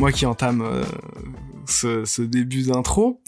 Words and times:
moi 0.00 0.12
qui 0.12 0.24
entame 0.24 0.62
euh, 0.62 0.82
ce, 1.66 2.04
ce 2.06 2.22
début 2.22 2.62
d'intro. 2.62 3.20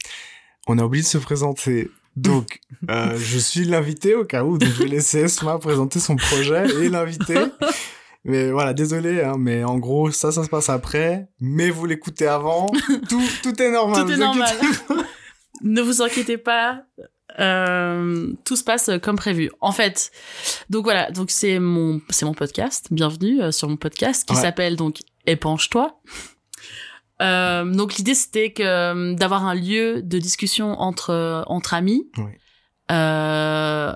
On 0.67 0.79
a 0.79 0.85
oublié 0.85 1.03
de 1.03 1.07
se 1.09 1.19
présenter. 1.19 1.91
Donc, 2.17 2.61
euh, 2.91 3.15
je 3.19 3.39
suis 3.39 3.65
l'invité 3.67 4.15
au 4.15 4.25
cas 4.25 4.43
où, 4.45 4.57
donc 4.57 4.71
je 4.71 4.83
vais 4.85 4.89
laisser 4.89 5.19
Esma 5.21 5.59
présenter 5.59 6.01
son 6.01 6.17
projet 6.17 6.65
et 6.83 6.89
l'invité. 6.89 7.35
Mais 8.25 8.51
voilà, 8.51 8.73
désolé, 8.73 9.21
hein, 9.23 9.35
mais 9.39 9.65
en 9.65 9.77
gros, 9.79 10.11
ça, 10.11 10.33
ça 10.33 10.45
se 10.45 10.49
passe 10.49 10.71
après. 10.71 11.29
Mais 11.41 11.69
vous 11.71 11.85
l'écoutez 11.85 12.27
avant. 12.27 12.67
Tout, 13.09 13.23
tout 13.43 13.61
est 13.63 13.71
normal. 13.71 14.07
Tout 14.07 14.13
est 14.13 14.17
normal. 14.17 14.57
ne 15.63 15.83
vous 15.83 16.01
inquiétez 16.01 16.39
pas. 16.39 16.85
euh, 17.39 18.33
tout 18.45 18.57
se 18.57 18.65
passe 18.65 18.89
comme 19.03 19.17
prévu. 19.17 19.51
En 19.61 19.73
fait, 19.73 20.11
donc 20.71 20.85
voilà, 20.85 21.11
donc 21.11 21.31
c'est 21.31 21.59
mon 21.59 22.01
c'est 22.09 22.25
mon 22.25 22.35
podcast. 22.35 22.87
Bienvenue 22.91 23.53
sur 23.53 23.69
mon 23.69 23.77
podcast 23.77 24.27
qui 24.27 24.35
Ouais. 24.35 24.41
s'appelle 24.41 24.77
donc 24.77 25.01
Épanche-toi. 25.27 26.01
Euh, 27.23 27.65
donc 27.65 27.95
l'idée 27.97 28.15
c'était 28.15 28.53
que 28.53 28.63
euh, 28.63 29.15
d'avoir 29.15 29.47
un 29.47 29.55
lieu 29.55 30.03
de 30.03 30.19
discussion 30.19 30.73
entre 30.81 31.11
euh, 31.11 31.43
entre 31.47 31.75
amis, 31.75 32.11
Ouais. 32.19 32.37
euh, 32.91 33.95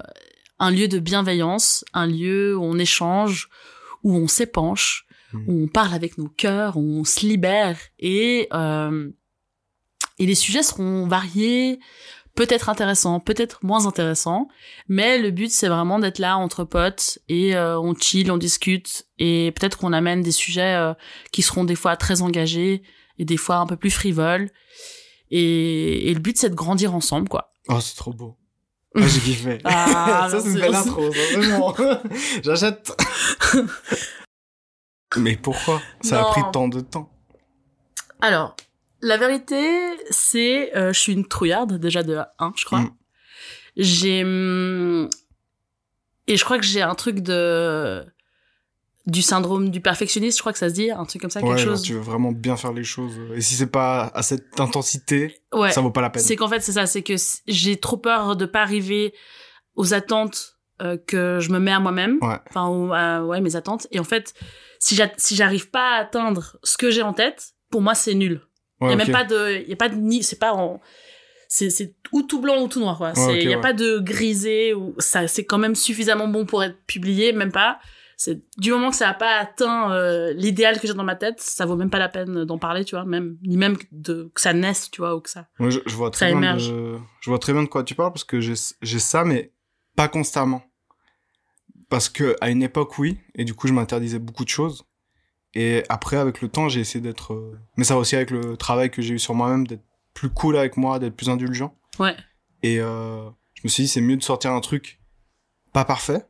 un 0.58 0.70
lieu 0.70 0.88
de 0.88 0.98
bienveillance, 0.98 1.84
un 1.92 2.06
lieu 2.06 2.56
où 2.56 2.62
on 2.62 2.78
échange, 2.78 3.48
où 4.02 4.14
on 4.16 4.28
s'épanche, 4.28 5.06
Mhm. 5.32 5.44
où 5.48 5.64
on 5.64 5.68
parle 5.68 5.92
avec 5.94 6.18
nos 6.18 6.28
cœurs, 6.28 6.76
où 6.76 7.00
on 7.00 7.04
se 7.04 7.20
libère 7.26 7.76
et 7.98 8.48
euh, 8.52 9.10
et 10.18 10.24
les 10.26 10.34
sujets 10.36 10.62
seront 10.62 11.06
variés, 11.06 11.78
peut-être 12.36 12.68
intéressants, 12.68 13.18
peut-être 13.20 13.64
moins 13.64 13.86
intéressants, 13.86 14.48
mais 14.88 15.18
le 15.18 15.30
but 15.30 15.50
c'est 15.50 15.68
vraiment 15.68 15.98
d'être 15.98 16.18
là 16.20 16.36
entre 16.38 16.64
potes 16.64 17.18
et 17.28 17.56
euh, 17.56 17.78
on 17.80 17.94
chill, 17.94 18.30
on 18.30 18.36
discute 18.38 19.06
et 19.18 19.52
peut-être 19.56 19.78
qu'on 19.78 19.92
amène 19.92 20.22
des 20.22 20.32
sujets 20.32 20.74
euh, 20.76 20.94
qui 21.32 21.42
seront 21.42 21.64
des 21.64 21.74
fois 21.74 21.96
très 21.96 22.22
engagés 22.22 22.82
et 23.18 23.24
des 23.24 23.36
fois 23.36 23.56
un 23.56 23.66
peu 23.66 23.76
plus 23.76 23.90
frivoles. 23.90 24.50
Et, 25.30 26.10
et 26.10 26.14
le 26.14 26.20
but 26.20 26.36
c'est 26.38 26.50
de 26.50 26.54
grandir 26.54 26.94
ensemble 26.94 27.28
quoi. 27.28 27.52
Oh, 27.68 27.80
c'est 27.80 27.96
trop 27.96 28.12
beau. 28.12 28.36
Ah, 28.94 29.06
j'ai 29.06 29.20
kiffé. 29.20 29.58
Ah, 29.64 30.28
ça, 30.30 30.40
c'est 30.40 30.48
une 30.50 30.60
belle 30.60 30.74
intro, 30.74 31.12
ça, 31.12 31.38
vraiment. 31.38 31.74
J'achète. 32.42 32.92
Mais 35.16 35.36
pourquoi? 35.36 35.82
Ça 36.00 36.20
Non. 36.20 36.26
a 36.28 36.30
pris 36.32 36.42
tant 36.52 36.68
de 36.68 36.80
temps. 36.80 37.10
Alors, 38.20 38.56
la 39.02 39.16
vérité, 39.18 39.62
c'est, 40.10 40.74
euh, 40.76 40.92
je 40.92 40.98
suis 41.00 41.12
une 41.12 41.26
trouillarde 41.26 41.78
déjà 41.78 42.02
de 42.02 42.18
1, 42.38 42.52
je 42.56 42.64
crois. 42.64 42.80
Mm. 42.80 42.96
J'ai 43.76 44.24
hum, 44.24 45.10
et 46.26 46.36
je 46.36 46.44
crois 46.44 46.58
que 46.58 46.64
j'ai 46.64 46.82
un 46.82 46.94
truc 46.94 47.20
de 47.20 48.04
du 49.06 49.22
syndrome 49.22 49.70
du 49.70 49.80
perfectionniste, 49.80 50.36
je 50.38 50.42
crois 50.42 50.52
que 50.52 50.58
ça 50.58 50.68
se 50.68 50.74
dit, 50.74 50.90
un 50.90 51.04
truc 51.04 51.22
comme 51.22 51.30
ça, 51.30 51.40
Ouais, 51.40 51.54
quelque 51.56 51.64
chose. 51.64 51.82
tu 51.82 51.92
veux 51.92 52.00
vraiment 52.00 52.32
bien 52.32 52.56
faire 52.56 52.72
les 52.72 52.82
choses. 52.84 53.12
Et 53.34 53.40
si 53.40 53.54
c'est 53.54 53.70
pas 53.70 54.10
à 54.14 54.22
cette 54.22 54.58
intensité, 54.60 55.40
Ouais. 55.52 55.70
ça 55.70 55.80
vaut 55.80 55.90
pas 55.92 56.00
la 56.00 56.10
peine. 56.10 56.22
C'est 56.22 56.34
qu'en 56.36 56.48
fait, 56.48 56.60
c'est 56.60 56.72
ça, 56.72 56.86
c'est 56.86 57.02
que 57.02 57.14
j'ai 57.46 57.76
trop 57.76 57.96
peur 57.98 58.34
de 58.36 58.46
pas 58.46 58.62
arriver 58.62 59.14
aux 59.76 59.94
attentes 59.94 60.54
euh, 60.82 60.98
que 60.98 61.38
je 61.40 61.50
me 61.52 61.58
mets 61.58 61.72
à 61.72 61.80
moi-même. 61.80 62.18
Ouais. 62.20 62.36
Enfin, 62.50 62.90
à- 62.92 63.22
ouais, 63.24 63.40
mes 63.40 63.56
attentes. 63.56 63.86
Et 63.92 63.98
en 64.00 64.04
fait, 64.04 64.34
si 64.78 64.94
j'a- 64.94 65.10
si 65.16 65.34
j'arrive 65.36 65.70
pas 65.70 65.94
à 65.96 66.00
atteindre 66.00 66.58
ce 66.64 66.76
que 66.76 66.90
j'ai 66.90 67.00
en 67.02 67.12
tête, 67.14 67.52
pour 67.70 67.80
moi, 67.80 67.94
c'est 67.94 68.12
nul. 68.14 68.42
Il 68.80 68.84
Ouais, 68.84 68.90
y 68.90 68.92
a 68.92 68.96
même 68.96 69.10
pas 69.10 69.24
de, 69.24 69.62
il 69.62 69.68
y 69.70 69.72
a 69.72 69.76
pas 69.76 69.88
de 69.88 69.94
ni, 69.94 70.22
c'est 70.22 70.38
pas 70.38 70.52
en, 70.52 70.80
c'est, 71.48 71.94
ou 72.12 72.22
tout 72.22 72.40
blanc 72.40 72.60
ou 72.60 72.68
tout 72.68 72.80
noir, 72.80 72.98
quoi. 72.98 73.12
Il 73.30 73.42
y 73.48 73.52
a 73.54 73.56
ouais. 73.56 73.60
pas 73.62 73.72
de 73.72 74.00
grisé 74.00 74.74
ou 74.74 74.94
ça, 74.98 75.26
c'est 75.28 75.44
quand 75.46 75.56
même 75.58 75.74
suffisamment 75.76 76.28
bon 76.28 76.44
pour 76.44 76.62
être 76.62 76.76
publié, 76.86 77.32
même 77.32 77.52
pas. 77.52 77.78
C'est, 78.16 78.42
du 78.56 78.70
moment 78.70 78.88
que 78.90 78.96
ça 78.96 79.10
a 79.10 79.14
pas 79.14 79.36
atteint 79.36 79.92
euh, 79.92 80.32
l'idéal 80.32 80.80
que 80.80 80.86
j'ai 80.86 80.94
dans 80.94 81.04
ma 81.04 81.16
tête, 81.16 81.38
ça 81.38 81.66
vaut 81.66 81.76
même 81.76 81.90
pas 81.90 81.98
la 81.98 82.08
peine 82.08 82.44
d'en 82.44 82.58
parler, 82.58 82.84
tu 82.84 82.94
vois, 82.94 83.04
même, 83.04 83.36
ni 83.42 83.58
même 83.58 83.76
de, 83.92 84.30
que 84.34 84.40
ça 84.40 84.54
naisse, 84.54 84.90
tu 84.90 85.02
vois, 85.02 85.14
ou 85.14 85.20
que 85.20 85.28
ça. 85.28 85.48
Je, 85.60 85.80
je 85.84 85.94
vois 85.96 86.10
très 86.10 86.34
bien 86.34 86.56
de, 86.56 86.98
je 87.20 87.30
vois 87.30 87.38
très 87.38 87.52
bien 87.52 87.62
de 87.62 87.68
quoi 87.68 87.84
tu 87.84 87.94
parles 87.94 88.12
parce 88.12 88.24
que 88.24 88.40
j'ai, 88.40 88.54
j'ai 88.80 88.98
ça, 88.98 89.24
mais 89.24 89.52
pas 89.96 90.08
constamment. 90.08 90.62
Parce 91.90 92.08
que 92.08 92.36
à 92.40 92.48
une 92.48 92.62
époque, 92.62 92.98
oui, 92.98 93.18
et 93.34 93.44
du 93.44 93.54
coup, 93.54 93.68
je 93.68 93.74
m'interdisais 93.74 94.18
beaucoup 94.18 94.44
de 94.44 94.48
choses. 94.48 94.84
Et 95.54 95.84
après, 95.88 96.16
avec 96.16 96.40
le 96.40 96.48
temps, 96.48 96.68
j'ai 96.68 96.80
essayé 96.80 97.00
d'être, 97.02 97.34
euh, 97.34 97.58
mais 97.76 97.84
ça 97.84 97.94
va 97.94 98.00
aussi 98.00 98.16
avec 98.16 98.30
le 98.30 98.56
travail 98.56 98.90
que 98.90 99.02
j'ai 99.02 99.14
eu 99.14 99.18
sur 99.18 99.34
moi-même, 99.34 99.66
d'être 99.66 99.84
plus 100.14 100.30
cool 100.30 100.56
avec 100.56 100.76
moi, 100.76 100.98
d'être 100.98 101.14
plus 101.14 101.28
indulgent. 101.28 101.74
Ouais. 101.98 102.16
Et 102.62 102.80
euh, 102.80 103.28
je 103.54 103.60
me 103.64 103.68
suis 103.68 103.84
dit, 103.84 103.88
c'est 103.88 104.00
mieux 104.00 104.16
de 104.16 104.22
sortir 104.22 104.52
un 104.52 104.60
truc 104.60 105.00
pas 105.72 105.84
parfait, 105.84 106.24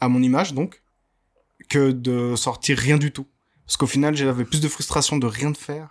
à 0.00 0.08
mon 0.08 0.22
image 0.22 0.54
donc, 0.54 0.82
que 1.68 1.90
de 1.92 2.34
sortir 2.36 2.78
rien 2.78 2.98
du 2.98 3.10
tout. 3.12 3.26
Parce 3.66 3.76
qu'au 3.76 3.86
final, 3.86 4.14
j'avais 4.16 4.44
plus 4.44 4.60
de 4.60 4.68
frustration 4.68 5.16
de 5.18 5.26
rien 5.26 5.50
de 5.50 5.56
faire 5.56 5.90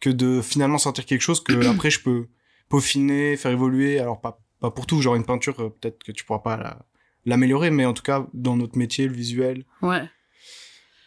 que 0.00 0.08
de 0.10 0.40
finalement 0.40 0.78
sortir 0.78 1.04
quelque 1.04 1.20
chose 1.20 1.42
que 1.42 1.52
après 1.68 1.90
je 1.90 2.00
peux 2.00 2.28
peaufiner, 2.68 3.36
faire 3.36 3.50
évoluer. 3.50 3.98
Alors 3.98 4.20
pas, 4.20 4.40
pas 4.60 4.70
pour 4.70 4.86
tout, 4.86 5.00
genre 5.02 5.16
une 5.16 5.24
peinture, 5.26 5.58
euh, 5.60 5.68
peut-être 5.70 6.02
que 6.02 6.12
tu 6.12 6.24
pourras 6.24 6.38
pas 6.40 6.56
la- 6.56 6.86
l'améliorer, 7.26 7.70
mais 7.70 7.84
en 7.84 7.92
tout 7.92 8.02
cas, 8.02 8.26
dans 8.32 8.56
notre 8.56 8.78
métier, 8.78 9.06
le 9.06 9.12
visuel, 9.14 9.64
Ouais. 9.82 10.08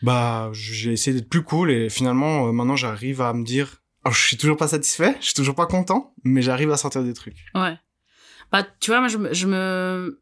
bah 0.02 0.50
j'ai 0.54 0.92
essayé 0.92 1.16
d'être 1.18 1.30
plus 1.30 1.44
cool 1.44 1.72
et 1.72 1.90
finalement, 1.90 2.48
euh, 2.48 2.52
maintenant 2.52 2.76
j'arrive 2.76 3.22
à 3.22 3.34
me 3.34 3.44
dire, 3.44 3.82
alors, 4.04 4.14
je 4.14 4.22
suis 4.28 4.38
toujours 4.38 4.58
pas 4.58 4.68
satisfait, 4.68 5.16
je 5.22 5.26
suis 5.28 5.34
toujours 5.34 5.56
pas 5.56 5.66
content, 5.66 6.14
mais 6.26 6.42
j'arrive 6.42 6.72
à 6.72 6.78
sortir 6.78 7.04
des 7.04 7.14
trucs. 7.14 7.46
Ouais. 7.56 7.78
Bah, 8.52 8.68
tu 8.82 8.92
vois, 8.92 9.00
moi, 9.00 9.08
je 9.08 9.18
je 9.34 9.48
me, 9.48 10.22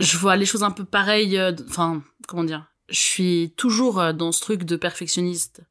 je 0.00 0.16
vois 0.16 0.36
les 0.36 0.46
choses 0.46 0.62
un 0.62 0.70
peu 0.70 0.84
pareilles. 0.84 1.38
euh, 1.38 1.52
Enfin, 1.68 2.02
comment 2.28 2.44
dire 2.44 2.66
Je 2.88 2.98
suis 2.98 3.54
toujours 3.56 4.00
euh, 4.00 4.12
dans 4.12 4.32
ce 4.32 4.40
truc 4.40 4.64
de 4.64 4.76
perfectionniste 4.76 5.62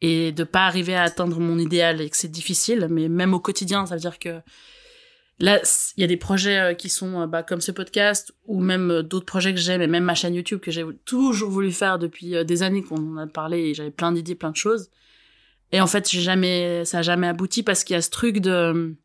et 0.00 0.30
de 0.32 0.44
pas 0.44 0.66
arriver 0.66 0.94
à 0.94 1.02
atteindre 1.02 1.40
mon 1.40 1.58
idéal 1.58 2.00
et 2.00 2.08
que 2.08 2.16
c'est 2.16 2.30
difficile. 2.30 2.86
Mais 2.90 3.08
même 3.08 3.34
au 3.34 3.40
quotidien, 3.40 3.84
ça 3.86 3.94
veut 3.94 4.00
dire 4.00 4.18
que 4.20 4.40
là, 5.40 5.60
il 5.96 6.00
y 6.00 6.04
a 6.04 6.06
des 6.06 6.16
projets 6.16 6.58
euh, 6.58 6.74
qui 6.74 6.88
sont 6.88 7.26
bah, 7.26 7.42
comme 7.42 7.60
ce 7.60 7.72
podcast 7.72 8.32
ou 8.46 8.60
même 8.60 9.02
d'autres 9.02 9.26
projets 9.26 9.52
que 9.54 9.60
j'aime 9.60 9.82
et 9.82 9.88
même 9.88 10.04
ma 10.04 10.14
chaîne 10.14 10.34
YouTube 10.34 10.60
que 10.60 10.70
j'ai 10.70 10.84
toujours 11.04 11.50
voulu 11.50 11.72
faire 11.72 11.98
depuis 11.98 12.44
des 12.44 12.62
années 12.62 12.82
qu'on 12.82 13.14
en 13.14 13.16
a 13.16 13.26
parlé 13.26 13.58
et 13.70 13.74
j'avais 13.74 13.90
plein 13.90 14.12
d'idées, 14.12 14.34
plein 14.36 14.50
de 14.50 14.56
choses. 14.56 14.90
Et 15.72 15.80
en 15.80 15.86
fait, 15.86 16.08
j'ai 16.08 16.22
jamais, 16.22 16.84
ça 16.84 16.98
a 16.98 17.02
jamais 17.02 17.26
abouti 17.28 17.62
parce 17.62 17.84
qu'il 17.84 17.94
y 17.94 17.96
a 17.98 18.02
ce 18.02 18.08
truc 18.10 18.38
de, 18.38 18.96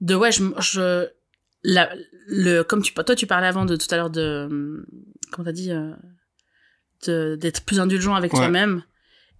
de 0.00 0.14
ouais, 0.14 0.30
je, 0.32 0.44
je 0.60 1.06
la, 1.62 1.90
le, 2.26 2.62
comme 2.62 2.82
tu, 2.82 2.92
toi, 2.94 3.14
tu 3.14 3.26
parlais 3.26 3.46
avant 3.46 3.64
de 3.64 3.76
tout 3.76 3.86
à 3.90 3.96
l'heure 3.96 4.10
de, 4.10 4.84
comment 5.30 5.44
t'as 5.44 5.52
dit, 5.52 5.70
euh, 5.72 7.36
d'être 7.36 7.64
plus 7.64 7.80
indulgent 7.80 8.14
avec 8.14 8.32
Ouais. 8.32 8.38
toi-même. 8.40 8.82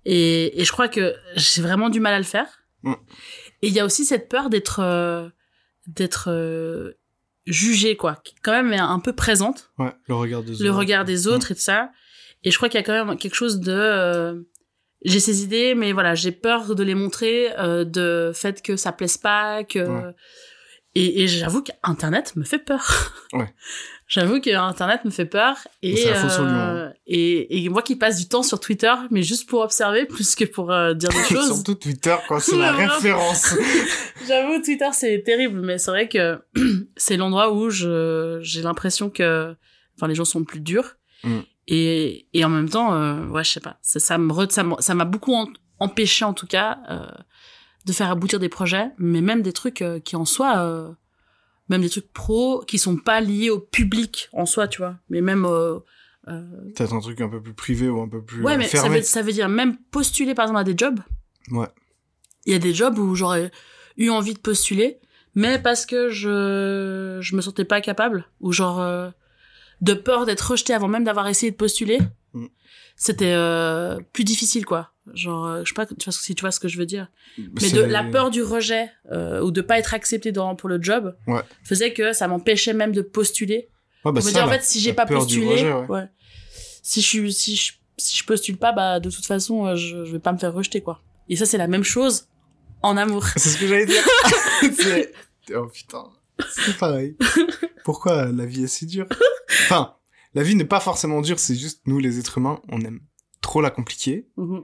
Et, 0.05 0.61
et 0.61 0.65
je 0.65 0.73
crois 0.73 0.89
que 0.89 1.15
j'ai 1.37 1.63
vraiment 1.63 1.89
du 1.89 2.01
mal 2.01 2.13
à 2.15 2.19
le 2.19 2.25
faire. 2.25 2.61
Mm. 2.83 2.93
Et 3.63 3.69
il 3.69 3.73
y 3.73 3.81
a 3.81 3.85
aussi 3.87 4.05
cette 4.05 4.29
peur 4.29 4.51
d'être, 4.51 4.81
euh, 4.81 5.29
d'être 5.87 6.31
euh, 6.31 6.93
jugé, 7.47 7.97
quoi, 7.97 8.21
qui 8.23 8.35
quand 8.43 8.53
même 8.53 8.73
est 8.73 8.79
un 8.79 9.01
peu 9.01 9.15
présente 9.15 9.71
Ouais, 9.79 9.93
le 10.09 10.15
regard 10.15 10.43
des 10.43 10.53
le 10.57 10.69
autres. 10.69 10.79
regard 10.79 11.05
des 11.07 11.27
autres 11.27 11.53
et 11.53 11.55
tout 11.55 11.61
ça. 11.63 11.91
Et 12.43 12.51
je 12.51 12.57
crois 12.59 12.69
qu'il 12.69 12.79
y 12.79 12.83
a 12.83 12.87
quand 12.87 13.05
même 13.07 13.17
quelque 13.17 13.35
chose 13.37 13.61
de 13.61 14.47
j'ai 15.07 15.21
ces 15.21 15.43
idées, 15.43 15.75
mais 15.75 15.93
voilà, 15.93 16.15
j'ai 16.15 16.33
peur 16.33 16.75
de 16.75 16.83
les 16.83 16.95
montrer, 16.95 17.51
de 17.59 18.33
fait 18.35 18.61
que 18.63 18.77
ça 18.77 18.93
plaise 18.93 19.17
pas, 19.19 19.65
que. 19.65 20.13
Et, 20.95 21.23
et 21.23 21.29
j'avoue 21.29 21.63
qu'Internet 21.63 22.37
me 22.37 22.45
fait 22.45 22.59
peur. 22.59 23.13
Ouais. 23.33 23.53
J'avoue 24.07 24.41
que 24.41 24.55
Internet 24.55 25.05
me 25.07 25.11
fait 25.11 25.25
peur 25.25 25.57
et 25.83 25.95
lion, 25.95 26.13
euh, 26.13 26.89
hein. 26.89 26.93
et, 27.07 27.65
et 27.65 27.69
moi 27.71 27.83
qui 27.83 27.97
passe 27.97 28.19
du 28.19 28.29
temps 28.29 28.43
sur 28.45 28.61
Twitter, 28.61 28.93
mais 29.11 29.23
juste 29.23 29.49
pour 29.49 29.61
observer 29.63 30.05
plus 30.07 30.35
que 30.37 30.45
pour 30.45 30.71
euh, 30.71 30.93
dire 30.95 31.09
des 31.09 31.25
choses. 31.25 31.47
Surtout 31.55 31.75
Twitter, 31.75 32.15
quoi, 32.29 32.39
c'est 32.39 32.57
la 32.59 32.71
référence. 32.73 33.57
J'avoue, 34.29 34.61
Twitter, 34.63 34.89
c'est 34.93 35.23
terrible, 35.25 35.61
mais 35.63 35.79
c'est 35.79 35.91
vrai 35.91 36.09
que 36.09 36.39
c'est 36.97 37.17
l'endroit 37.17 37.53
où 37.55 37.71
je, 37.71 38.39
j'ai 38.43 38.63
l'impression 38.63 39.11
que, 39.11 39.57
enfin, 39.97 40.07
les 40.07 40.15
gens 40.15 40.27
sont 40.27 40.45
plus 40.45 40.61
durs. 40.61 40.97
Mm. 41.25 41.39
Et, 41.67 42.29
et 42.35 42.45
en 42.45 42.51
même 42.51 42.69
temps, 42.69 42.95
euh, 42.95 43.27
ouais, 43.29 43.43
je 43.43 43.53
sais 43.53 43.61
pas, 43.61 43.79
ça, 43.83 43.99
ça 43.99 44.19
me, 44.19 44.31
re- 44.33 44.51
ça 44.51 44.63
m'a- 44.63 44.77
ça 44.81 44.95
m'a 44.95 45.07
beaucoup 45.07 45.35
en- 45.35 45.49
empêché, 45.81 46.25
en 46.27 46.35
tout 46.35 46.47
cas, 46.47 46.79
euh, 46.91 47.07
de 47.85 47.93
faire 47.93 48.11
aboutir 48.11 48.39
des 48.39 48.49
projets, 48.49 48.91
mais 48.99 49.21
même 49.21 49.43
des 49.43 49.53
trucs 49.53 49.83
euh, 49.83 49.99
qui 50.01 50.17
en 50.17 50.25
soi, 50.25 50.59
euh, 50.59 50.93
même 51.69 51.83
des 51.83 51.91
trucs 51.91 52.13
pro 52.13 52.65
qui 52.67 52.79
sont 52.79 52.97
pas 52.97 53.21
liés 53.21 53.51
au 53.51 53.59
public 53.59 54.29
en 54.33 54.47
soi, 54.47 54.69
tu 54.69 54.79
vois, 54.79 54.97
mais 55.09 55.21
même, 55.21 55.45
euh, 55.45 55.79
euh, 56.29 56.43
Peut-être 56.75 56.95
un 56.95 57.01
truc 57.01 57.21
un 57.21 57.29
peu 57.29 57.43
plus 57.43 57.55
privé 57.55 57.89
ou 57.89 58.01
un 58.01 58.09
peu 58.09 58.23
plus 58.23 58.43
ouais, 58.43 58.57
mais 58.57 58.67
ça 58.67 58.81
fermé. 58.81 58.99
veut, 58.99 59.03
ça 59.03 59.23
veut 59.23 59.33
dire 59.33 59.49
même 59.49 59.77
postuler, 59.91 60.35
par 60.35 60.45
exemple, 60.45 60.61
à 60.61 60.65
des 60.65 60.75
jobs. 60.77 61.01
Ouais. 61.51 61.69
Il 62.47 62.53
y 62.53 62.57
a 62.57 62.59
des 62.59 62.73
jobs 62.73 62.99
où 62.99 63.15
j'aurais 63.15 63.51
eu 63.97 64.09
envie 64.09 64.35
de 64.35 64.39
postuler, 64.39 64.99
mais 65.35 65.59
parce 65.59 65.85
que 65.87 66.09
je 66.09 67.19
je 67.21 67.37
me 67.37 67.41
sentais 67.43 67.65
pas 67.65 67.81
capable 67.81 68.27
ou 68.41 68.53
genre 68.53 68.81
euh, 68.81 69.11
de 69.81 69.93
peur 69.95 70.25
d'être 70.25 70.51
rejeté 70.53 70.73
avant 70.73 70.89
même 70.89 71.05
d'avoir 71.05 71.29
essayé 71.29 71.53
de 71.53 71.57
postuler. 71.57 72.01
Mm. 72.33 72.47
C'était 72.97 73.35
euh, 73.35 74.01
plus 74.13 74.25
difficile 74.25 74.65
quoi. 74.65 74.94
Genre 75.13 75.47
euh, 75.47 75.61
je 75.65 75.69
sais 75.69 75.75
pas 75.75 75.87
si 76.11 76.35
tu 76.35 76.41
vois 76.41 76.51
ce 76.51 76.59
que 76.61 76.69
je 76.69 76.79
veux 76.79 76.87
dire. 76.87 77.09
Mais 77.39 77.71
de 77.71 77.83
la 77.83 78.03
peur 78.05 78.31
du 78.31 78.43
rejet 78.43 78.91
euh, 79.13 79.41
ou 79.43 79.51
de 79.51 79.61
pas 79.61 79.79
être 79.79 79.93
accepté 79.95 80.33
dans 80.33 80.57
pour 80.57 80.69
le 80.69 80.81
job 80.83 81.15
Ouais. 81.27 81.43
faisait 81.63 81.93
que 81.93 82.13
ça 82.15 82.27
m'empêchait 82.29 82.73
même 82.73 82.93
de 82.93 83.03
postuler. 83.03 83.69
Ouais, 84.05 84.13
bah, 84.13 84.21
Je 84.21 84.27
me 84.27 84.33
ça, 84.33 84.39
dis 84.41 84.45
en 84.47 84.49
fait 84.51 84.63
si 84.63 84.81
j'ai 84.81 84.93
pas 84.95 85.05
postulé, 85.07 85.47
rejet, 85.47 85.73
ouais. 85.73 85.87
ouais. 85.89 86.05
Si 86.83 87.01
je 87.03 87.07
suis 87.07 87.33
si 87.33 87.57
je 87.57 87.73
si 87.97 88.17
je 88.17 88.25
postule 88.25 88.57
pas, 88.57 88.73
bah 88.73 88.99
de 88.99 89.09
toute 89.11 89.25
façon, 89.27 89.67
euh, 89.67 89.77
je, 89.77 90.05
je 90.05 90.13
vais 90.13 90.19
pas 90.19 90.33
me 90.33 90.39
faire 90.39 90.53
rejeter 90.53 90.81
quoi. 90.81 91.01
Et 91.29 91.37
ça 91.37 91.47
c'est 91.47 91.59
la 91.59 91.69
même 91.69 91.85
chose 91.85 92.29
en 92.83 92.97
amour. 92.97 93.25
C'est 93.37 93.51
ce 93.51 93.59
que 93.59 93.67
j'allais 93.67 93.87
dire. 93.87 94.03
Oh 95.55 95.67
putain, 95.67 96.05
c'est 96.51 96.77
pareil. 96.79 97.17
Pourquoi 97.85 98.27
la 98.33 98.47
vie 98.47 98.65
est 98.65 98.67
si 98.67 98.87
dure? 98.87 99.07
Enfin, 99.65 99.95
la 100.35 100.43
vie 100.43 100.55
n'est 100.55 100.65
pas 100.65 100.81
forcément 100.81 101.21
dure, 101.21 101.39
c'est 101.39 101.55
juste 101.55 101.83
nous 101.87 101.99
les 101.99 102.19
êtres 102.19 102.39
humains, 102.39 102.61
on 102.71 102.81
aime 102.81 103.01
trop 103.43 103.61
la 103.61 103.69
compliquer 103.71 104.27
Mhm. 104.39 104.63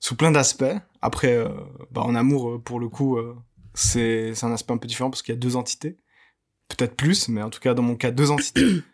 Sous 0.00 0.16
plein 0.16 0.32
d'aspects. 0.32 0.64
Après, 1.02 1.34
euh, 1.34 1.48
bah, 1.92 2.02
en 2.02 2.14
amour, 2.14 2.50
euh, 2.50 2.58
pour 2.58 2.80
le 2.80 2.88
coup, 2.88 3.16
euh, 3.18 3.36
c'est 3.74 4.34
c'est 4.34 4.46
un 4.46 4.52
aspect 4.52 4.72
un 4.72 4.78
peu 4.78 4.88
différent 4.88 5.10
parce 5.10 5.22
qu'il 5.22 5.34
y 5.34 5.38
a 5.38 5.40
deux 5.40 5.56
entités. 5.56 5.98
Peut-être 6.68 6.96
plus, 6.96 7.28
mais 7.28 7.42
en 7.42 7.50
tout 7.50 7.60
cas, 7.60 7.74
dans 7.74 7.82
mon 7.82 7.96
cas, 7.96 8.10
deux 8.10 8.30
entités. 8.30 8.66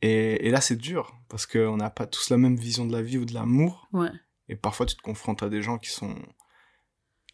Et, 0.00 0.46
et 0.46 0.50
là, 0.52 0.60
c'est 0.60 0.76
dur 0.76 1.16
parce 1.28 1.44
qu'on 1.44 1.76
n'a 1.76 1.90
pas 1.90 2.06
tous 2.06 2.30
la 2.30 2.36
même 2.36 2.54
vision 2.54 2.86
de 2.86 2.92
la 2.92 3.02
vie 3.02 3.18
ou 3.18 3.24
de 3.24 3.34
l'amour. 3.34 3.88
Ouais. 3.92 4.12
Et 4.48 4.54
parfois, 4.54 4.86
tu 4.86 4.94
te 4.94 5.02
confrontes 5.02 5.42
à 5.42 5.48
des 5.48 5.60
gens 5.60 5.76
qui 5.76 5.90
sont, 5.90 6.14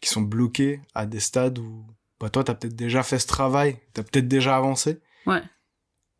qui 0.01 0.09
sont 0.09 0.23
bloqués 0.23 0.81
à 0.95 1.05
des 1.05 1.19
stades 1.19 1.59
où, 1.59 1.85
bah, 2.19 2.31
toi, 2.31 2.43
t'as 2.43 2.55
peut-être 2.55 2.75
déjà 2.75 3.03
fait 3.03 3.19
ce 3.19 3.27
travail, 3.27 3.77
t'as 3.93 4.01
peut-être 4.01 4.27
déjà 4.27 4.57
avancé. 4.57 4.99
Ouais. 5.27 5.43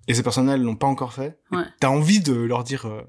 Et 0.07 0.13
ces 0.13 0.21
personnes-là, 0.21 0.53
elles 0.53 0.61
l'ont 0.61 0.75
pas 0.75 0.85
encore 0.85 1.13
fait. 1.13 1.39
Ouais. 1.51 1.65
T'as 1.79 1.89
envie 1.89 2.19
de 2.19 2.35
leur 2.35 2.63
dire, 2.63 2.85
euh, 2.85 3.01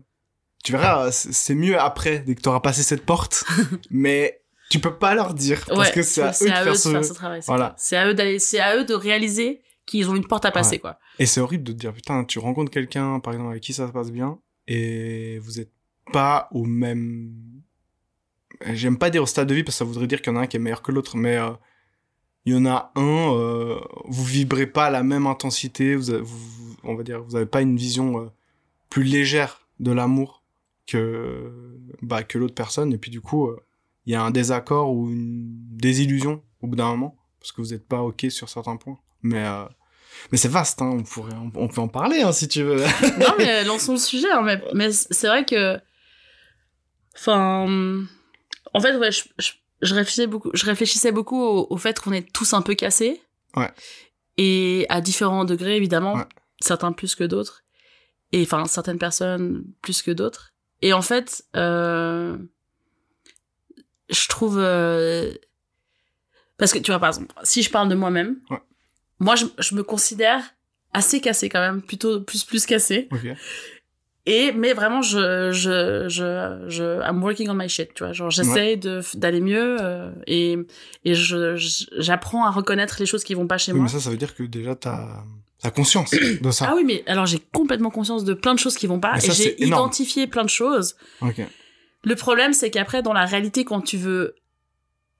tu 0.66 0.72
verras, 0.72 1.12
c'est 1.12 1.32
c'est 1.32 1.54
mieux 1.54 1.78
après, 1.78 2.18
dès 2.20 2.34
que 2.34 2.40
t'auras 2.40 2.60
passé 2.60 2.82
cette 2.82 3.04
porte. 3.06 3.44
mais 3.90 4.40
tu 4.68 4.80
peux 4.80 4.94
pas 4.96 5.14
leur 5.14 5.32
dire 5.34 5.64
parce 5.66 5.78
Ouais, 5.78 5.92
que 5.92 6.02
c'est 6.02 6.22
à 6.22 6.30
eux 6.32 6.46
de 6.46 6.50
à 6.50 6.62
faire 6.64 6.72
eux 6.72 6.74
ce, 6.74 6.88
de 6.88 6.92
faire 6.94 7.04
ce 7.04 7.12
travail. 7.12 7.42
c'est 7.42 7.46
Voilà. 7.46 7.66
clair. 7.66 7.74
C'est 7.78 7.96
à 7.96 8.08
eux 8.08 8.14
d'aller, 8.14 8.38
c'est 8.38 8.58
à 8.60 8.76
eux 8.76 8.84
de 8.84 8.94
réaliser 8.94 9.62
qu'ils 9.86 10.10
ont 10.10 10.16
une 10.16 10.26
porte 10.26 10.44
à 10.44 10.50
passer 10.50 10.72
Ouais. 10.72 10.78
quoi. 10.80 10.98
Et 11.20 11.26
c'est 11.26 11.40
horrible 11.40 11.62
de 11.64 11.72
te 11.72 11.78
dire, 11.78 11.92
putain, 11.92 12.24
tu 12.24 12.38
rencontres 12.40 12.70
quelqu'un, 12.72 13.20
par 13.20 13.32
exemple, 13.32 13.50
avec 13.52 13.62
qui 13.62 13.72
ça 13.72 13.86
se 13.86 13.92
passe 13.92 14.10
bien, 14.10 14.38
et 14.66 15.38
vous 15.38 15.60
êtes 15.60 15.70
pas 16.12 16.48
au 16.50 16.64
même... 16.64 17.32
J'aime 18.72 18.98
pas 18.98 19.10
dire 19.10 19.22
au 19.22 19.26
stade 19.26 19.48
de 19.48 19.54
vie, 19.54 19.62
parce 19.62 19.76
que 19.76 19.78
ça 19.78 19.84
voudrait 19.84 20.06
dire 20.06 20.20
qu'il 20.22 20.32
y 20.32 20.36
en 20.36 20.38
a 20.40 20.42
un 20.42 20.46
qui 20.46 20.56
est 20.56 20.60
meilleur 20.60 20.82
que 20.82 20.90
l'autre, 20.90 21.16
mais 21.16 21.36
euh, 21.36 21.50
il 22.46 22.54
y 22.54 22.56
en 22.56 22.64
a 22.66 22.90
un, 22.96 23.32
euh, 23.34 23.78
vous 24.06 24.24
vibrez 24.24 24.66
pas 24.66 24.86
à 24.86 24.90
la 24.90 25.02
même 25.02 25.26
intensité, 25.26 25.94
vous, 25.94 26.10
avez- 26.10 26.22
vous- 26.22 26.76
on 26.82 26.94
va 26.94 27.02
dire, 27.02 27.22
vous 27.22 27.36
avez 27.36 27.46
pas 27.46 27.60
une 27.60 27.76
vision 27.76 28.18
euh, 28.20 28.26
plus 28.88 29.04
légère 29.04 29.68
de 29.78 29.92
l'amour 29.92 30.42
que, 30.86 31.50
bah, 32.02 32.22
que 32.22 32.38
l'autre 32.38 32.54
personne, 32.54 32.92
et 32.92 32.98
puis 32.98 33.10
du 33.10 33.20
coup, 33.20 33.48
euh, 33.48 33.60
il 34.06 34.12
y 34.12 34.16
a 34.16 34.22
un 34.22 34.30
désaccord 34.30 34.92
ou 34.94 35.10
une 35.10 35.46
désillusion 35.76 36.42
au 36.62 36.66
bout 36.68 36.76
d'un 36.76 36.88
moment, 36.90 37.16
parce 37.40 37.52
que 37.52 37.60
vous 37.60 37.74
êtes 37.74 37.86
pas 37.86 38.02
ok 38.02 38.26
sur 38.30 38.48
certains 38.48 38.76
points. 38.76 38.98
Mais... 39.22 39.44
euh, 39.46 39.64
mais 40.32 40.38
c'est 40.38 40.48
vaste, 40.48 40.80
hein, 40.80 40.90
on, 40.98 41.02
pourrait, 41.02 41.34
on, 41.34 41.50
on 41.56 41.68
peut 41.68 41.80
en 41.80 41.88
parler 41.88 42.22
hein, 42.22 42.32
si 42.32 42.48
tu 42.48 42.62
veux. 42.62 42.78
non 43.18 43.34
mais 43.36 43.64
lançons 43.64 43.92
le 43.92 43.98
sujet. 43.98 44.30
hein, 44.32 44.40
mais 44.42 44.62
mais 44.72 44.90
c'est 44.90 45.26
vrai 45.26 45.44
que, 45.44 45.78
enfin, 47.14 47.66
en 48.72 48.80
fait 48.80 48.96
ouais, 48.96 49.10
je, 49.12 49.24
je, 49.38 49.52
je 49.82 49.94
réfléchissais 49.94 50.26
beaucoup, 50.26 50.50
je 50.54 50.64
réfléchissais 50.64 51.12
beaucoup 51.12 51.40
au, 51.42 51.66
au 51.70 51.76
fait 51.76 51.98
qu'on 52.00 52.12
est 52.12 52.30
tous 52.32 52.52
un 52.54 52.62
peu 52.62 52.74
cassés. 52.74 53.20
Ouais. 53.56 53.70
Et 54.38 54.86
à 54.88 55.00
différents 55.00 55.44
degrés 55.44 55.76
évidemment, 55.76 56.14
Ouais. 56.14 56.24
certains 56.60 56.92
plus 56.92 57.14
que 57.14 57.24
d'autres, 57.24 57.62
et 58.32 58.42
enfin 58.42 58.64
certaines 58.66 58.98
personnes 58.98 59.64
plus 59.82 60.02
que 60.02 60.10
d'autres. 60.10 60.52
Et 60.82 60.92
en 60.92 61.02
fait, 61.02 61.44
euh, 61.56 62.36
je 64.08 64.28
trouve 64.28 64.58
euh, 64.58 65.32
parce 66.58 66.72
que 66.72 66.78
tu 66.78 66.90
vois 66.90 67.00
par 67.00 67.08
exemple, 67.10 67.34
si 67.42 67.62
je 67.62 67.70
parle 67.70 67.88
de 67.88 67.94
moi-même, 67.94 68.40
Ouais. 68.50 68.58
moi 69.18 69.36
je, 69.36 69.46
je 69.58 69.74
me 69.74 69.82
considère 69.82 70.42
assez 70.92 71.20
cassé 71.20 71.48
quand 71.48 71.60
même, 71.60 71.82
plutôt 71.82 72.20
plus 72.22 72.44
plus 72.44 72.66
cassé. 72.66 73.08
Et 74.28 74.50
mais 74.52 74.72
vraiment 74.72 75.02
je 75.02 75.52
je 75.52 76.08
je 76.08 76.64
je 76.68 77.00
I'm 77.08 77.22
working 77.22 77.48
on 77.48 77.54
my 77.54 77.68
shit, 77.68 77.94
tu 77.94 78.02
vois, 78.02 78.12
genre 78.12 78.30
j'essaie 78.30 78.76
de 78.76 79.00
d'aller 79.14 79.40
mieux 79.40 79.76
euh, 79.80 80.10
et 80.26 80.58
et 81.04 81.14
je 81.14 81.54
j'apprends 81.98 82.44
à 82.44 82.50
reconnaître 82.50 82.96
les 82.98 83.06
choses 83.06 83.22
qui 83.22 83.34
vont 83.34 83.46
pas 83.46 83.56
chez 83.56 83.70
Oui, 83.72 83.78
moi. 83.78 83.84
mais 83.86 83.92
ça, 83.92 84.00
ça 84.00 84.10
veut 84.10 84.16
dire 84.16 84.34
que 84.34 84.42
déjà, 84.42 84.74
t'as 84.74 85.22
as 85.62 85.70
conscience 85.70 86.10
de 86.42 86.50
ça. 86.50 86.66
Ah 86.70 86.74
oui, 86.74 86.82
mais 86.84 87.04
alors 87.06 87.26
j'ai 87.26 87.38
complètement 87.52 87.90
conscience 87.90 88.24
de 88.24 88.34
plein 88.34 88.54
de 88.54 88.58
choses 88.58 88.74
qui 88.76 88.88
vont 88.88 88.98
pas 88.98 89.16
et 89.16 89.30
j'ai 89.30 89.62
identifié 89.64 90.26
plein 90.26 90.44
de 90.44 90.50
choses. 90.50 90.96
Ok. 91.20 91.40
Le 92.02 92.14
problème 92.16 92.52
c'est 92.52 92.70
qu'après 92.70 93.02
dans 93.02 93.12
la 93.12 93.26
réalité 93.26 93.64
quand 93.64 93.80
tu 93.80 93.96
veux 93.96 94.34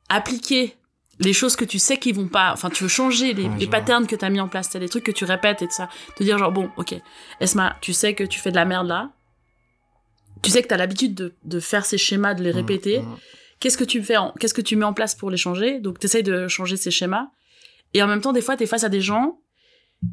appliquer 0.09 0.75
les 1.19 1.33
choses 1.33 1.57
que 1.57 1.65
tu 1.65 1.79
sais 1.79 1.99
qui 1.99 2.13
vont 2.13 2.29
pas, 2.29 2.53
enfin 2.53 2.69
tu 2.71 2.83
veux 2.83 2.89
changer 2.89 3.33
les, 3.33 3.45
Ouais, 3.45 3.57
les 3.59 3.67
patterns 3.67 4.07
que 4.07 4.17
t'as 4.17 4.29
mis 4.29 4.41
en 4.41 4.49
place, 4.49 4.69
t'as 4.71 4.79
des 4.79 4.89
trucs 4.89 5.05
que 5.05 5.13
tu 5.13 5.25
répètes 5.25 5.63
et 5.63 5.67
tout 5.67 5.75
ça, 5.75 5.89
te 6.15 6.23
dire 6.23 6.37
genre 6.39 6.53
bon 6.53 6.71
ok, 6.77 6.95
Esma, 7.41 7.77
tu 7.81 7.93
sais 7.93 8.15
que 8.15 8.25
tu 8.25 8.39
fais 8.39 8.51
de 8.51 8.57
la 8.57 8.65
merde 8.65 8.87
là, 8.89 9.11
tu 10.43 10.51
sais 10.51 10.63
que 10.63 10.69
t'as 10.69 10.77
l'habitude 10.77 11.15
de, 11.15 11.35
de 11.45 11.61
faire 11.61 11.87
ces 11.87 11.99
schémas, 11.99 12.35
de 12.35 12.43
les 12.43 12.51
répéter, 12.51 13.01
Mmh, 13.01 13.05
mmh. 13.05 13.19
qu'est-ce 13.61 13.79
que 13.79 13.85
tu 13.85 14.03
fais 14.03 14.17
qu'est-ce 14.39 14.55
que 14.55 14.61
tu 14.61 14.77
mets 14.77 14.85
en 14.85 14.93
place 14.93 15.15
pour 15.15 15.31
les 15.31 15.37
changer? 15.39 15.81
Donc 15.81 15.99
t'essayes 15.99 16.23
de 16.23 16.49
changer 16.49 16.77
ces 16.77 16.91
schémas. 16.91 17.29
Et 17.95 18.03
en 18.03 18.07
même 18.07 18.21
temps 18.21 18.33
des 18.33 18.43
fois 18.43 18.57
t'es 18.57 18.67
face 18.67 18.85
à 18.85 18.89
des 18.91 19.01
gens 19.01 19.39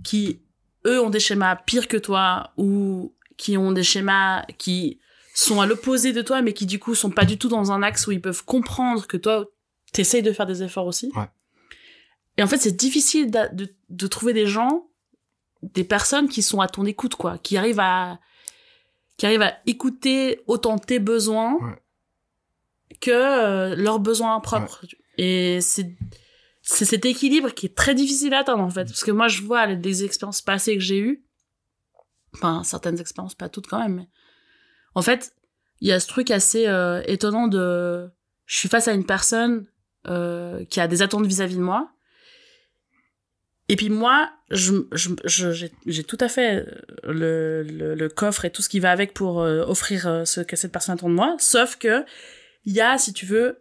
qui 0.04 0.40
eux 0.86 1.02
ont 1.02 1.10
des 1.10 1.20
schémas 1.20 1.56
pires 1.58 1.88
que 1.88 1.98
toi 1.98 2.52
ou 2.58 3.14
qui 3.38 3.58
ont 3.58 3.72
des 3.72 3.84
schémas 3.84 4.44
qui 4.58 5.00
sont 5.36 5.60
à 5.60 5.66
l'opposé 5.66 6.14
de 6.14 6.22
toi 6.22 6.42
mais 6.42 6.54
qui 6.54 6.66
du 6.66 6.80
coup 6.80 6.96
sont 6.96 7.10
pas 7.10 7.26
du 7.26 7.38
tout 7.38 7.50
dans 7.50 7.72
un 7.72 7.84
axe 7.84 8.08
où 8.08 8.12
ils 8.12 8.22
peuvent 8.22 8.46
comprendre 8.46 9.08
que 9.08 9.18
toi 9.18 9.46
t'essayes 9.94 10.22
de 10.24 10.34
faire 10.34 10.46
des 10.46 10.62
efforts 10.64 10.86
aussi 10.88 11.12
Ouais. 11.16 11.30
et 12.38 12.44
en 12.44 12.48
fait 12.48 12.58
c'est 12.58 12.76
difficile 12.76 13.32
de, 13.32 13.74
de 13.90 14.08
trouver 14.08 14.34
des 14.34 14.46
gens 14.48 14.88
des 15.62 15.86
personnes 15.86 16.28
qui 16.28 16.42
sont 16.42 16.60
à 16.60 16.68
ton 16.68 16.86
écoute 16.86 17.16
quoi 17.16 17.38
qui 17.38 17.56
arrivent 17.58 17.80
à 17.80 18.20
qui 19.18 19.26
arrivent 19.26 19.44
à 19.44 19.54
écouter 19.66 20.42
autant 20.48 20.78
tes 20.78 21.00
besoins 21.00 21.54
Ouais. 21.62 22.98
que 23.00 23.12
euh, 23.12 23.76
leurs 23.76 24.00
besoins 24.00 24.40
propres. 24.40 24.86
Et 25.18 25.60
c'est 25.62 25.96
c'est 26.64 26.86
cet 26.86 27.06
équilibre 27.06 27.50
qui 27.52 27.66
est 27.68 27.76
très 27.76 27.94
difficile 27.94 28.34
à 28.34 28.40
atteindre 28.40 28.64
en 28.64 28.70
fait, 28.70 28.86
parce 28.86 29.04
que 29.04 29.12
moi 29.12 29.28
je 29.28 29.42
vois 29.44 29.66
les, 29.68 29.76
des 29.76 30.04
expériences 30.06 30.42
passées 30.42 30.76
que 30.76 30.82
j'ai 30.82 30.98
eues, 31.00 31.24
enfin 32.34 32.64
certaines 32.64 33.00
expériences, 33.00 33.36
pas 33.36 33.50
toutes 33.50 33.68
quand 33.68 33.80
même, 33.80 33.96
mais 33.96 34.08
en 34.96 35.02
fait 35.02 35.34
il 35.82 35.88
y 35.90 35.92
a 35.92 36.00
ce 36.00 36.08
truc 36.08 36.32
assez 36.32 36.68
euh, 36.68 37.04
étonnant 37.06 37.48
de, 37.48 38.10
je 38.46 38.58
suis 38.58 38.70
face 38.70 38.88
à 38.88 38.94
une 38.94 39.06
personne 39.06 39.68
euh, 40.08 40.64
qui 40.66 40.80
a 40.80 40.88
des 40.88 41.02
attentes 41.02 41.26
vis-à-vis 41.26 41.56
de 41.58 41.62
moi. 41.62 41.90
Et 43.70 43.76
puis 43.78 43.90
moi, 43.90 44.30
je, 44.52 44.74
je, 44.92 45.10
je- 45.24 45.52
j'ai, 45.54 45.72
j'ai 45.86 46.04
tout 46.04 46.18
à 46.20 46.28
fait 46.28 46.66
le, 47.04 47.64
le, 47.64 47.96
le 47.96 48.10
coffre 48.10 48.44
et 48.46 48.50
tout 48.52 48.62
ce 48.62 48.68
qui 48.70 48.80
va 48.82 48.92
avec 48.92 49.14
pour 49.14 49.42
euh, 49.42 49.64
offrir 49.66 50.06
euh, 50.08 50.26
ce 50.26 50.42
que 50.42 50.56
cette 50.58 50.72
personne 50.74 50.96
attend 50.96 51.10
de 51.10 51.14
moi, 51.16 51.36
sauf 51.40 51.78
que 51.78 52.04
il 52.66 52.74
y 52.74 52.82
a, 52.82 52.98
si 52.98 53.14
tu 53.14 53.26
veux, 53.26 53.60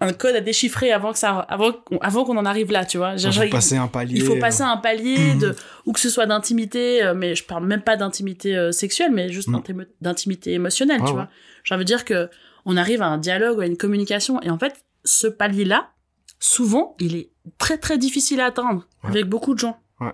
un 0.00 0.14
code 0.14 0.34
à 0.34 0.40
déchiffrer 0.40 0.90
avant 0.92 1.12
que 1.12 1.18
ça, 1.18 1.38
avant, 1.40 1.72
qu'on- 1.72 1.98
avant 1.98 2.24
qu'on 2.24 2.38
en 2.38 2.46
arrive 2.46 2.72
là, 2.72 2.86
tu 2.86 2.96
vois. 2.96 3.14
Il 3.16 3.30
faut 3.32 3.48
passer 3.50 3.76
un 3.76 3.88
palier. 3.88 4.16
il 4.16 4.22
faut 4.24 4.36
passer 4.36 4.62
un 4.62 4.78
palier 4.78 5.34
de, 5.34 5.54
ou 5.86 5.92
que 5.92 6.00
ce 6.00 6.08
soit 6.08 6.24
d'intimité, 6.26 7.04
euh, 7.04 7.12
mais 7.14 7.34
je 7.34 7.44
parle 7.44 7.66
même 7.66 7.82
pas 7.82 7.96
d'intimité 7.98 8.56
euh, 8.56 8.72
sexuelle, 8.72 9.12
mais 9.12 9.28
juste 9.30 9.50
d'intim- 9.50 9.86
d'intimité 10.00 10.54
émotionnelle, 10.54 11.00
Ouais, 11.02 11.06
tu 11.06 11.12
ouais. 11.12 11.16
vois. 11.18 11.28
Genre, 11.64 11.76
veut 11.78 11.84
dire 11.84 12.06
que 12.06 12.30
on 12.64 12.78
arrive 12.78 13.02
à 13.02 13.06
un 13.06 13.18
dialogue 13.18 13.58
ou 13.58 13.60
à 13.60 13.66
une 13.66 13.76
communication, 13.76 14.40
et 14.42 14.48
en 14.48 14.58
fait, 14.58 14.74
ce 15.04 15.26
palier-là, 15.26 15.92
souvent, 16.38 16.96
il 17.00 17.16
est 17.16 17.30
très 17.58 17.78
très 17.78 17.98
difficile 17.98 18.40
à 18.40 18.46
atteindre 18.46 18.86
Ouais. 19.02 19.10
avec 19.10 19.26
beaucoup 19.26 19.54
de 19.54 19.58
gens. 19.58 19.80
Ouais. 20.00 20.12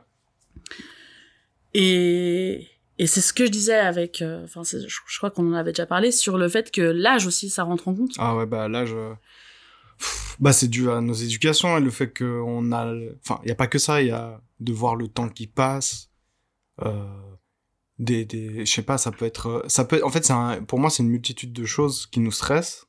Et 1.75 2.69
et 2.99 3.07
c'est 3.07 3.21
ce 3.21 3.33
que 3.35 3.45
je 3.45 3.50
disais 3.50 3.75
avec, 3.76 4.23
euh, 4.23 4.45
enfin, 4.45 4.62
je, 4.64 4.78
je 4.88 5.19
crois 5.19 5.31
qu'on 5.31 5.47
en 5.50 5.55
avait 5.55 5.73
déjà 5.73 5.85
parlé 5.85 6.11
sur 6.11 6.38
le 6.38 6.49
fait 6.49 6.71
que 6.71 6.81
l'âge 6.81 7.26
aussi, 7.26 7.50
ça 7.50 7.62
rentre 7.64 7.88
en 7.88 7.95
compte. 7.95 8.12
Ah 8.19 8.35
ouais, 8.37 8.47
bah 8.47 8.69
je... 8.87 9.12
Pff, 9.99 10.37
Bah 10.40 10.52
c'est 10.55 10.69
dû 10.69 10.90
à 10.90 11.00
nos 11.02 11.12
éducations 11.12 11.76
et 11.76 11.81
le 11.81 11.90
fait 11.90 12.16
qu'on 12.16 12.73
a... 12.73 12.95
Enfin, 13.23 13.40
il 13.43 13.49
y 13.49 13.52
a 13.52 13.55
pas 13.55 13.66
que 13.66 13.78
ça, 13.78 14.00
il 14.00 14.09
y 14.09 14.12
a 14.12 14.40
de 14.61 14.73
voir 14.73 14.97
le 14.97 15.09
temps 15.09 15.28
qui 15.28 15.47
passe. 15.47 16.09
Euh, 16.83 17.05
des, 17.99 18.25
des... 18.25 18.64
Je 18.64 18.73
sais 18.73 18.81
pas, 18.83 18.97
ça 18.97 19.11
peut 19.12 19.26
être... 19.26 19.62
Ça 19.69 19.85
peut... 19.85 20.00
En 20.02 20.11
fait, 20.11 20.25
c'est 20.25 20.35
pour 20.66 20.78
moi, 20.78 20.88
c'est 20.88 21.02
une 21.02 21.11
multitude 21.11 21.52
de 21.52 21.64
choses 21.66 22.07
qui 22.07 22.21
nous 22.21 22.33
stressent. 22.33 22.86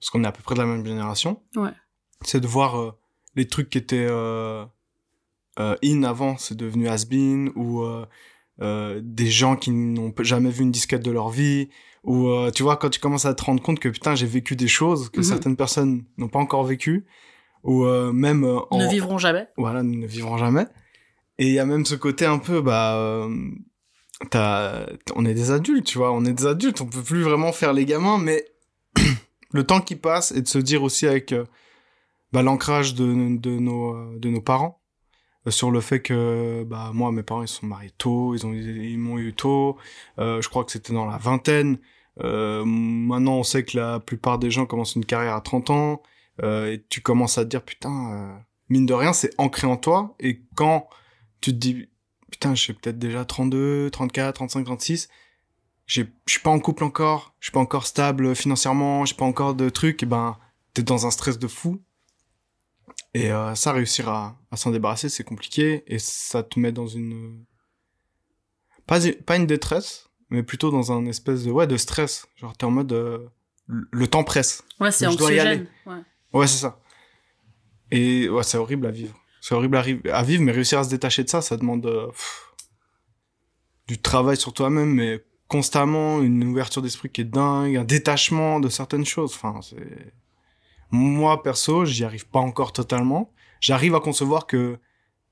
Parce 0.00 0.10
qu'on 0.10 0.24
est 0.24 0.26
à 0.26 0.32
peu 0.32 0.42
près 0.42 0.54
de 0.54 0.60
la 0.60 0.66
même 0.66 0.84
génération. 0.84 1.42
Ouais. 1.56 1.70
C'est 2.24 2.40
de 2.40 2.46
voir 2.46 2.80
euh, 2.80 2.92
les 3.36 3.46
trucs 3.46 3.68
qui 3.70 3.78
étaient 3.78 4.06
euh, 4.08 4.64
euh, 5.58 5.76
in 5.84 6.02
avant, 6.04 6.36
c'est 6.38 6.56
devenu 6.56 6.88
has-been. 6.88 7.50
Ou 7.54 7.84
des 9.02 9.26
gens 9.30 9.56
qui 9.56 9.70
n'ont 9.70 10.12
jamais 10.20 10.50
vu 10.50 10.62
une 10.62 10.70
disquette 10.70 11.02
de 11.04 11.10
leur 11.10 11.30
vie. 11.30 11.68
Ou 12.04 12.28
tu 12.54 12.62
vois, 12.62 12.76
quand 12.76 12.90
tu 12.90 13.00
commences 13.00 13.24
à 13.26 13.34
te 13.34 13.42
rendre 13.42 13.62
compte 13.62 13.78
que 13.78 13.88
putain, 13.88 14.14
j'ai 14.14 14.26
vécu 14.26 14.54
des 14.56 14.68
choses 14.68 15.08
que 15.10 15.18
Mhm. 15.20 15.24
certaines 15.24 15.56
personnes 15.56 16.04
n'ont 16.18 16.28
pas 16.28 16.38
encore 16.38 16.64
vécues. 16.64 17.06
Ou 17.64 17.84
même... 18.12 18.44
en... 18.70 18.78
Ne 18.78 18.88
vivront 18.88 19.18
jamais. 19.18 19.48
Voilà, 19.56 19.82
ne 19.82 20.06
vivrons 20.06 20.36
jamais. 20.38 20.66
Et 21.38 21.46
il 21.48 21.52
y 21.54 21.58
a 21.58 21.64
même 21.64 21.86
ce 21.86 21.94
côté 21.94 22.26
un 22.26 22.38
peu, 22.38 22.60
bah, 22.60 23.26
t'as, 24.30 24.86
on 25.16 25.24
est 25.24 25.32
des 25.34 25.50
adultes, 25.50 25.86
tu 25.86 25.96
vois, 25.98 26.12
on 26.12 26.24
est 26.26 26.32
des 26.34 26.46
adultes, 26.46 26.80
on 26.82 26.86
peut 26.86 27.02
plus 27.02 27.22
vraiment 27.22 27.52
faire 27.52 27.72
les 27.72 27.86
gamins, 27.86 28.18
mais 28.18 28.44
le 29.52 29.64
temps 29.64 29.80
qui 29.80 29.96
passe 29.96 30.32
et 30.32 30.42
de 30.42 30.48
se 30.48 30.58
dire 30.58 30.82
aussi 30.82 31.06
avec 31.06 31.32
euh, 31.32 31.44
bah, 32.32 32.42
l'ancrage 32.42 32.94
de, 32.94 33.04
nos 33.04 34.18
de 34.18 34.28
nos 34.28 34.40
parents 34.40 34.80
euh, 35.46 35.50
sur 35.50 35.70
le 35.70 35.80
fait 35.80 36.00
que 36.00 36.64
bah 36.64 36.90
moi 36.94 37.12
mes 37.12 37.22
parents 37.22 37.42
ils 37.42 37.48
sont 37.48 37.66
mariés 37.66 37.92
tôt, 37.98 38.34
ils 38.34 38.46
ont 38.46 38.52
ils 38.52 38.98
m'ont 38.98 39.18
eu 39.18 39.34
tôt, 39.34 39.76
euh, 40.18 40.40
je 40.40 40.48
crois 40.48 40.64
que 40.64 40.72
c'était 40.72 40.92
dans 40.92 41.06
la 41.06 41.18
vingtaine. 41.18 41.78
Euh, 42.22 42.64
maintenant, 42.64 43.36
on 43.36 43.42
sait 43.42 43.64
que 43.64 43.76
la 43.78 44.00
plupart 44.00 44.38
des 44.38 44.50
gens 44.50 44.66
commencent 44.66 44.96
une 44.96 45.04
carrière 45.04 45.34
à 45.34 45.40
30 45.40 45.70
ans, 45.70 46.02
euh, 46.42 46.72
et 46.72 46.84
tu 46.88 47.00
commences 47.00 47.38
à 47.38 47.44
te 47.44 47.48
dire, 47.48 47.62
putain, 47.62 48.12
euh, 48.12 48.38
mine 48.68 48.86
de 48.86 48.94
rien, 48.94 49.12
c'est 49.12 49.32
ancré 49.38 49.66
en 49.66 49.76
toi, 49.76 50.14
et 50.20 50.42
quand 50.54 50.88
tu 51.40 51.52
te 51.52 51.56
dis, 51.56 51.88
putain, 52.30 52.54
je 52.54 52.62
suis 52.62 52.72
peut-être 52.74 52.98
déjà 52.98 53.24
32, 53.24 53.90
34, 53.90 54.34
35, 54.34 54.64
36, 54.64 55.08
je 55.90 56.04
suis 56.26 56.40
pas 56.40 56.50
en 56.50 56.60
couple 56.60 56.84
encore, 56.84 57.34
je 57.40 57.46
suis 57.46 57.52
pas 57.52 57.60
encore 57.60 57.84
stable 57.84 58.36
financièrement, 58.36 59.04
j'ai 59.04 59.16
pas 59.16 59.24
encore 59.24 59.54
de 59.54 59.68
trucs, 59.68 60.04
et 60.04 60.06
ben, 60.06 60.38
t'es 60.72 60.82
dans 60.82 61.04
un 61.06 61.10
stress 61.10 61.38
de 61.38 61.48
fou. 61.48 61.82
Et 63.12 63.32
euh, 63.32 63.56
ça, 63.56 63.72
réussir 63.72 64.08
à, 64.08 64.38
à 64.52 64.56
s'en 64.56 64.70
débarrasser, 64.70 65.08
c'est 65.08 65.24
compliqué, 65.24 65.82
et 65.88 65.98
ça 65.98 66.44
te 66.44 66.60
met 66.60 66.70
dans 66.70 66.86
une... 66.86 67.44
Pas, 68.86 69.00
pas 69.26 69.34
une 69.34 69.46
détresse, 69.46 70.10
mais 70.30 70.44
plutôt 70.44 70.70
dans 70.70 70.92
un 70.92 71.06
espèce 71.06 71.42
de 71.44 71.50
ouais 71.50 71.66
de 71.66 71.76
stress. 71.76 72.26
Genre 72.36 72.56
t'es 72.56 72.64
en 72.64 72.70
mode 72.70 72.92
euh, 72.92 73.28
le 73.66 74.06
temps 74.06 74.24
presse. 74.24 74.64
Ouais 74.78 74.90
c'est 74.90 75.06
anxiogène 75.06 75.68
ouais, 75.86 75.94
ouais 76.32 76.46
c'est 76.46 76.58
ça. 76.58 76.80
Et 77.90 78.28
ouais 78.28 78.42
c'est 78.42 78.58
horrible 78.58 78.86
à 78.86 78.90
vivre. 78.90 79.16
C'est 79.40 79.54
horrible 79.54 79.76
à, 79.76 79.84
à, 80.12 80.22
vivre 80.22 80.42
mais 80.42 80.52
réussir 80.52 80.78
à 80.78 80.84
se 80.84 80.90
détacher 80.90 81.24
de 81.24 81.28
ça 81.28 81.40
ça 81.40 81.56
demande 81.56 81.86
euh, 81.86 82.08
du 83.86 83.98
travail 83.98 84.36
sur 84.36 84.52
toi-même 84.52 84.92
mais 84.92 85.24
constamment 85.50 86.22
une 86.22 86.44
ouverture 86.44 86.80
d'esprit 86.80 87.10
qui 87.10 87.20
est 87.22 87.24
dingue 87.24 87.76
un 87.76 87.84
détachement 87.84 88.60
de 88.60 88.68
certaines 88.68 89.04
choses 89.04 89.32
enfin 89.34 89.60
c'est 89.62 90.14
moi 90.90 91.42
perso 91.42 91.84
j'y 91.84 92.04
arrive 92.04 92.26
pas 92.28 92.38
encore 92.38 92.72
totalement 92.72 93.32
j'arrive 93.60 93.94
à 93.94 94.00
concevoir 94.00 94.46
que 94.46 94.78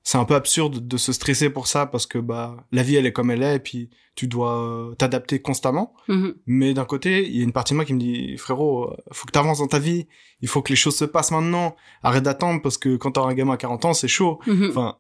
c'est 0.02 0.18
un 0.18 0.24
peu 0.24 0.34
absurde 0.34 0.86
de 0.86 0.96
se 0.96 1.12
stresser 1.12 1.50
pour 1.50 1.66
ça 1.66 1.86
parce 1.86 2.06
que 2.06 2.18
bah 2.18 2.56
la 2.72 2.82
vie 2.82 2.96
elle 2.96 3.06
est 3.06 3.12
comme 3.12 3.30
elle 3.30 3.42
est 3.42 3.56
et 3.56 3.60
puis 3.60 3.90
tu 4.18 4.26
dois 4.26 4.58
euh, 4.58 4.94
t'adapter 4.96 5.40
constamment. 5.40 5.94
Mhm. 6.08 6.34
Mais 6.46 6.74
d'un 6.74 6.84
côté, 6.84 7.24
il 7.24 7.36
y 7.36 7.40
a 7.40 7.44
une 7.44 7.52
partie 7.52 7.72
de 7.72 7.76
moi 7.76 7.84
qui 7.84 7.94
me 7.94 8.00
dit 8.00 8.36
frérot, 8.36 8.90
euh, 8.90 8.96
faut 9.12 9.26
que 9.26 9.30
t'avances 9.30 9.58
dans 9.58 9.68
ta 9.68 9.78
vie, 9.78 10.08
il 10.40 10.48
faut 10.48 10.60
que 10.60 10.70
les 10.70 10.76
choses 10.76 10.96
se 10.96 11.04
passent 11.04 11.30
maintenant. 11.30 11.76
Arrête 12.02 12.24
d'attendre 12.24 12.60
parce 12.60 12.78
que 12.78 12.96
quand 12.96 13.12
t'auras 13.12 13.30
un 13.30 13.34
gamin 13.34 13.52
à 13.52 13.56
40 13.56 13.84
ans, 13.84 13.94
c'est 13.94 14.08
chaud. 14.08 14.40
Mhm. 14.48 14.70
Enfin, 14.70 14.98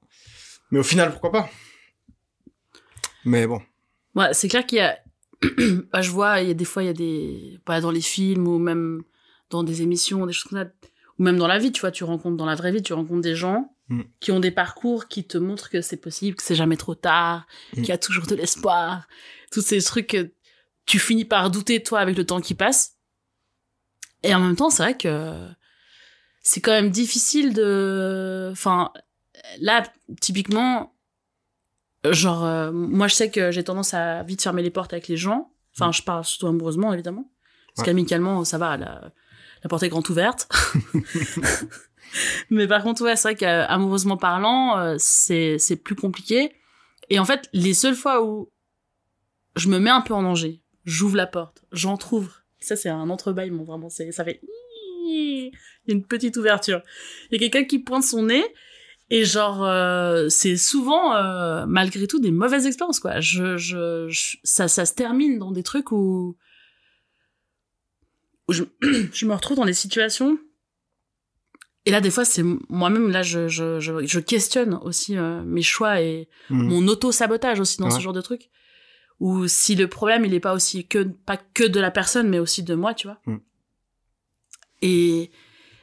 mais 0.70 0.78
au 0.78 0.84
final, 0.84 1.10
pourquoi 1.10 1.32
pas? 1.32 1.50
Mais 3.24 3.48
bon. 3.48 3.60
Ouais, 4.18 4.34
c'est 4.34 4.48
clair 4.48 4.66
qu'il 4.66 4.78
y 4.78 4.80
a 4.82 4.98
bah, 5.92 6.02
je 6.02 6.10
vois, 6.10 6.40
il 6.40 6.48
y 6.48 6.50
a 6.50 6.54
des 6.54 6.64
fois 6.64 6.82
il 6.82 6.86
y 6.86 6.90
a 6.90 6.92
des 6.94 7.58
pas 7.64 7.80
dans 7.80 7.90
les 7.92 8.00
films 8.00 8.46
ou 8.48 8.58
même 8.58 9.02
dans 9.50 9.62
des 9.62 9.82
émissions, 9.82 10.26
des 10.26 10.32
choses 10.32 10.50
comme 10.50 10.58
ça 10.62 10.68
ou 11.18 11.22
même 11.22 11.38
dans 11.38 11.46
la 11.46 11.58
vie, 11.58 11.72
tu 11.72 11.80
vois, 11.80 11.90
tu 11.90 12.04
rencontres 12.04 12.36
dans 12.36 12.46
la 12.46 12.54
vraie 12.54 12.72
vie, 12.72 12.82
tu 12.82 12.92
rencontres 12.92 13.22
des 13.22 13.34
gens 13.36 13.72
Mm. 13.90 14.02
qui 14.20 14.32
ont 14.32 14.40
des 14.40 14.50
parcours 14.50 15.08
qui 15.08 15.24
te 15.24 15.38
montrent 15.38 15.70
que 15.70 15.80
c'est 15.80 15.96
possible, 15.96 16.36
que 16.36 16.42
c'est 16.42 16.54
jamais 16.54 16.76
trop 16.76 16.94
tard, 16.94 17.46
Mm. 17.72 17.76
qu'il 17.76 17.88
y 17.88 17.92
a 17.92 17.96
toujours 17.98 18.26
de 18.26 18.34
l'espoir. 18.34 19.08
Tous 19.50 19.62
ces 19.62 19.80
trucs 19.80 20.08
que 20.08 20.30
tu 20.84 20.98
finis 20.98 21.24
par 21.24 21.50
douter, 21.50 21.82
toi, 21.82 22.00
avec 22.00 22.14
le 22.16 22.26
temps 22.26 22.40
qui 22.42 22.52
passe. 22.54 22.96
Et 24.22 24.34
en 24.34 24.40
même 24.40 24.56
temps, 24.56 24.68
c'est 24.68 24.82
vrai 24.82 24.96
que 24.96 25.48
c'est 26.42 26.60
quand 26.60 26.72
même 26.72 26.90
difficile 26.90 27.54
de... 27.54 28.50
Enfin, 28.52 28.92
là, 29.60 29.84
typiquement, 30.20 30.94
genre, 32.04 32.44
euh, 32.44 32.70
moi, 32.72 33.08
je 33.08 33.14
sais 33.14 33.30
que 33.30 33.50
j'ai 33.50 33.64
tendance 33.64 33.94
à 33.94 34.22
vite 34.22 34.42
fermer 34.42 34.62
les 34.62 34.70
portes 34.70 34.92
avec 34.92 35.08
les 35.08 35.16
gens. 35.16 35.52
Enfin, 35.76 35.88
Mm. 35.90 35.92
je 35.92 36.02
parle 36.02 36.24
surtout 36.24 36.46
amoureusement, 36.48 36.92
évidemment. 36.92 37.30
Parce 37.74 37.80
Ouais. 37.80 37.92
qu'amicalement, 37.92 38.44
ça 38.44 38.58
va, 38.58 38.76
la, 38.76 39.12
la 39.62 39.68
porte 39.68 39.82
est 39.82 39.88
grande 39.88 40.08
ouverte. 40.10 40.48
Mais 42.50 42.66
par 42.66 42.82
contre, 42.82 43.02
ouais, 43.04 43.16
c'est 43.16 43.28
vrai 43.28 43.36
qu'amoureusement 43.36 44.16
parlant, 44.16 44.78
euh, 44.78 44.96
c'est 44.98 45.58
c'est 45.58 45.76
plus 45.76 45.94
compliqué. 45.94 46.52
Et 47.10 47.18
en 47.18 47.24
fait, 47.24 47.48
les 47.52 47.74
seules 47.74 47.94
fois 47.94 48.22
où 48.24 48.50
je 49.56 49.68
me 49.68 49.78
mets 49.78 49.90
un 49.90 50.00
peu 50.00 50.14
en 50.14 50.22
danger, 50.22 50.62
j'ouvre 50.84 51.16
la 51.16 51.26
porte, 51.26 51.62
j'entrouvre. 51.72 52.42
Ça, 52.60 52.76
c'est 52.76 52.88
un 52.88 53.08
entrebâillement, 53.10 53.64
vraiment. 53.64 53.88
C'est 53.90 54.10
ça 54.12 54.24
fait. 54.24 54.40
Il 55.10 55.52
y 55.86 55.92
a 55.92 55.94
une 55.94 56.04
petite 56.04 56.36
ouverture. 56.36 56.82
Il 57.30 57.34
y 57.40 57.44
a 57.44 57.48
quelqu'un 57.48 57.66
qui 57.66 57.78
pointe 57.78 58.04
son 58.04 58.24
nez. 58.24 58.44
Et 59.10 59.24
genre, 59.24 59.64
euh, 59.64 60.28
c'est 60.28 60.56
souvent, 60.58 61.14
euh, 61.14 61.64
malgré 61.66 62.06
tout, 62.06 62.20
des 62.20 62.30
mauvaises 62.30 62.66
expériences, 62.66 63.00
quoi. 63.00 63.20
Je, 63.20 63.56
je, 63.56 64.06
je- 64.10 64.36
ça, 64.44 64.68
ça 64.68 64.84
se 64.84 64.92
termine 64.94 65.38
dans 65.38 65.50
des 65.50 65.62
trucs 65.62 65.92
où, 65.92 66.36
où 68.48 68.52
je, 68.52 68.64
je 69.12 69.24
me 69.26 69.32
retrouve 69.34 69.56
dans 69.56 69.64
des 69.64 69.72
situations 69.72 70.38
et 71.86 71.90
là, 71.90 72.02
des 72.02 72.10
fois, 72.10 72.26
c'est 72.26 72.42
moi-même, 72.68 73.08
là, 73.10 73.22
je, 73.22 73.48
je, 73.48 73.80
je, 73.80 74.04
je 74.06 74.20
questionne 74.20 74.74
aussi 74.82 75.16
euh, 75.16 75.42
mes 75.42 75.62
choix 75.62 76.02
et 76.02 76.28
Mm. 76.50 76.62
mon 76.64 76.86
auto-sabotage 76.88 77.60
aussi 77.60 77.78
dans 77.78 77.88
ce 77.90 78.00
genre 78.02 78.12
de 78.12 78.20
truc. 78.20 78.50
Ou 79.20 79.48
si 79.48 79.74
le 79.74 79.88
problème, 79.88 80.24
il 80.26 80.34
est 80.34 80.40
pas 80.40 80.52
aussi 80.52 80.86
que, 80.86 81.02
pas 81.04 81.36
que 81.38 81.64
de 81.64 81.80
la 81.80 81.90
personne, 81.90 82.28
mais 82.28 82.38
aussi 82.40 82.62
de 82.62 82.74
moi, 82.74 82.92
tu 82.92 83.06
vois. 83.06 83.20
Mm. 83.24 83.36
Et, 84.82 85.30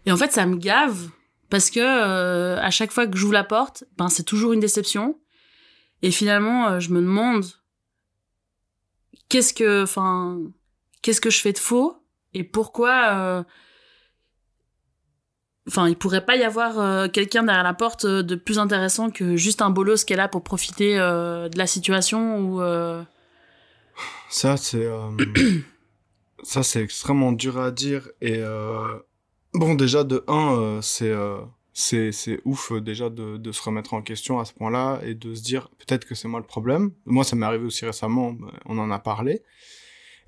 et 0.05 0.11
en 0.11 0.17
fait, 0.17 0.31
ça 0.31 0.45
me 0.45 0.57
gave 0.57 1.09
parce 1.49 1.69
que 1.69 1.79
euh, 1.79 2.59
à 2.59 2.71
chaque 2.71 2.91
fois 2.91 3.07
que 3.07 3.17
j'ouvre 3.17 3.33
la 3.33 3.43
porte, 3.43 3.83
ben, 3.97 4.09
c'est 4.09 4.23
toujours 4.23 4.53
une 4.53 4.59
déception. 4.59 5.19
Et 6.01 6.11
finalement, 6.11 6.67
euh, 6.67 6.79
je 6.79 6.91
me 6.91 7.01
demande 7.01 7.45
qu'est-ce 9.29 9.53
que, 9.53 9.83
enfin, 9.83 10.39
qu'est-ce 11.01 11.21
que 11.21 11.29
je 11.29 11.39
fais 11.39 11.53
de 11.53 11.57
faux 11.57 11.97
et 12.33 12.43
pourquoi, 12.43 13.13
euh, 13.13 13.43
Enfin, 15.67 15.89
il 15.89 15.95
pourrait 15.95 16.23
pas 16.23 16.35
y 16.35 16.43
avoir 16.43 16.77
euh, 16.77 17.07
quelqu'un 17.07 17.41
derrière 17.41 17.63
la 17.63 17.73
porte 17.73 18.05
de 18.05 18.35
plus 18.35 18.59
intéressant 18.59 19.09
que 19.09 19.35
juste 19.35 19.63
un 19.63 19.71
bolos 19.71 20.05
qui 20.05 20.13
est 20.13 20.15
là 20.15 20.27
pour 20.27 20.43
profiter 20.43 20.95
de 20.95 21.57
la 21.57 21.65
situation 21.65 22.37
ou. 22.37 22.61
Ça, 24.29 24.57
c'est 24.57 24.87
ça, 26.43 26.61
c'est 26.61 26.83
extrêmement 26.83 27.31
dur 27.31 27.59
à 27.59 27.71
dire. 27.71 28.09
Et 28.21 28.43
bon, 29.55 29.75
déjà 29.75 30.03
de 30.03 30.23
un, 30.27 30.57
euh, 30.57 30.81
c'est 30.81 31.09
euh, 31.09 31.41
c'est 31.73 32.11
c'est 32.11 32.39
ouf 32.45 32.71
euh, 32.71 32.81
déjà 32.81 33.09
de 33.09 33.37
de 33.37 33.51
se 33.51 33.61
remettre 33.61 33.93
en 33.93 34.01
question 34.01 34.39
à 34.39 34.45
ce 34.45 34.53
point-là 34.53 35.01
et 35.03 35.13
de 35.13 35.35
se 35.35 35.43
dire 35.43 35.69
peut-être 35.77 36.05
que 36.05 36.15
c'est 36.15 36.27
moi 36.27 36.39
le 36.39 36.45
problème. 36.45 36.91
Moi, 37.05 37.23
ça 37.23 37.35
m'est 37.35 37.45
arrivé 37.45 37.65
aussi 37.65 37.85
récemment. 37.85 38.35
On 38.65 38.77
en 38.77 38.91
a 38.91 38.99
parlé 38.99 39.41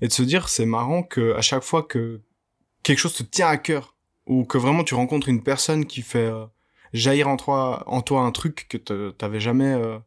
et 0.00 0.08
de 0.08 0.12
se 0.12 0.22
dire 0.22 0.48
c'est 0.48 0.66
marrant 0.66 1.02
que 1.02 1.34
à 1.34 1.40
chaque 1.40 1.62
fois 1.62 1.82
que 1.82 2.20
quelque 2.82 2.98
chose 2.98 3.14
te 3.14 3.22
tient 3.22 3.48
à 3.48 3.56
cœur 3.56 3.96
ou 4.26 4.44
que 4.44 4.58
vraiment 4.58 4.84
tu 4.84 4.94
rencontres 4.94 5.28
une 5.28 5.42
personne 5.42 5.86
qui 5.86 6.02
fait 6.02 6.30
euh, 6.30 6.46
jaillir 6.92 7.28
en 7.28 7.36
toi 7.36 7.82
en 7.86 8.02
toi 8.02 8.22
un 8.22 8.32
truc 8.32 8.66
que 8.68 9.10
t'avais 9.10 9.40
jamais 9.40 9.72
euh, 9.72 9.98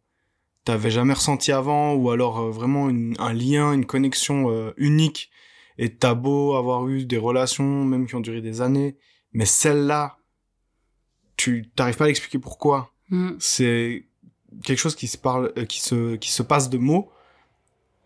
t'avais 0.65 0.91
jamais 0.91 1.13
ressenti 1.13 1.51
avant 1.51 1.93
ou 1.93 2.11
alors 2.11 2.51
vraiment 2.51 2.87
un 2.87 3.33
lien 3.33 3.73
une 3.73 3.85
connexion 3.85 4.71
unique 4.77 5.31
et 5.77 5.95
t'as 5.95 6.13
beau 6.13 6.55
avoir 6.55 6.87
eu 6.87 7.05
des 7.05 7.17
relations 7.17 7.83
même 7.85 8.07
qui 8.07 8.15
ont 8.15 8.19
duré 8.19 8.41
des 8.41 8.61
années 8.61 8.95
mais 9.33 9.45
celle-là 9.45 10.17
tu 11.37 11.69
t'arrives 11.75 11.97
pas 11.97 12.03
à 12.03 12.07
l'expliquer 12.07 12.39
pourquoi. 12.39 12.93
Hmm. 13.09 13.31
c'est 13.39 14.05
quelque 14.63 14.77
chose 14.79 14.95
qui 14.95 15.07
se 15.07 15.17
parle 15.17 15.51
euh, 15.57 15.65
qui 15.65 15.81
se 15.81 16.15
qui 16.15 16.31
se 16.31 16.43
passe 16.43 16.69
de 16.69 16.77
mots. 16.77 17.11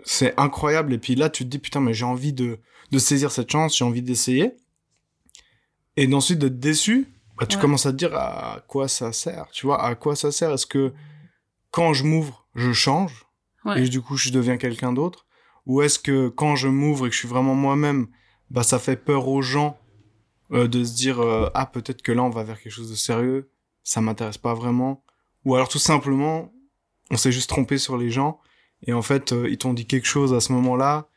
C'est 0.04 0.34
incroyable. 0.40 0.94
Et 0.94 0.98
puis 0.98 1.16
là 1.16 1.30
tu 1.30 1.44
te 1.44 1.50
dis 1.50 1.60
putain 1.60 1.80
mais 1.82 1.94
j'ai 1.94 2.06
envie 2.06 2.34
de 2.34 2.60
de 2.92 3.00
saisir 3.00 3.32
cette 3.32 3.52
chance 3.52 3.78
j'ai 3.78 3.86
envie 3.86 4.02
d'essayer. 4.02 4.54
Et 5.98 6.12
ensuite 6.14 6.40
d'être 6.40 6.60
déçu 6.60 7.08
bah 7.38 7.46
tu 7.46 7.56
Ouais. 7.58 7.62
commences 7.62 7.86
à 7.86 7.92
te 7.92 7.98
dire 7.98 8.16
à 8.16 8.64
quoi 8.68 8.88
ça 8.88 9.12
sert? 9.12 9.48
Tu 9.52 9.66
vois 9.66 9.84
à 9.84 9.96
quoi 9.96 10.16
ça 10.16 10.32
sert? 10.32 10.52
Est-ce 10.52 10.66
que 10.66 10.94
quand 11.72 11.94
je 11.94 12.04
m'ouvre 12.04 12.48
je 12.56 12.72
change? 12.74 13.26
Ouais. 13.66 13.84
et 13.84 13.90
du 13.90 14.00
coup 14.02 14.16
je 14.16 14.30
deviens 14.30 14.58
quelqu'un 14.58 14.94
d'autre? 14.94 15.26
Ou 15.66 15.82
est-ce 15.82 15.98
que 16.00 16.30
quand 16.30 16.56
je 16.56 16.68
m'ouvre 16.68 17.08
et 17.08 17.10
que 17.10 17.14
je 17.16 17.20
suis 17.20 17.28
vraiment 17.28 17.56
moi-même 17.56 18.08
bah 18.52 18.62
ça 18.64 18.78
fait 18.80 18.96
peur 18.96 19.28
aux 19.28 19.42
gens 19.42 19.78
euh, 20.52 20.68
de 20.68 20.84
se 20.84 20.96
dire 20.96 21.20
euh, 21.20 21.50
ah 21.54 21.66
peut-être 21.66 22.02
que 22.02 22.12
là 22.12 22.24
on 22.24 22.30
va 22.30 22.44
vers 22.44 22.62
quelque 22.62 22.74
chose 22.74 22.90
de 22.90 22.96
sérieux. 22.96 23.50
Ça 23.84 24.02
m'intéresse 24.02 24.38
pas 24.38 24.54
vraiment. 24.54 25.04
Ou 25.46 25.56
alors 25.56 25.70
tout 25.70 25.80
simplement 25.80 26.52
on 27.12 27.18
s'est 27.18 27.32
juste 27.32 27.50
trompé 27.50 27.78
sur 27.78 27.98
les 27.98 28.10
gens. 28.10 28.40
Et 28.86 28.94
en 28.94 29.02
fait 29.02 29.32
euh, 29.32 29.50
ils 29.50 29.58
t'ont 29.58 29.74
dit 29.74 29.86
quelque 29.86 30.08
chose 30.08 30.34
à 30.34 30.42
ce 30.42 30.54
moment-là 30.54 31.08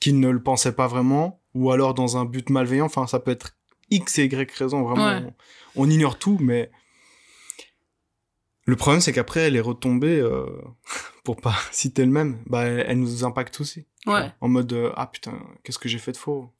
qu'ils 0.00 0.20
ne 0.20 0.28
le 0.28 0.42
pensaient 0.42 0.74
pas 0.74 0.86
vraiment. 0.86 1.40
Ou 1.54 1.70
alors 1.70 1.94
dans 1.94 2.16
un 2.16 2.24
but 2.24 2.50
malveillant. 2.50 2.86
Enfin 2.86 3.06
ça 3.06 3.18
peut 3.18 3.30
être 3.30 3.56
x 3.90 4.18
et 4.18 4.26
y 4.26 4.52
raison 4.56 4.82
vraiment. 4.82 5.06
Ouais. 5.06 5.34
on, 5.76 5.84
on 5.84 5.90
ignore 5.90 6.18
tout 6.18 6.38
mais 6.40 6.70
le 8.68 8.76
problème 8.76 9.00
c'est 9.00 9.14
qu'après 9.14 9.48
les 9.48 9.60
retombées 9.60 10.20
euh, 10.20 10.46
pour 11.24 11.36
pas 11.36 11.56
citer 11.72 12.04
le 12.04 12.12
même. 12.12 12.38
Bah 12.46 12.64
elles 12.64 13.00
nous 13.00 13.24
impactent 13.24 13.60
aussi. 13.60 13.86
Ouais. 14.06 14.30
en 14.40 14.48
mode 14.48 14.72
euh, 14.72 14.92
ah 14.94 15.06
putain 15.06 15.32
qu'est-ce 15.64 15.78
que 15.78 15.88
j'ai 15.88 15.98
fait 15.98 16.12
de 16.12 16.16
faux? 16.16 16.52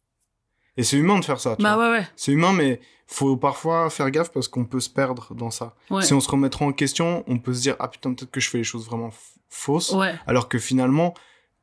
Et 0.79 0.83
c'est 0.85 0.97
humain 0.97 1.19
de 1.19 1.25
faire 1.25 1.39
ça 1.41 1.57
tu 1.57 1.63
Bah 1.63 1.75
vois. 1.77 1.91
ouais, 1.91 1.99
ouais. 1.99 2.09
c'est 2.17 2.33
humain 2.33 2.55
mais 2.55 2.81
faut 3.07 3.37
parfois 3.37 3.91
faire 3.91 4.11
gaffe 4.11 4.31
parce 4.33 4.49
qu'on 4.49 4.65
peut 4.65 4.81
se 4.81 4.89
perdre 4.91 5.35
dans 5.35 5.51
ça 5.51 5.75
Ouais. 5.91 6.03
si 6.03 6.15
on 6.15 6.21
se 6.21 6.31
remettra 6.31 6.65
en 6.65 6.73
question 6.73 7.25
on 7.27 7.39
peut 7.39 7.53
se 7.53 7.61
dire 7.61 7.77
ah 7.79 7.89
putain 7.89 8.15
peut-être 8.15 8.31
que 8.31 8.41
je 8.41 8.49
fais 8.49 8.59
les 8.59 8.65
choses 8.65 8.87
vraiment 8.87 9.11
fausses 9.51 9.93
Ouais. 9.93 10.15
alors 10.27 10.49
que 10.49 10.59
finalement 10.59 11.13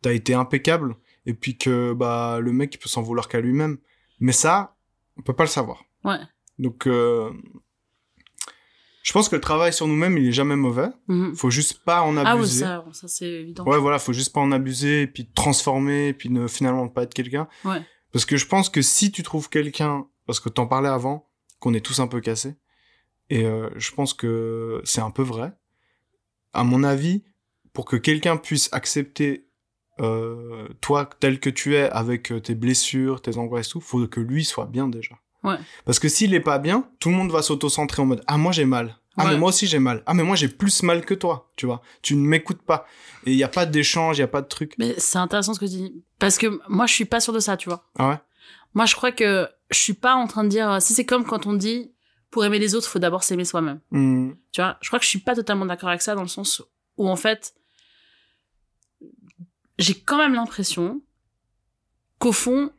t'as 0.03 0.13
été 0.13 0.33
impeccable 0.35 0.95
et 1.25 1.33
puis 1.33 1.57
que 1.57 1.93
bah 1.93 2.37
le 2.39 2.51
mec 2.51 2.75
il 2.75 2.77
peut 2.77 2.89
s'en 2.89 3.01
vouloir 3.01 3.27
qu'à 3.27 3.39
lui-même 3.41 3.77
mais 4.19 4.31
ça 4.33 4.75
on 5.17 5.21
peut 5.23 5.33
pas 5.33 5.43
le 5.43 5.49
savoir 5.49 5.83
Ouais. 6.03 6.19
donc 6.59 6.85
euh, 6.87 7.31
Je 9.03 9.13
pense 9.13 9.29
que 9.29 9.35
le 9.35 9.41
travail 9.41 9.71
sur 9.71 9.85
nous-mêmes, 9.87 10.17
il 10.17 10.27
est 10.29 10.31
jamais 10.31 10.55
mauvais. 10.55 10.87
Mhm. 11.07 11.35
Faut 11.35 11.51
juste 11.51 11.83
pas 11.85 12.01
en 12.01 12.17
Ah 12.17 12.23
oui, 12.35 12.39
abuser. 12.41 12.61
ça, 12.61 12.83
ça 12.91 13.07
c'est 13.07 13.27
évident. 13.27 13.63
Ouais, 13.65 13.77
voilà, 13.77 13.99
faut 13.99 14.13
juste 14.13 14.33
pas 14.33 14.39
en 14.41 14.51
abuser, 14.51 15.03
et 15.03 15.07
puis 15.07 15.27
transformer, 15.31 16.07
et 16.07 16.13
puis 16.13 16.29
ne 16.31 16.47
finalement 16.47 16.87
pas 16.87 17.03
être 17.03 17.13
quelqu'un. 17.13 17.47
Ouais. 17.65 17.81
Parce 18.15 18.23
que 18.23 18.37
je 18.37 18.45
pense 18.45 18.69
que 18.69 18.81
si 18.81 19.11
tu 19.11 19.23
trouves 19.23 19.49
quelqu'un, 19.49 20.07
parce 20.25 20.39
que 20.39 20.47
t'en 20.47 20.67
parlais 20.67 20.87
avant, 20.87 21.27
qu'on 21.59 21.73
est 21.73 21.85
tous 21.85 21.99
un 21.99 22.07
peu 22.07 22.21
cassés, 22.21 22.55
et 23.29 23.43
euh, 23.43 23.69
je 23.75 23.91
pense 23.91 24.13
que 24.13 24.81
c'est 24.85 25.01
un 25.01 25.11
peu 25.11 25.21
vrai. 25.21 25.51
À 26.53 26.63
mon 26.63 26.85
avis, 26.85 27.25
pour 27.73 27.83
que 27.83 27.97
quelqu'un 27.97 28.37
puisse 28.37 28.69
accepter 28.71 29.49
euh, 29.99 30.69
toi 30.79 31.09
tel 31.19 31.41
que 31.41 31.49
tu 31.49 31.75
es, 31.75 31.89
avec 31.89 32.31
euh, 32.31 32.39
tes 32.39 32.55
blessures, 32.55 33.21
tes 33.21 33.37
angoisses, 33.37 33.67
tout, 33.67 33.81
faut 33.81 34.07
que 34.07 34.21
lui 34.21 34.45
soit 34.45 34.67
bien 34.67 34.87
déjà. 34.87 35.15
Ouais. 35.43 35.57
Parce 35.83 35.99
que 35.99 36.07
s'il 36.07 36.33
est 36.33 36.39
pas 36.39 36.57
bien, 36.57 36.89
tout 37.01 37.09
le 37.09 37.15
monde 37.15 37.31
va 37.31 37.41
s'auto-centrer 37.41 38.01
en 38.01 38.05
mode 38.05 38.23
ah 38.27 38.37
moi 38.37 38.53
j'ai 38.53 38.63
mal. 38.63 38.97
Ah 39.17 39.25
Ouais. 39.25 39.31
mais 39.31 39.37
moi 39.37 39.49
aussi 39.49 39.65
j'ai 39.67 39.79
mal. 39.79 40.03
Ah 40.05 40.13
mais 40.13 40.23
moi 40.23 40.35
j'ai 40.35 40.47
plus 40.49 40.83
mal 40.83 41.05
que 41.05 41.13
toi, 41.13 41.49
tu 41.55 41.65
vois. 41.65 41.81
Tu 42.01 42.15
ne 42.15 42.27
m'écoutes 42.27 42.61
pas. 42.61 42.85
Et 43.25 43.31
il 43.31 43.37
y 43.37 43.43
a 43.43 43.47
pas 43.47 43.65
d'échange, 43.65 44.17
il 44.17 44.21
y 44.21 44.23
a 44.23 44.27
pas 44.27 44.41
de 44.41 44.47
truc. 44.47 44.75
Mais 44.77 44.93
c'est 44.97 45.17
intéressant 45.17 45.53
ce 45.53 45.59
que 45.59 45.65
tu 45.65 45.71
dis. 45.71 46.03
Parce 46.19 46.37
que 46.37 46.59
moi, 46.69 46.85
je 46.85 46.93
suis 46.93 47.05
pas 47.05 47.19
sûre 47.19 47.33
de 47.33 47.39
ça, 47.39 47.57
tu 47.57 47.69
vois. 47.69 47.85
Ah 47.97 48.09
ouais? 48.09 48.17
Moi, 48.73 48.85
je 48.85 48.95
crois 48.95 49.11
que 49.11 49.47
je 49.71 49.79
suis 49.79 49.93
pas 49.93 50.15
en 50.15 50.27
train 50.27 50.43
de 50.43 50.49
dire. 50.49 50.81
Si 50.81 50.93
c'est 50.93 51.05
comme 51.05 51.25
quand 51.25 51.47
on 51.47 51.53
dit 51.53 51.91
pour 52.29 52.43
aimer 52.45 52.59
les 52.59 52.75
autres, 52.75 52.87
faut 52.87 52.99
d'abord 52.99 53.23
s'aimer 53.23 53.45
soi-même. 53.45 53.79
Hmm. 53.91 54.31
Tu 54.51 54.61
vois, 54.61 54.77
je 54.81 54.89
crois 54.89 54.99
que 54.99 55.05
je 55.05 55.09
suis 55.09 55.19
pas 55.19 55.33
totalement 55.35 55.65
d'accord 55.65 55.89
avec 55.89 56.01
ça 56.01 56.13
dans 56.15 56.21
le 56.21 56.27
sens 56.27 56.61
où 56.97 57.07
en 57.09 57.15
fait, 57.15 57.53
j'ai 59.79 59.95
quand 59.99 60.17
même 60.17 60.33
l'impression 60.33 61.01
qu'au 62.19 62.31
fond, 62.31 62.71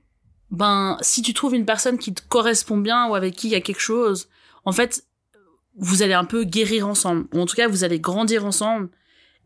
ben, 0.51 0.97
si 1.01 1.23
tu 1.23 1.35
trouves 1.35 1.55
une 1.55 1.67
personne 1.67 1.99
qui 1.99 2.15
te 2.15 2.23
correspond 2.29 2.79
bien 2.79 3.07
ou 3.09 3.15
avec 3.15 3.35
qui 3.35 3.49
il 3.49 3.51
y 3.51 3.57
a 3.57 3.61
quelque 3.61 3.81
chose, 3.81 4.29
en 4.65 4.73
fait, 4.73 5.05
vous 5.77 6.03
allez 6.03 6.15
un 6.15 6.25
peu 6.25 6.45
guérir 6.45 6.89
ensemble. 6.89 7.27
Ou 7.33 7.41
en 7.41 7.47
tout 7.47 7.57
cas, 7.57 7.69
vous 7.69 7.85
allez 7.85 8.01
grandir 8.01 8.45
ensemble. 8.45 8.89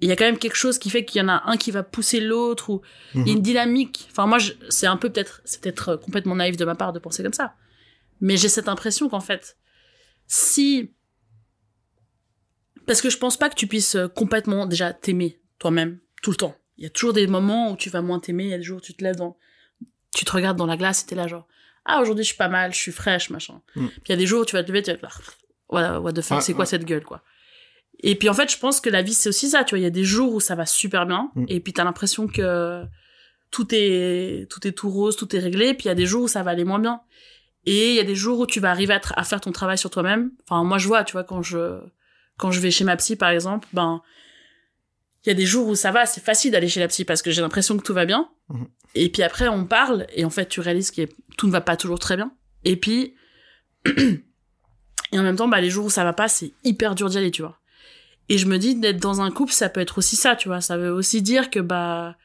Et 0.00 0.06
il 0.06 0.08
y 0.08 0.12
a 0.12 0.16
quand 0.16 0.24
même 0.24 0.38
quelque 0.38 0.56
chose 0.56 0.78
qui 0.78 0.88
fait 0.88 1.04
qu'il 1.04 1.20
y 1.20 1.24
en 1.24 1.28
a 1.28 1.42
un 1.46 1.56
qui 1.56 1.70
va 1.70 1.82
pousser 1.82 2.20
l'autre 2.20 2.70
ou 2.70 2.80
une 3.14 3.42
dynamique. 3.42 4.08
Enfin, 4.10 4.26
moi, 4.26 4.38
c'est 4.70 4.86
un 4.86 4.96
peu 4.96 5.10
peut-être, 5.10 5.42
c'est 5.44 5.60
peut-être 5.60 5.90
euh, 5.90 5.96
complètement 5.98 6.36
naïf 6.36 6.56
de 6.56 6.64
ma 6.64 6.74
part 6.74 6.92
de 6.94 6.98
penser 6.98 7.22
comme 7.22 7.34
ça. 7.34 7.54
Mais 8.20 8.36
j'ai 8.36 8.48
cette 8.48 8.68
impression 8.68 9.10
qu'en 9.10 9.20
fait, 9.20 9.58
si, 10.26 10.94
parce 12.86 13.02
que 13.02 13.10
je 13.10 13.18
pense 13.18 13.36
pas 13.36 13.50
que 13.50 13.56
tu 13.56 13.66
puisses 13.66 13.94
euh, 13.94 14.08
complètement 14.08 14.64
déjà 14.64 14.94
t'aimer 14.94 15.38
toi-même 15.58 15.98
tout 16.22 16.30
le 16.30 16.36
temps. 16.36 16.56
Il 16.78 16.84
y 16.84 16.86
a 16.86 16.90
toujours 16.90 17.12
des 17.12 17.26
moments 17.26 17.72
où 17.72 17.76
tu 17.76 17.90
vas 17.90 18.00
moins 18.00 18.20
t'aimer. 18.20 18.44
Il 18.44 18.50
y 18.50 18.54
a 18.54 18.58
des 18.58 18.62
jours 18.62 18.78
où 18.78 18.82
tu 18.82 18.94
te 18.94 19.04
lèves 19.04 19.16
dans, 19.16 19.36
tu 20.14 20.24
te 20.24 20.32
regardes 20.32 20.56
dans 20.56 20.66
la 20.66 20.78
glace 20.78 21.02
et 21.02 21.06
t'es 21.06 21.14
là 21.14 21.26
genre, 21.26 21.46
ah 21.84 22.00
aujourd'hui 22.00 22.24
je 22.24 22.28
suis 22.28 22.38
pas 22.38 22.48
mal, 22.48 22.72
je 22.72 22.78
suis 22.78 22.92
fraîche 22.92 23.28
machin. 23.28 23.60
Mm. 23.76 23.86
Puis 23.86 24.02
il 24.06 24.10
y 24.10 24.14
a 24.14 24.16
des 24.16 24.26
jours 24.26 24.42
où 24.42 24.44
tu 24.46 24.56
vas 24.56 24.62
te 24.62 24.68
lever, 24.68 24.82
tu 24.82 24.90
vas 24.90 24.94
être 24.94 25.02
là, 25.02 25.10
what 25.70 26.12
the 26.12 26.20
fuck, 26.20 26.42
c'est 26.42 26.54
quoi 26.54 26.66
cette 26.66 26.84
gueule 26.84 27.04
quoi. 27.04 27.22
Et 28.02 28.14
puis 28.14 28.28
en 28.28 28.34
fait, 28.34 28.50
je 28.50 28.58
pense 28.58 28.80
que 28.80 28.90
la 28.90 29.02
vie 29.02 29.14
c'est 29.14 29.28
aussi 29.28 29.50
ça, 29.50 29.64
tu 29.64 29.74
vois. 29.74 29.78
Il 29.78 29.82
y 29.82 29.86
a 29.86 29.90
des 29.90 30.04
jours 30.04 30.34
où 30.34 30.40
ça 30.40 30.54
va 30.54 30.66
super 30.66 31.06
bien, 31.06 31.30
Mm. 31.34 31.44
et 31.48 31.60
puis 31.60 31.72
t'as 31.72 31.84
l'impression 31.84 32.26
que 32.26 32.84
tout 33.50 33.66
est 33.72 34.48
tout 34.50 34.66
est 34.66 34.72
tout 34.72 34.90
rose, 34.90 35.16
tout 35.16 35.34
est 35.34 35.38
réglé. 35.38 35.74
Puis 35.74 35.84
il 35.84 35.88
y 35.88 35.92
a 35.92 35.94
des 35.94 36.06
jours 36.06 36.24
où 36.24 36.28
ça 36.28 36.42
va 36.42 36.52
aller 36.52 36.64
moins 36.64 36.78
bien. 36.78 37.00
Et 37.66 37.90
il 37.90 37.96
y 37.96 38.00
a 38.00 38.04
des 38.04 38.14
jours 38.14 38.38
où 38.40 38.46
tu 38.46 38.58
vas 38.58 38.70
arriver 38.70 38.98
à, 39.14 39.24
faire 39.24 39.40
ton 39.40 39.52
travail 39.52 39.76
sur 39.76 39.90
toi-même. 39.90 40.30
Enfin, 40.48 40.64
moi 40.64 40.78
je 40.78 40.86
vois, 40.88 41.04
tu 41.04 41.12
vois, 41.12 41.24
quand 41.24 41.42
je 41.42 41.78
quand 42.38 42.50
je 42.50 42.60
vais 42.60 42.70
chez 42.70 42.84
ma 42.84 42.96
psy 42.96 43.16
par 43.16 43.30
exemple, 43.30 43.68
ben 43.72 44.00
il 45.24 45.28
y 45.28 45.32
a 45.32 45.34
des 45.34 45.44
jours 45.44 45.68
où 45.68 45.74
ça 45.74 45.90
va, 45.90 46.06
c'est 46.06 46.24
facile 46.24 46.52
d'aller 46.52 46.68
chez 46.68 46.80
la 46.80 46.88
psy 46.88 47.04
parce 47.04 47.20
que 47.20 47.30
j'ai 47.30 47.42
l'impression 47.42 47.76
que 47.76 47.82
tout 47.82 47.92
va 47.92 48.06
bien. 48.06 48.30
Mhm. 48.48 48.66
Et 48.94 49.10
puis 49.10 49.22
après 49.22 49.48
on 49.48 49.66
parle 49.66 50.06
et 50.14 50.24
en 50.24 50.30
fait 50.30 50.48
tu 50.48 50.60
réalises 50.60 50.90
que 50.90 51.02
tout 51.36 51.46
ne 51.46 51.52
va 51.52 51.60
pas 51.60 51.76
toujours 51.76 51.98
très 51.98 52.16
bien. 52.16 52.32
Et 52.64 52.76
puis 52.76 53.14
et 55.12 55.18
en 55.18 55.22
même 55.22 55.36
temps 55.36 55.48
bah 55.48 55.60
les 55.60 55.70
jours 55.70 55.86
où 55.86 55.90
ça 55.90 56.04
va 56.04 56.12
pas, 56.12 56.28
c'est 56.28 56.52
hyper 56.64 56.94
dur 56.94 57.08
d'y 57.08 57.18
aller, 57.18 57.30
tu 57.30 57.42
vois. 57.42 57.58
Et 58.28 58.38
je 58.38 58.46
me 58.46 58.58
dis 58.58 58.76
d'être 58.76 59.00
dans 59.00 59.20
un 59.20 59.30
couple, 59.30 59.52
ça 59.52 59.68
peut 59.68 59.80
être 59.80 59.98
aussi 59.98 60.16
ça, 60.16 60.36
tu 60.36 60.48
vois. 60.48 60.60
Ça 60.60 60.76
veut 60.76 60.90
aussi 60.90 61.20
dire 61.20 61.50
que 61.50 61.58
bah 61.58 62.16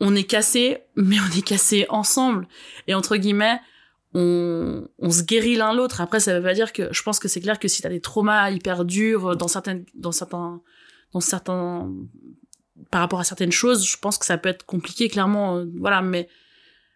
on 0.00 0.14
est 0.14 0.24
cassé, 0.24 0.78
mais 0.96 1.16
on 1.20 1.38
est 1.38 1.46
cassé 1.46 1.86
ensemble. 1.88 2.48
Et 2.86 2.94
entre 2.94 3.16
guillemets, 3.16 3.60
on, 4.14 4.88
on 4.98 5.10
se 5.10 5.22
guérit 5.22 5.56
l'un 5.56 5.74
l'autre. 5.74 6.00
Après, 6.00 6.20
ça 6.20 6.36
veut 6.36 6.42
pas 6.42 6.54
dire 6.54 6.72
que 6.72 6.92
je 6.92 7.02
pense 7.02 7.18
que 7.18 7.28
c'est 7.28 7.40
clair 7.40 7.58
que 7.58 7.68
si 7.68 7.82
t'as 7.82 7.88
des 7.88 8.00
traumas 8.00 8.50
hyper 8.50 8.84
durs 8.84 9.36
dans 9.36 9.48
certaines, 9.48 9.84
dans 9.94 10.12
certains, 10.12 10.60
dans 11.12 11.20
certains, 11.20 11.92
par 12.90 13.00
rapport 13.00 13.20
à 13.20 13.24
certaines 13.24 13.52
choses, 13.52 13.86
je 13.86 13.96
pense 13.96 14.18
que 14.18 14.26
ça 14.26 14.38
peut 14.38 14.48
être 14.48 14.64
compliqué, 14.64 15.08
clairement. 15.08 15.58
euh, 15.58 15.66
voilà, 15.78 16.02
mais, 16.02 16.28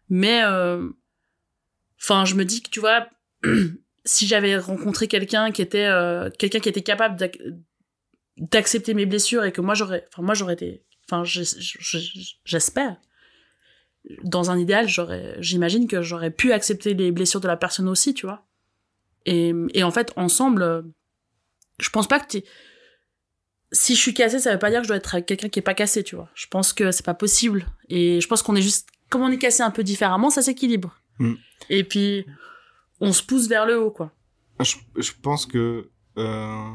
mais, 0.08 0.42
euh, 0.44 0.88
enfin, 2.00 2.24
je 2.24 2.34
me 2.34 2.44
dis 2.44 2.62
que 2.62 2.70
tu 2.70 2.80
vois, 2.80 3.06
si 4.04 4.26
j'avais 4.26 4.56
rencontré 4.56 5.08
quelqu'un 5.08 5.50
qui 5.52 5.62
était, 5.62 5.86
euh, 5.86 6.30
quelqu'un 6.38 6.60
qui 6.60 6.68
était 6.68 6.82
capable 6.82 7.16
d'ac- 7.16 7.40
d'accepter 8.38 8.94
mes 8.94 9.06
blessures 9.06 9.44
et 9.44 9.52
que 9.52 9.60
moi 9.60 9.74
j'aurais, 9.74 10.06
enfin 10.12 10.22
moi 10.22 10.34
j'aurais 10.34 10.54
été, 10.54 10.82
enfin 11.08 11.24
je- 11.24 11.42
je- 11.42 11.78
je- 11.98 12.34
j'espère 12.44 12.96
dans 14.24 14.50
un 14.50 14.58
idéal, 14.58 14.88
j'aurais, 14.88 15.36
j'imagine 15.40 15.86
que 15.86 16.00
j'aurais 16.00 16.30
pu 16.30 16.52
accepter 16.52 16.94
les 16.94 17.12
blessures 17.12 17.40
de 17.40 17.48
la 17.48 17.56
personne 17.58 17.88
aussi, 17.88 18.14
tu 18.14 18.24
vois. 18.26 18.46
Et, 19.26 19.52
et 19.74 19.82
en 19.82 19.90
fait, 19.90 20.12
ensemble, 20.16 20.62
euh, 20.62 20.82
je 21.78 21.90
pense 21.90 22.08
pas 22.08 22.18
que. 22.20 22.38
Si 23.72 23.94
je 23.94 24.00
suis 24.00 24.14
cassée, 24.14 24.38
ça 24.40 24.52
veut 24.52 24.58
pas 24.58 24.70
dire 24.70 24.78
que 24.80 24.84
je 24.84 24.88
dois 24.88 24.96
être 24.96 25.14
avec 25.14 25.26
quelqu'un 25.26 25.48
qui 25.48 25.58
est 25.60 25.62
pas 25.62 25.74
cassé, 25.74 26.02
tu 26.02 26.16
vois. 26.16 26.28
Je 26.34 26.46
pense 26.48 26.72
que 26.72 26.90
c'est 26.90 27.04
pas 27.04 27.14
possible. 27.14 27.66
Et 27.88 28.20
je 28.20 28.26
pense 28.26 28.42
qu'on 28.42 28.56
est 28.56 28.62
juste, 28.62 28.88
comme 29.10 29.22
on 29.22 29.30
est 29.30 29.38
cassé 29.38 29.62
un 29.62 29.70
peu 29.70 29.84
différemment, 29.84 30.28
ça 30.30 30.42
s'équilibre. 30.42 30.96
Mm. 31.18 31.34
Et 31.68 31.84
puis, 31.84 32.26
on 33.00 33.12
se 33.12 33.22
pousse 33.22 33.48
vers 33.48 33.66
le 33.66 33.80
haut, 33.80 33.90
quoi. 33.90 34.12
Je, 34.60 34.76
je 34.96 35.12
pense 35.22 35.46
que, 35.46 35.90
euh, 36.18 36.70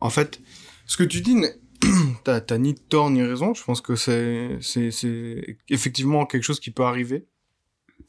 en 0.00 0.10
fait, 0.10 0.40
ce 0.86 0.96
que 0.96 1.04
tu 1.04 1.20
dis, 1.20 1.36
t'as 2.24 2.58
ni 2.58 2.74
tort 2.74 3.10
ni 3.10 3.22
raison. 3.22 3.54
Je 3.54 3.62
pense 3.64 3.80
que 3.80 3.94
c'est 3.96 4.58
c'est 4.60 4.90
c'est 4.90 5.58
effectivement 5.68 6.26
quelque 6.26 6.42
chose 6.42 6.60
qui 6.60 6.70
peut 6.70 6.84
arriver. 6.84 7.26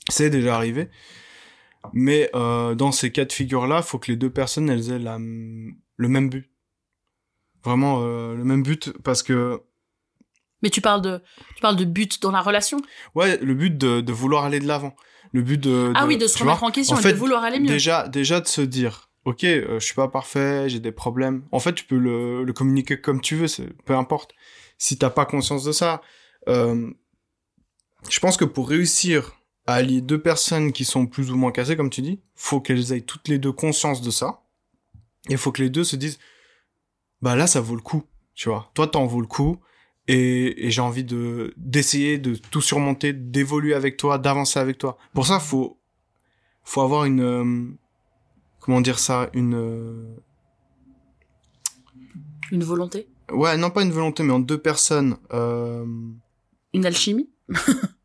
C'est 0.09 0.29
déjà 0.29 0.55
arrivé. 0.55 0.89
Mais 1.91 2.29
euh, 2.33 2.75
dans 2.75 2.91
ces 2.91 3.11
cas 3.11 3.25
de 3.25 3.31
figure-là, 3.33 3.81
faut 3.81 3.99
que 3.99 4.09
les 4.11 4.17
deux 4.17 4.29
personnes 4.29 4.69
elles 4.69 4.91
aient 4.91 4.99
la, 4.99 5.17
le 5.17 6.07
même 6.07 6.29
but. 6.29 6.49
Vraiment 7.63 8.01
euh, 8.03 8.35
le 8.35 8.43
même 8.43 8.63
but 8.63 8.91
parce 9.03 9.23
que 9.23 9.61
Mais 10.61 10.69
tu 10.69 10.81
parles 10.81 11.01
de, 11.01 11.21
tu 11.55 11.61
parles 11.61 11.75
de 11.75 11.85
but 11.85 12.21
dans 12.21 12.31
la 12.31 12.41
relation? 12.41 12.81
ouais 13.15 13.37
le 13.37 13.53
but 13.53 13.77
de, 13.77 14.01
de 14.01 14.13
vouloir 14.13 14.45
aller 14.45 14.59
de 14.59 14.67
l'avant. 14.67 14.95
Le 15.33 15.41
but 15.41 15.57
de, 15.59 15.91
ah 15.95 16.03
de- 16.03 16.07
oui, 16.07 16.17
de 16.17 16.27
se 16.27 16.37
remettre 16.37 16.59
vois, 16.59 16.67
en 16.69 16.71
question 16.71 16.95
en 16.95 16.99
et 16.99 17.01
fait, 17.01 17.13
de 17.13 17.17
vouloir 17.17 17.43
aller 17.43 17.59
mieux. 17.59 17.67
Déjà, 17.67 18.07
déjà 18.07 18.39
de 18.39 18.47
se 18.47 18.61
dire, 18.61 19.09
ok, 19.25 19.43
euh, 19.43 19.79
je 19.79 19.85
suis 19.85 19.95
pas 19.95 20.07
parfait, 20.07 20.69
j'ai 20.69 20.79
des 20.79 20.91
problèmes. 20.91 21.43
En 21.51 21.59
fait, 21.59 21.73
tu 21.73 21.83
peux 21.85 21.97
le, 21.97 22.43
le 22.43 22.53
communiquer 22.53 23.01
comme 23.01 23.19
tu 23.19 23.35
veux, 23.35 23.47
peu 23.85 23.95
importe. 23.95 24.31
Si 24.77 24.97
t'as 24.97 25.09
pas 25.09 25.25
conscience 25.25 25.63
de 25.63 25.71
ça, 25.71 26.01
euh, 26.47 26.89
je 28.09 28.19
pense 28.19 28.37
que 28.37 28.45
pour 28.45 28.69
réussir 28.69 29.33
à 29.65 29.75
allier 29.75 30.01
deux 30.01 30.21
personnes 30.21 30.71
qui 30.73 30.85
sont 30.85 31.07
plus 31.07 31.31
ou 31.31 31.35
moins 31.35 31.51
cassées, 31.51 31.75
comme 31.77 31.89
tu 31.89 32.01
dis, 32.01 32.19
faut 32.35 32.59
qu'elles 32.61 32.91
aient 32.93 33.01
toutes 33.01 33.27
les 33.27 33.39
deux 33.39 33.51
conscience 33.53 34.01
de 34.01 34.11
ça. 34.11 34.41
Et 35.29 35.37
faut 35.37 35.51
que 35.53 35.61
les 35.61 35.69
deux 35.69 35.85
se 35.85 35.95
disent, 35.95 36.19
bah 37.21 37.35
là, 37.35 37.47
ça 37.47 37.61
vaut 37.61 37.75
le 37.75 37.81
coup, 37.81 38.03
tu 38.35 38.49
vois. 38.49 38.69
Toi, 38.73 38.87
t'en 38.87 39.05
vaut 39.05 39.21
le 39.21 39.27
coup. 39.27 39.57
Et, 40.07 40.65
et 40.67 40.71
j'ai 40.71 40.81
envie 40.81 41.03
de 41.05 41.53
d'essayer 41.55 42.17
de 42.17 42.35
tout 42.35 42.59
surmonter, 42.61 43.13
d'évoluer 43.13 43.73
avec 43.73 43.95
toi, 43.97 44.17
d'avancer 44.17 44.59
avec 44.59 44.77
toi. 44.77 44.97
Pour 45.13 45.25
ça, 45.25 45.39
faut 45.39 45.79
faut 46.63 46.81
avoir 46.81 47.05
une 47.05 47.21
euh, 47.21 47.63
comment 48.59 48.81
dire 48.81 48.99
ça, 48.99 49.29
une 49.33 49.55
euh, 49.55 50.15
Une 52.51 52.63
volonté, 52.63 53.07
ouais, 53.31 53.57
non 53.57 53.69
pas 53.69 53.81
une 53.83 53.91
volonté, 53.91 54.23
mais 54.23 54.33
en 54.33 54.39
deux 54.39 54.57
personnes. 54.61 55.17
Euh, 55.31 55.85
une 56.73 56.85
alchimie, 56.85 57.29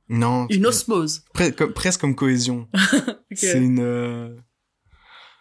non, 0.09 0.47
une 0.51 0.67
osmose, 0.67 1.25
pre- 1.35 1.53
comme- 1.55 1.73
presque 1.73 2.01
comme 2.01 2.15
cohésion. 2.15 2.69
C'est 3.35 3.59
une 3.59 3.81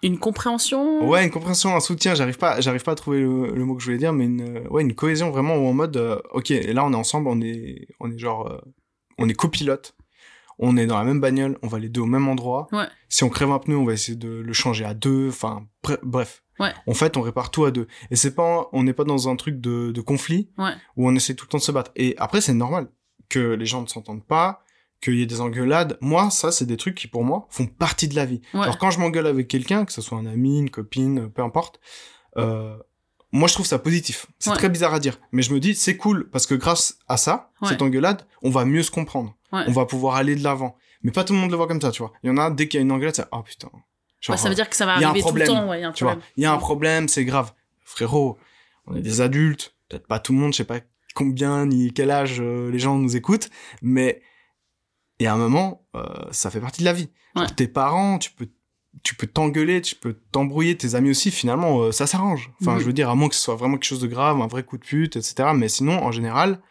une 0.04 0.18
compréhension. 0.20 1.08
ouais, 1.10 1.24
une 1.26 1.32
compréhension, 1.32 1.76
un 1.76 1.80
soutien. 1.80 2.16
J'arrive 2.16 2.38
pas, 2.38 2.60
j'arrive 2.62 2.84
pas 2.84 2.92
à 2.94 2.96
trouver 2.96 3.22
le, 3.22 3.52
le 3.54 3.66
mot 3.66 3.76
que 3.76 3.82
je 3.82 3.86
voulais 3.88 3.98
dire, 3.98 4.14
mais 4.14 4.26
une 4.26 4.68
ouais, 4.70 4.82
une 4.84 4.94
cohésion 4.96 5.32
vraiment 5.32 5.56
où 5.56 5.68
en 5.68 5.74
mode 5.74 5.98
euh, 5.98 6.20
ok, 6.34 6.50
là 6.50 6.86
on 6.86 6.94
est 6.94 6.96
ensemble, 6.96 7.28
on 7.30 7.42
est 7.42 7.88
on 8.00 8.12
est 8.12 8.18
genre 8.18 8.48
euh, 8.48 8.58
on 9.18 9.28
est 9.30 9.34
copilote. 9.34 9.96
On 10.60 10.76
est 10.76 10.88
dans 10.88 10.98
la 10.98 11.04
même 11.04 11.22
bagnole, 11.22 11.60
on 11.62 11.68
va 11.68 11.78
les 11.78 11.88
deux 11.88 12.02
au 12.02 12.08
même 12.08 12.28
endroit. 12.28 12.68
Ouais. 12.72 12.86
Si 13.10 13.24
on 13.24 13.30
crève 13.30 13.52
un 13.52 13.60
pneu, 13.60 13.78
on 13.78 13.86
va 13.86 13.94
essayer 13.94 14.18
de 14.18 14.28
le 14.42 14.54
changer 14.54 14.86
à 14.86 14.96
deux. 14.96 15.30
Enfin, 15.30 15.68
bre- 15.86 16.00
bref. 16.02 16.42
Ouais. 16.60 16.74
En 16.88 16.96
fait, 16.96 17.16
on 17.16 17.22
répare 17.22 17.52
tout 17.52 17.66
à 17.66 17.70
deux. 17.70 17.86
Et 18.10 18.16
c'est 18.16 18.34
pas, 18.34 18.68
on 18.74 18.82
n'est 18.82 18.94
pas 18.94 19.04
dans 19.04 19.30
un 19.30 19.36
truc 19.36 19.62
de, 19.62 19.92
de 19.92 20.02
conflit 20.02 20.50
Ouais. 20.58 20.72
où 20.96 21.08
on 21.08 21.14
essaie 21.14 21.36
tout 21.36 21.46
le 21.46 21.50
temps 21.50 21.60
de 21.60 21.64
se 21.64 21.72
battre. 21.72 21.92
Et 21.96 22.16
après, 22.18 22.42
c'est 22.42 22.56
normal 22.56 22.88
que 23.30 23.38
les 23.54 23.68
gens 23.68 23.84
ne 23.84 23.88
s'entendent 23.88 24.26
pas, 24.26 24.64
qu'il 25.02 25.16
y 25.16 25.22
ait 25.22 25.26
des 25.28 25.42
engueulades. 25.42 25.98
Moi, 26.02 26.30
ça, 26.32 26.52
c'est 26.52 26.66
des 26.66 26.78
trucs 26.78 26.96
qui, 26.96 27.08
pour 27.08 27.24
moi, 27.24 27.48
font 27.50 27.66
partie 27.68 28.08
de 28.08 28.16
la 28.16 28.26
vie. 28.26 28.42
Ouais. 28.54 28.62
Alors, 28.62 28.78
quand 28.78 28.90
je 28.92 29.00
m'engueule 29.00 29.28
avec 29.28 29.48
quelqu'un, 29.48 29.86
que 29.86 29.92
ce 29.94 30.02
soit 30.02 30.18
un 30.18 30.26
ami, 30.26 30.60
une 30.60 30.70
copine, 30.70 31.30
peu 31.30 31.42
importe, 31.44 31.80
euh, 32.38 32.76
moi, 33.32 33.48
je 33.48 33.54
trouve 33.54 33.66
ça 33.66 33.78
positif. 33.80 34.26
C'est 34.40 34.50
Ouais. 34.52 34.56
très 34.56 34.70
bizarre 34.70 34.94
à 34.94 35.00
dire. 35.00 35.20
Mais 35.32 35.42
je 35.42 35.54
me 35.54 35.60
dis, 35.60 35.76
c'est 35.76 35.98
cool, 35.98 36.30
parce 36.32 36.46
que 36.48 36.56
grâce 36.56 36.98
à 37.08 37.18
ça, 37.18 37.52
Ouais. 37.62 37.70
cette 37.70 37.82
engueulade, 37.82 38.26
on 38.42 38.50
va 38.50 38.66
mieux 38.66 38.84
se 38.84 38.92
comprendre. 38.92 39.36
Ouais. 39.52 39.64
On 39.68 39.72
va 39.72 39.86
pouvoir 39.86 40.16
aller 40.16 40.36
de 40.36 40.44
l'avant. 40.44 40.78
Mais 41.04 41.12
pas 41.12 41.24
tout 41.24 41.34
le 41.34 41.40
monde 41.40 41.52
le 41.52 41.58
voit 41.58 41.68
comme 41.68 41.82
ça, 41.82 41.92
tu 41.92 42.02
vois. 42.02 42.12
Il 42.24 42.28
y 42.28 42.30
en 42.32 42.38
a, 42.38 42.50
dès 42.50 42.68
qu'il 42.68 42.80
y 42.80 42.82
a 42.82 42.82
une 42.82 42.92
engueulade, 42.92 43.16
c'est, 43.16 43.26
oh 43.32 43.44
putain. 43.44 43.70
Ça 44.22 44.50
veut 44.50 44.56
dire 44.56 44.70
que 44.70 44.76
ça 44.76 44.86
va 44.86 44.94
arriver 44.94 45.22
tout 45.22 45.34
le 45.34 45.46
temps, 45.46 45.70
ouais, 45.70 45.80
il 45.80 45.82
y 45.82 45.86
a 45.86 45.90
un 45.90 45.92
tu 45.92 46.04
vois, 46.04 46.14
problème. 46.14 46.32
il 46.38 46.44
y 46.44 46.46
a 46.48 46.52
un 46.54 46.58
problème, 46.58 47.08
c'est 47.08 47.24
grave. 47.24 47.54
frérot, 47.86 48.38
on 48.88 48.96
est 48.96 49.02
des 49.02 49.22
adultes, 49.22 49.76
peut-être 49.88 50.08
pas 50.08 50.20
tout 50.20 50.34
le 50.34 50.40
monde, 50.40 50.52
je 50.54 50.58
sais 50.58 50.64
pas 50.66 50.80
combien 51.16 51.66
ni 51.66 51.94
quel 51.94 52.12
âge 52.12 52.38
euh, 52.42 52.70
les 52.72 52.80
gens 52.80 52.96
nous 52.98 53.16
écoutent, 53.16 53.50
mais 53.82 54.22
y 55.24 55.28
a 55.28 55.34
un 55.34 55.38
moment, 55.38 55.88
euh, 55.96 56.04
ça 56.32 56.52
fait 56.52 56.62
partie 56.62 56.82
de 56.82 56.86
la 56.86 56.94
vie. 56.94 57.10
Ouais. 57.36 57.48
Tes 57.56 57.68
parents, 57.68 58.18
tu 58.20 58.32
peux 58.32 58.48
tu 59.04 59.16
peux 59.16 59.28
t'engueuler, 59.28 59.82
tu 59.82 59.96
peux 59.96 60.14
t'embrouiller, 60.32 60.76
tes 60.76 60.96
amis 60.96 61.12
aussi, 61.12 61.30
finalement, 61.32 61.82
euh, 61.82 61.92
ça 61.92 62.08
s'arrange. 62.08 62.52
Enfin, 62.62 62.80
je 62.80 62.84
veux 62.84 62.94
dire, 62.94 63.10
à 63.10 63.16
moins 63.16 63.30
que 63.30 63.36
ce 63.36 63.42
soit 63.42 63.56
vraiment 63.56 63.76
quelque 63.76 63.86
chose 63.86 64.02
de 64.02 64.08
grave, 64.08 64.42
un 64.42 64.48
vrai 64.48 64.64
coup 64.64 64.78
de 64.78 64.84
pute, 64.84 65.16
etc. 65.16 65.50
Mais 65.56 65.70
sinon, 65.70 66.04
en 66.04 66.12
général, 66.12 66.62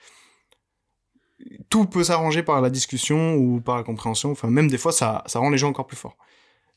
tout 1.71 1.87
peut 1.87 2.05
s'arranger 2.05 2.43
par 2.43 2.61
la 2.61 2.71
discussion 2.71 3.35
ou 3.35 3.61
par 3.61 3.77
la 3.77 3.85
compréhension. 3.85 4.33
Enfin, 4.33 4.51
même 4.51 4.69
des 4.69 4.79
fois, 4.79 4.93
ça, 4.93 5.23
ça 5.27 5.39
rend 5.39 5.51
les 5.51 5.59
gens 5.59 5.69
encore 5.69 5.87
plus 5.87 5.97
forts. 5.97 6.17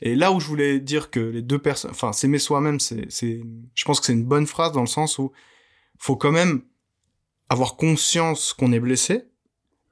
Et 0.01 0.15
là 0.15 0.31
où 0.31 0.39
je 0.39 0.47
voulais 0.47 0.79
dire 0.79 1.09
que 1.09 1.19
les 1.19 1.41
deux 1.41 1.59
personnes, 1.59 1.91
enfin, 1.91 2.13
s'aimer 2.13 2.39
soi-même, 2.39 2.79
c'est, 2.79 3.05
c'est, 3.09 3.41
je 3.73 3.85
pense 3.85 3.99
que 3.99 4.05
c'est 4.05 4.13
une 4.13 4.25
bonne 4.25 4.47
phrase 4.47 4.71
dans 4.71 4.81
le 4.81 4.87
sens 4.87 5.17
où 5.17 5.31
faut 5.97 6.15
quand 6.15 6.31
même 6.31 6.61
avoir 7.49 7.75
conscience 7.75 8.53
qu'on 8.53 8.71
est 8.71 8.79
blessé 8.79 9.23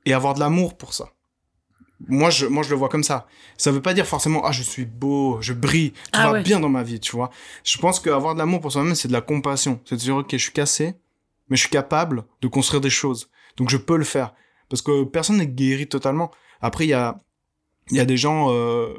et 0.05 0.13
avoir 0.13 0.33
de 0.33 0.39
l'amour 0.39 0.77
pour 0.77 0.93
ça. 0.93 1.09
Moi, 2.07 2.29
je, 2.29 2.45
moi, 2.45 2.63
je 2.63 2.69
le 2.69 2.75
vois 2.75 2.89
comme 2.89 3.03
ça. 3.03 3.27
Ça 3.57 3.71
veut 3.71 3.81
pas 3.81 3.93
dire 3.95 4.05
forcément, 4.05 4.45
ah, 4.45 4.51
je 4.51 4.61
suis 4.61 4.85
beau, 4.85 5.39
je 5.41 5.53
brille, 5.53 5.91
tout 5.91 5.97
Ah 6.13 6.27
va 6.27 6.31
ouais. 6.33 6.43
bien 6.43 6.59
dans 6.59 6.69
ma 6.69 6.83
vie, 6.83 6.99
tu 6.99 7.15
vois. 7.15 7.31
Je 7.63 7.77
pense 7.79 7.99
qu'avoir 7.99 8.35
de 8.35 8.39
l'amour 8.39 8.61
pour 8.61 8.71
soi-même, 8.71 8.93
c'est 8.93 9.07
de 9.07 9.13
la 9.13 9.21
compassion. 9.21 9.79
C'est 9.85 9.95
de 9.95 9.99
dire, 10.01 10.15
ok, 10.15 10.27
je 10.31 10.37
suis 10.37 10.51
cassé, 10.51 10.95
mais 11.49 11.55
je 11.57 11.61
suis 11.61 11.69
capable 11.71 12.25
de 12.41 12.47
construire 12.47 12.81
des 12.81 12.91
choses. 12.91 13.29
Donc, 13.57 13.69
je 13.69 13.77
peux 13.77 13.97
le 13.97 14.03
faire. 14.03 14.33
Parce 14.69 14.81
que 14.83 15.05
personne 15.05 15.37
n'est 15.37 15.47
guéri 15.47 15.87
totalement. 15.87 16.29
Après, 16.61 16.85
il 16.85 16.89
y 16.89 16.93
a, 16.93 17.17
il 17.89 17.97
y 17.97 17.99
a 17.99 18.05
des 18.05 18.17
gens, 18.17 18.51
euh, 18.51 18.93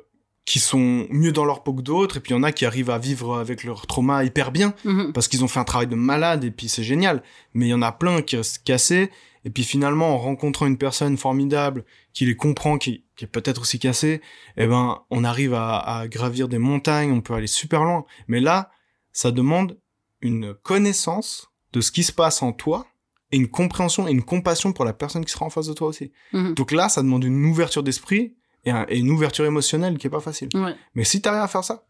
qui 0.48 0.60
sont 0.60 1.06
mieux 1.10 1.30
dans 1.30 1.44
leur 1.44 1.62
peau 1.62 1.74
que 1.74 1.82
d'autres, 1.82 2.16
et 2.16 2.20
puis 2.20 2.32
il 2.32 2.36
y 2.36 2.40
en 2.40 2.42
a 2.42 2.52
qui 2.52 2.64
arrivent 2.64 2.88
à 2.88 2.96
vivre 2.96 3.36
avec 3.38 3.64
leur 3.64 3.86
trauma 3.86 4.24
hyper 4.24 4.50
bien 4.50 4.72
Mhm. 4.86 5.12
parce 5.12 5.28
qu'ils 5.28 5.44
ont 5.44 5.48
fait 5.48 5.60
un 5.60 5.64
travail 5.64 5.88
de 5.88 5.94
malade 5.94 6.42
et 6.42 6.50
puis 6.50 6.70
c'est 6.70 6.82
génial. 6.82 7.22
Mais 7.52 7.66
il 7.66 7.68
y 7.68 7.74
en 7.74 7.82
a 7.82 7.92
plein 7.92 8.22
qui 8.22 8.36
restent 8.36 8.64
cassés 8.64 9.10
et 9.44 9.50
puis 9.50 9.62
finalement 9.62 10.14
en 10.14 10.16
rencontrant 10.16 10.64
une 10.66 10.78
personne 10.78 11.18
formidable 11.18 11.84
qui 12.14 12.24
les 12.24 12.34
comprend, 12.34 12.78
qui, 12.78 13.04
qui 13.16 13.24
est 13.26 13.28
peut-être 13.28 13.60
aussi 13.60 13.78
cassée, 13.78 14.22
eh 14.56 14.66
ben 14.66 15.02
on 15.10 15.22
arrive 15.22 15.52
à, 15.52 15.76
à 15.80 16.08
gravir 16.08 16.48
des 16.48 16.58
montagnes, 16.58 17.12
on 17.12 17.20
peut 17.20 17.34
aller 17.34 17.46
super 17.46 17.84
loin. 17.84 18.06
Mais 18.26 18.40
là, 18.40 18.70
ça 19.12 19.30
demande 19.32 19.76
une 20.22 20.54
connaissance 20.54 21.50
de 21.74 21.82
ce 21.82 21.92
qui 21.92 22.04
se 22.04 22.12
passe 22.12 22.42
en 22.42 22.52
toi 22.52 22.86
et 23.32 23.36
une 23.36 23.48
compréhension 23.48 24.08
et 24.08 24.12
une 24.12 24.22
compassion 24.22 24.72
pour 24.72 24.86
la 24.86 24.94
personne 24.94 25.26
qui 25.26 25.32
sera 25.32 25.44
en 25.44 25.50
face 25.50 25.66
de 25.66 25.74
toi 25.74 25.88
aussi. 25.88 26.10
Mhm. 26.32 26.54
Donc 26.54 26.72
là, 26.72 26.88
ça 26.88 27.02
demande 27.02 27.24
une 27.24 27.44
ouverture 27.44 27.82
d'esprit 27.82 28.34
et, 28.64 28.70
un- 28.70 28.86
et 28.88 28.98
une 28.98 29.10
ouverture 29.10 29.44
émotionnelle 29.44 29.98
qui 29.98 30.06
est 30.06 30.10
pas 30.10 30.20
facile. 30.20 30.48
Ouais. 30.54 30.74
Mais 30.94 31.04
si 31.04 31.20
t'arrives 31.22 31.42
à 31.42 31.48
faire 31.48 31.64
ça, 31.64 31.86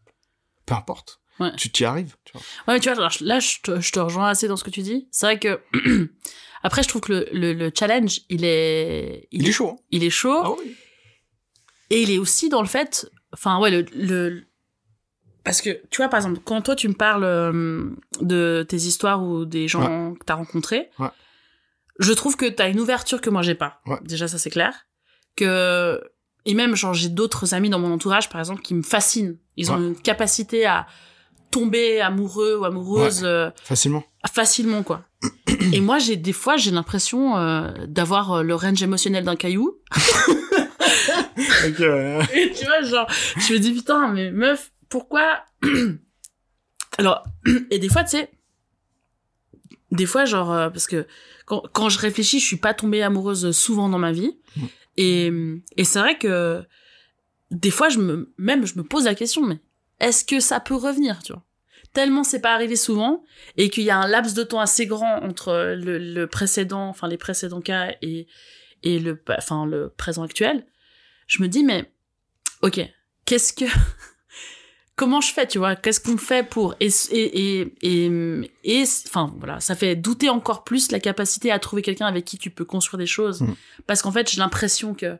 peu 0.65 0.73
importe, 0.75 1.19
Ouais. 1.39 1.55
tu 1.55 1.71
t'y 1.71 1.85
arrives. 1.85 2.15
Tu 2.25 2.33
vois. 2.33 2.41
Ouais, 2.67 2.73
mais 2.75 2.79
tu 2.81 2.89
vois, 2.89 2.97
alors, 2.97 3.11
là, 3.21 3.39
je 3.39 3.57
te, 3.63 3.79
je 3.79 3.91
te 3.91 3.99
rejoins 3.99 4.27
assez 4.27 4.47
dans 4.47 4.57
ce 4.57 4.63
que 4.63 4.69
tu 4.69 4.81
dis. 4.81 5.07
C'est 5.11 5.25
vrai 5.25 5.39
que, 5.39 5.61
après, 6.63 6.83
je 6.83 6.89
trouve 6.89 7.01
que 7.01 7.13
le, 7.13 7.27
le, 7.31 7.53
le 7.53 7.71
challenge, 7.73 8.19
il 8.29 8.43
est, 8.43 9.27
Il 9.31 9.47
est 9.47 9.51
chaud. 9.53 9.69
hein. 9.79 9.83
il 9.91 10.03
est 10.03 10.09
chaud. 10.09 10.41
Ah 10.43 10.51
oui. 10.59 10.75
Et 11.91 12.01
il 12.03 12.11
est 12.11 12.17
aussi 12.17 12.49
dans 12.49 12.61
le 12.61 12.67
fait, 12.67 13.09
enfin, 13.33 13.59
ouais, 13.59 13.71
le, 13.71 13.85
le, 13.95 14.43
parce 15.45 15.61
que, 15.61 15.81
tu 15.89 15.97
vois, 15.97 16.09
par 16.09 16.19
exemple, 16.19 16.39
quand 16.43 16.61
toi, 16.61 16.75
tu 16.75 16.87
me 16.89 16.93
parles 16.93 17.23
euh, 17.23 17.89
de 18.21 18.63
tes 18.67 18.75
histoires 18.77 19.23
ou 19.23 19.45
des 19.45 19.67
gens 19.67 20.13
que 20.15 20.23
t'as 20.25 20.35
rencontrés, 20.35 20.89
Ouais. 20.99 21.07
je 21.99 22.11
trouve 22.13 22.35
que 22.35 22.45
t'as 22.47 22.69
une 22.69 22.79
ouverture 22.79 23.21
que 23.21 23.29
moi, 23.31 23.41
j'ai 23.41 23.55
pas. 23.55 23.81
Ouais. 23.87 23.97
Déjà, 24.03 24.27
ça, 24.27 24.37
c'est 24.37 24.49
clair. 24.51 24.87
Que, 25.35 25.99
et 26.49 26.53
même, 26.55 26.75
genre, 26.75 26.93
j'ai 26.93 27.09
d'autres 27.09 27.53
amis 27.53 27.69
dans 27.69 27.79
mon 27.79 27.91
entourage, 27.93 28.29
par 28.29 28.39
exemple, 28.39 28.61
qui 28.61 28.73
me 28.73 28.81
fascinent. 28.83 29.37
Ils 29.57 29.71
ont 29.71 29.75
Ouais. 29.77 29.87
une 29.87 29.95
capacité 29.95 30.65
à 30.65 30.87
tomber 31.51 31.99
amoureux 31.99 32.57
ou 32.59 32.65
amoureuse 32.65 33.21
euh, 33.23 33.49
Facilement. 33.63 34.03
facilement 34.31 34.83
quoi. 34.83 35.01
Et 35.73 35.81
moi 35.81 35.97
j'ai 35.97 36.15
des 36.15 36.31
fois 36.31 36.57
j'ai 36.57 36.69
l'impression 36.69 37.37
euh, 37.37 37.71
d'avoir 37.87 38.31
euh, 38.33 38.43
le 38.43 38.53
range 38.53 38.83
émotionnel 38.83 39.23
d'un 39.23 39.35
caillou. 39.35 39.75
Ok, 41.67 41.79
ouais. 41.79 42.19
Et 42.35 42.51
tu 42.51 42.65
vois 42.65 42.81
genre 42.83 43.07
je 43.37 43.53
me 43.53 43.57
dis 43.59 43.71
putain 43.73 44.09
mais 44.13 44.29
meuf 44.31 44.71
pourquoi 44.89 45.43
Alors 46.99 47.23
et 47.71 47.79
des 47.79 47.89
fois 47.89 48.03
tu 48.03 48.11
sais 48.11 48.29
des 49.91 50.05
fois 50.05 50.25
genre 50.25 50.51
euh, 50.51 50.69
parce 50.69 50.85
que 50.87 51.07
quand, 51.47 51.63
quand 51.73 51.89
je 51.89 51.97
réfléchis 51.99 52.39
je 52.39 52.45
suis 52.45 52.57
pas 52.57 52.73
tombée 52.75 53.01
amoureuse 53.01 53.51
souvent 53.51 53.89
dans 53.89 53.99
ma 53.99 54.11
vie 54.11 54.37
Mm. 54.55 54.65
Et 54.97 55.31
et 55.77 55.83
c'est 55.83 55.99
vrai 55.99 56.17
que 56.17 56.63
des 57.51 57.71
fois 57.71 57.89
je 57.89 57.99
me 57.99 58.33
même 58.37 58.65
je 58.65 58.77
me 58.77 58.83
pose 58.83 59.05
la 59.05 59.15
question 59.15 59.45
mais 59.45 59.59
est-ce 59.99 60.23
que 60.23 60.39
ça 60.39 60.59
peut 60.59 60.75
revenir 60.75 61.21
tu 61.23 61.33
vois? 61.33 61.43
Tellement 61.93 62.23
c'est 62.23 62.41
pas 62.41 62.53
arrivé 62.53 62.75
souvent 62.75 63.23
et 63.57 63.69
qu'il 63.69 63.83
y 63.83 63.89
a 63.89 63.97
un 63.97 64.07
laps 64.07 64.35
de 64.35 64.43
temps 64.43 64.59
assez 64.59 64.85
grand 64.85 65.23
entre 65.23 65.73
le, 65.75 65.97
le 65.97 66.27
précédent 66.27 66.87
enfin 66.87 67.07
les 67.07 67.17
précédents 67.17 67.61
cas 67.61 67.95
et 68.01 68.27
et 68.83 68.99
le 68.99 69.21
enfin 69.37 69.65
le 69.65 69.89
présent 69.89 70.23
actuel. 70.23 70.65
Je 71.27 71.41
me 71.41 71.47
dis 71.47 71.63
mais 71.63 71.91
ok 72.61 72.81
qu'est-ce 73.25 73.53
que 73.53 73.65
comment 74.99 75.21
je 75.21 75.31
fais 75.31 75.47
tu 75.47 75.59
vois 75.59 75.77
qu'est-ce 75.77 76.01
qu'on 76.01 76.17
fait 76.17 76.45
pour 76.45 76.75
et 76.81 76.89
et 77.11 77.73
et 77.81 78.11
et, 78.65 78.83
enfin 79.07 79.33
voilà 79.39 79.61
ça 79.61 79.73
fait 79.73 79.95
douter 79.95 80.27
encore 80.27 80.65
plus 80.65 80.91
la 80.91 80.99
capacité 80.99 81.53
à 81.53 81.59
trouver 81.59 81.81
quelqu'un 81.81 82.05
avec 82.05 82.25
qui 82.25 82.37
tu 82.37 82.49
peux 82.49 82.65
construire 82.65 82.97
des 82.99 83.05
choses. 83.05 83.39
Mhm. 83.39 83.55
parce 83.87 84.01
qu'en 84.01 84.11
fait 84.11 84.29
j'ai 84.29 84.39
l'impression 84.39 84.93
que 84.93 85.17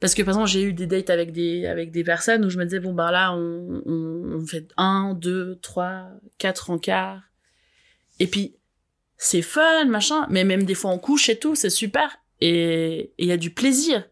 parce 0.00 0.14
que 0.16 0.22
par 0.22 0.34
exemple 0.34 0.50
j'ai 0.50 0.62
eu 0.64 0.72
des 0.72 0.88
dates 0.88 1.10
avec 1.10 1.30
des 1.30 1.66
avec 1.66 1.92
des 1.92 2.02
personnes 2.02 2.44
où 2.44 2.50
je 2.50 2.58
me 2.58 2.64
disais 2.64 2.80
bon 2.80 2.94
bah 2.94 3.12
là 3.12 3.32
on 3.32 3.80
on, 3.86 4.40
on 4.40 4.44
fait 4.44 4.66
un 4.76 5.14
deux 5.14 5.60
trois 5.62 6.08
quatre 6.38 6.70
encarts 6.70 7.22
et 8.18 8.26
puis 8.26 8.56
c'est 9.16 9.42
fun 9.42 9.84
machin 9.84 10.26
mais 10.30 10.42
même 10.42 10.64
des 10.64 10.74
fois 10.74 10.90
on 10.90 10.98
couche 10.98 11.28
et 11.28 11.38
tout 11.38 11.54
c'est 11.54 11.70
super. 11.70 12.18
Et 12.40 13.12
il 13.18 13.28
y 13.28 13.32
a 13.32 13.38
du 13.38 13.50
plaisir. 13.50 14.04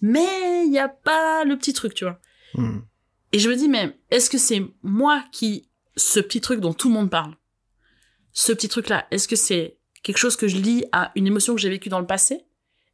Mais 0.00 0.64
il 0.64 0.72
y 0.72 0.78
a 0.78 0.88
pas 0.88 1.44
le 1.44 1.58
petit 1.58 1.72
truc 1.72 1.92
tu 1.92 2.04
vois. 2.04 2.20
Hmm. 2.54 2.82
Et 3.32 3.38
je 3.38 3.48
me 3.48 3.56
dis, 3.56 3.68
mais 3.68 3.96
est-ce 4.10 4.30
que 4.30 4.38
c'est 4.38 4.62
moi 4.82 5.24
qui, 5.32 5.68
ce 5.96 6.20
petit 6.20 6.40
truc 6.40 6.60
dont 6.60 6.72
tout 6.72 6.88
le 6.88 6.94
monde 6.94 7.10
parle, 7.10 7.36
ce 8.32 8.52
petit 8.52 8.68
truc-là, 8.68 9.06
est-ce 9.10 9.28
que 9.28 9.36
c'est 9.36 9.78
quelque 10.02 10.18
chose 10.18 10.36
que 10.36 10.48
je 10.48 10.56
lis 10.56 10.84
à 10.92 11.12
une 11.16 11.26
émotion 11.26 11.54
que 11.54 11.60
j'ai 11.60 11.68
vécue 11.68 11.88
dans 11.88 12.00
le 12.00 12.06
passé 12.06 12.46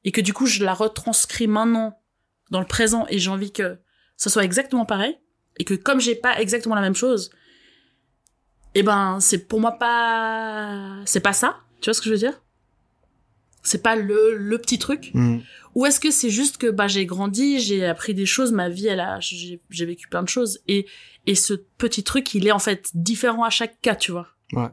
et 0.05 0.13
que 0.13 0.21
du 0.21 0.33
coup 0.33 0.47
je 0.47 0.65
la 0.65 0.75
retranscris 0.75 1.47
maintenant 1.47 2.01
dans 2.51 2.61
le 2.61 2.67
présent 2.67 3.07
et 3.09 3.19
j'ai 3.19 3.31
envie 3.31 3.53
que 3.53 3.79
ça 4.17 4.31
soit 4.31 4.45
exactement 4.45 4.85
pareil 4.87 5.19
et 5.59 5.65
que 5.65 5.75
comme 5.75 6.01
j'ai 6.01 6.15
pas 6.15 6.41
exactement 6.41 6.75
la 6.75 6.81
même 6.81 6.95
chose, 6.95 7.31
eh 8.75 8.83
ben 8.83 9.21
c'est 9.21 9.47
pour 9.47 9.61
moi 9.61 9.73
pas, 9.73 11.03
c'est 11.07 11.21
pas 11.21 11.33
ça, 11.33 11.61
tu 11.81 11.87
vois 11.87 11.95
ce 11.95 12.01
que 12.01 12.07
je 12.07 12.13
veux 12.13 12.19
dire? 12.19 12.41
C'est 13.65 13.83
pas 13.83 13.97
le 13.97 14.37
le 14.37 14.59
petit 14.59 14.79
truc. 14.79 15.11
Hmm. 15.15 15.39
Ou 15.75 15.87
est-ce 15.87 15.99
que 15.99 16.11
c'est 16.11 16.31
juste 16.31 16.59
que 16.59 16.71
bah 16.71 16.87
j'ai 16.87 17.07
grandi, 17.07 17.59
j'ai 17.59 17.85
appris 17.85 18.15
des 18.15 18.27
choses, 18.27 18.53
ma 18.53 18.69
vie 18.69 18.87
elle 18.87 19.01
a 19.01 19.19
j'ai 19.21 19.61
j'ai 19.71 19.87
vécu 19.87 20.07
plein 20.07 20.23
de 20.23 20.29
choses 20.29 20.61
et 20.69 20.87
et 21.27 21.35
ce 21.35 21.55
petit 21.55 22.05
truc 22.05 22.35
il 22.35 22.47
est 22.47 22.53
en 22.53 22.59
fait 22.59 22.91
différent 22.95 23.43
à 23.43 23.51
chaque 23.51 23.81
cas, 23.81 23.97
tu 23.97 24.13
vois. 24.13 24.29
Ouais. 24.53 24.69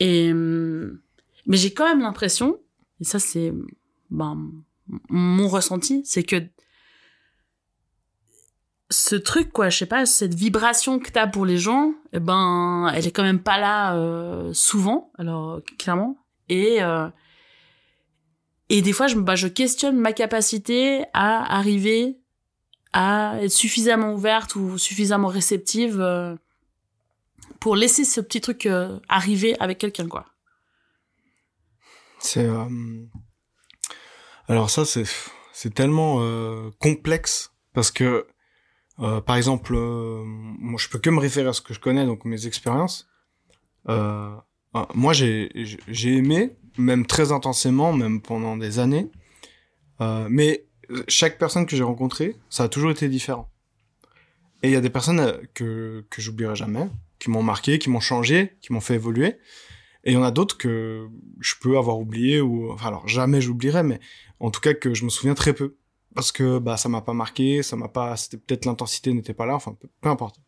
Et 0.00 0.32
mais 0.32 1.56
j'ai 1.56 1.74
quand 1.74 1.86
même 1.86 2.00
l'impression 2.00 2.58
et 3.00 3.04
ça 3.04 3.18
c'est 3.18 3.52
ben 4.10 4.50
mon 5.08 5.48
ressenti, 5.48 6.02
c'est 6.04 6.22
que 6.22 6.36
ce 8.90 9.16
truc 9.16 9.50
quoi, 9.50 9.70
je 9.70 9.78
sais 9.78 9.86
pas, 9.86 10.06
cette 10.06 10.34
vibration 10.34 11.00
que 11.00 11.10
t'as 11.10 11.26
pour 11.26 11.46
les 11.46 11.58
gens, 11.58 11.94
eh 12.12 12.20
ben 12.20 12.90
elle 12.94 13.06
est 13.06 13.10
quand 13.10 13.24
même 13.24 13.42
pas 13.42 13.58
là 13.58 13.96
euh, 13.96 14.52
souvent, 14.52 15.10
alors 15.18 15.60
clairement 15.78 16.16
et 16.48 16.82
euh, 16.82 17.08
et 18.68 18.82
des 18.82 18.92
fois, 18.92 19.06
bah, 19.14 19.34
je 19.36 19.48
questionne 19.48 19.96
ma 19.98 20.12
capacité 20.12 21.04
à 21.12 21.56
arriver 21.56 22.18
à 22.92 23.38
être 23.42 23.50
suffisamment 23.50 24.12
ouverte 24.14 24.54
ou 24.56 24.78
suffisamment 24.78 25.28
réceptive 25.28 26.00
euh, 26.00 26.36
pour 27.60 27.76
laisser 27.76 28.04
ce 28.04 28.20
petit 28.20 28.40
truc 28.40 28.66
euh, 28.66 28.98
arriver 29.08 29.58
avec 29.60 29.78
quelqu'un, 29.78 30.06
quoi. 30.08 30.26
C'est 32.20 32.46
euh, 32.46 32.64
alors 34.48 34.70
ça 34.70 34.84
c'est 34.84 35.04
c'est 35.52 35.74
tellement 35.74 36.20
complexe 36.80 37.52
parce 37.74 37.90
que 37.90 38.26
par 38.96 39.36
exemple 39.36 39.74
moi 39.76 40.78
je 40.78 40.88
peux 40.88 40.98
que 40.98 41.10
me 41.10 41.20
référer 41.20 41.48
à 41.48 41.52
ce 41.52 41.60
que 41.60 41.74
je 41.74 41.80
connais 41.80 42.06
donc 42.06 42.24
mes 42.24 42.46
expériences. 42.46 43.08
Euh, 43.88 44.34
moi 44.94 45.12
j'ai- 45.12 45.50
j'ai 45.54 46.16
aimé 46.16 46.56
même 46.76 47.06
très 47.06 47.32
intensément 47.32 47.92
même 47.92 48.20
pendant 48.20 48.56
des 48.56 48.78
années 48.78 49.10
euh, 50.00 50.26
mais 50.30 50.66
chaque 51.08 51.38
personne 51.38 51.66
que 51.66 51.76
j'ai 51.76 51.82
rencontrée 51.82 52.36
ça 52.50 52.64
a 52.64 52.68
toujours 52.68 52.90
été 52.90 53.08
différent. 53.08 53.48
Et 54.62 54.68
il 54.68 54.72
y 54.72 54.76
a 54.76 54.80
des 54.80 54.90
personnes 54.90 55.20
euh, 55.20 55.38
que 55.54 56.04
que 56.10 56.20
j'oublierai 56.22 56.56
jamais 56.56 56.88
qui 57.18 57.30
m'ont 57.30 57.42
marqué, 57.42 57.78
qui 57.78 57.90
m'ont 57.90 58.00
changé, 58.00 58.56
qui 58.60 58.72
m'ont 58.72 58.80
fait 58.80 58.94
évoluer. 58.94 59.38
Et 60.04 60.10
il 60.10 60.14
y 60.14 60.16
en 60.16 60.22
a 60.22 60.30
d'autres 60.30 60.58
que 60.58 61.08
je 61.40 61.54
peux 61.60 61.78
avoir 61.78 61.98
oublié 61.98 62.40
ou 62.40 62.70
enfin 62.72 62.88
alors 62.88 63.08
jamais 63.08 63.40
j'oublierai 63.40 63.82
mais 63.82 64.00
en 64.40 64.50
tout 64.50 64.60
cas 64.60 64.74
que 64.74 64.92
je 64.92 65.04
me 65.04 65.10
souviens 65.10 65.34
très 65.34 65.54
peu 65.54 65.78
parce 66.14 66.32
que 66.32 66.58
bah 66.58 66.76
ça 66.76 66.88
m'a 66.88 67.00
pas 67.00 67.12
marqué, 67.12 67.62
ça 67.62 67.76
m'a 67.76 67.88
pas 67.88 68.16
c'était 68.16 68.36
peut-être 68.36 68.64
l'intensité 68.66 69.12
n'était 69.12 69.34
pas 69.34 69.46
là, 69.46 69.54
enfin 69.54 69.76
peu, 70.00 70.08
importe. 70.08 70.40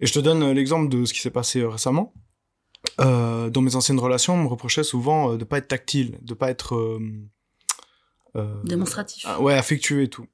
Et 0.00 0.06
je 0.06 0.12
te 0.12 0.18
donne 0.18 0.42
euh, 0.42 0.54
l'exemple 0.54 0.88
de 0.88 1.04
ce 1.04 1.12
qui 1.12 1.20
s'est 1.20 1.30
passé 1.30 1.60
euh, 1.60 1.68
récemment. 1.68 2.12
Euh, 3.00 3.50
dans 3.50 3.60
mes 3.62 3.74
anciennes 3.76 3.98
relations, 4.00 4.34
on 4.34 4.42
me 4.42 4.48
reprochait 4.48 4.84
souvent 4.84 5.32
euh, 5.32 5.36
de 5.36 5.44
pas 5.44 5.58
être 5.58 5.68
tactile, 5.68 6.18
de 6.22 6.34
pas 6.34 6.50
être 6.50 6.74
euh, 6.76 7.00
euh, 8.36 8.62
Démonstratif. 8.64 9.24
ah, 9.26 9.40
ouais, 9.40 9.54
affectueux 9.54 10.02
et 10.02 10.08
tout. 10.08 10.26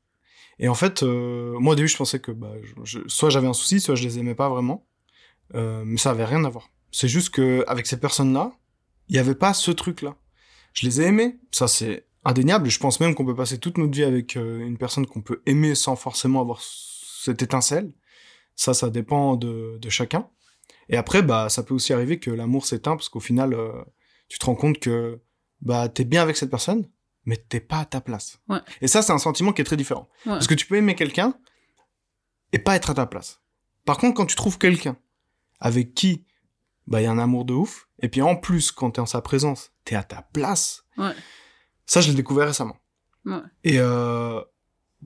Et 0.59 0.69
en 0.69 0.75
fait, 0.75 1.03
euh, 1.03 1.57
moi 1.59 1.73
au 1.73 1.77
début, 1.77 1.89
je 1.89 1.97
pensais 1.97 2.19
que 2.21 2.33
bah, 2.33 2.53
je- 2.63 2.75
je- 2.85 3.09
soit 3.09 3.31
j'avais 3.31 3.47
un 3.47 3.53
souci, 3.53 3.81
soit 3.81 3.95
je 3.95 4.03
les 4.03 4.19
aimais 4.19 4.35
pas 4.35 4.49
vraiment, 4.49 4.85
Euh, 5.55 5.83
mais 5.87 5.97
ça 5.97 6.11
avait 6.11 6.27
rien 6.27 6.45
à 6.45 6.51
voir. 6.51 6.69
C'est 6.91 7.09
juste 7.09 7.31
que 7.31 7.65
avec 7.69 7.87
ces 7.87 7.99
personnes-là, 7.99 8.53
il 9.09 9.17
y 9.17 9.19
avait 9.19 9.35
pas 9.35 9.55
ce 9.55 9.71
truc-là. 9.71 10.15
Je 10.75 10.85
les 10.87 11.01
ai 11.01 11.05
aimés, 11.07 11.39
ça 11.53 11.69
c'est 11.69 12.07
indéniable. 12.23 12.69
Je 12.69 12.79
pense 12.79 13.01
même 13.01 13.15
qu'on 13.15 13.25
peut 13.25 13.35
passer 13.35 13.57
toute 13.59 13.79
notre 13.79 13.93
vie 13.95 14.05
avec 14.05 14.35
une 14.35 14.77
personne 14.77 15.07
qu'on 15.07 15.23
peut 15.23 15.41
aimer 15.47 15.75
sans 15.75 15.97
forcément 15.97 16.43
avoir 16.43 16.61
cette 16.61 17.41
étincelle. 17.41 17.95
Ça, 18.57 18.75
ça 18.75 18.91
dépend 18.91 19.37
de, 19.37 19.79
de 19.81 19.89
chacun. 19.89 20.29
Et 20.89 20.97
après, 20.97 21.23
bah, 21.23 21.49
ça 21.49 21.63
peut 21.63 21.75
aussi 21.75 21.93
arriver 21.93 22.19
que 22.19 22.31
l'amour 22.31 22.65
s'éteint 22.67 22.97
parce 22.97 23.09
qu'au 23.09 23.21
final, 23.21 23.53
euh, 23.55 23.73
tu 24.29 24.39
te 24.39 24.47
rends 24.47 24.55
compte 24.55 24.79
que 24.79 25.21
bah, 25.61 25.89
t'es 25.89 26.05
bien 26.05 26.23
avec 26.23 26.37
cette 26.37 26.51
personne, 26.51 26.89
mais 27.25 27.37
t'es 27.37 27.61
pas 27.61 27.81
à 27.81 27.85
ta 27.85 28.01
place. 28.01 28.39
Ouais. 28.49 28.61
Et 28.81 28.89
ça, 28.89 29.03
c'est 29.03 29.13
un 29.13 29.19
sentiment 29.19 29.53
qui 29.53 29.61
est 29.63 29.65
très 29.65 29.77
différent. 29.77 30.09
Ouais. 30.27 30.33
Parce 30.33 30.47
que 30.47 30.55
tu 30.55 30.67
peux 30.67 30.77
aimer 30.77 30.95
quelqu'un 30.95 31.35
et 32.53 32.59
pas 32.59 32.75
être 32.77 32.91
à 32.91 32.95
ta 32.95 33.07
place. 33.07 33.41
Par 33.85 33.99
contre, 33.99 34.15
quand 34.17 34.27
tu 34.27 34.37
trouves 34.37 34.59
quelqu'un 34.59 34.97
avec 35.61 35.95
qui 35.95 36.25
bah, 36.87 37.01
il 37.03 37.05
y 37.05 37.07
a 37.07 37.11
un 37.11 37.19
amour 37.19 37.45
de 37.45 37.53
ouf, 37.53 37.89
et 38.01 38.09
puis 38.09 38.23
en 38.23 38.35
plus, 38.37 38.73
quand 38.73 38.93
t'es 38.93 39.01
en 39.01 39.07
sa 39.07 39.21
présence, 39.21 39.73
t'es 39.85 39.95
à 39.95 40.03
ta 40.03 40.23
place, 40.33 40.85
Ouais. 40.97 41.13
ça, 41.85 42.01
je 42.01 42.09
l'ai 42.09 42.15
découvert 42.15 42.47
récemment. 42.47 42.77
Et 43.63 43.79
euh, 43.79 44.41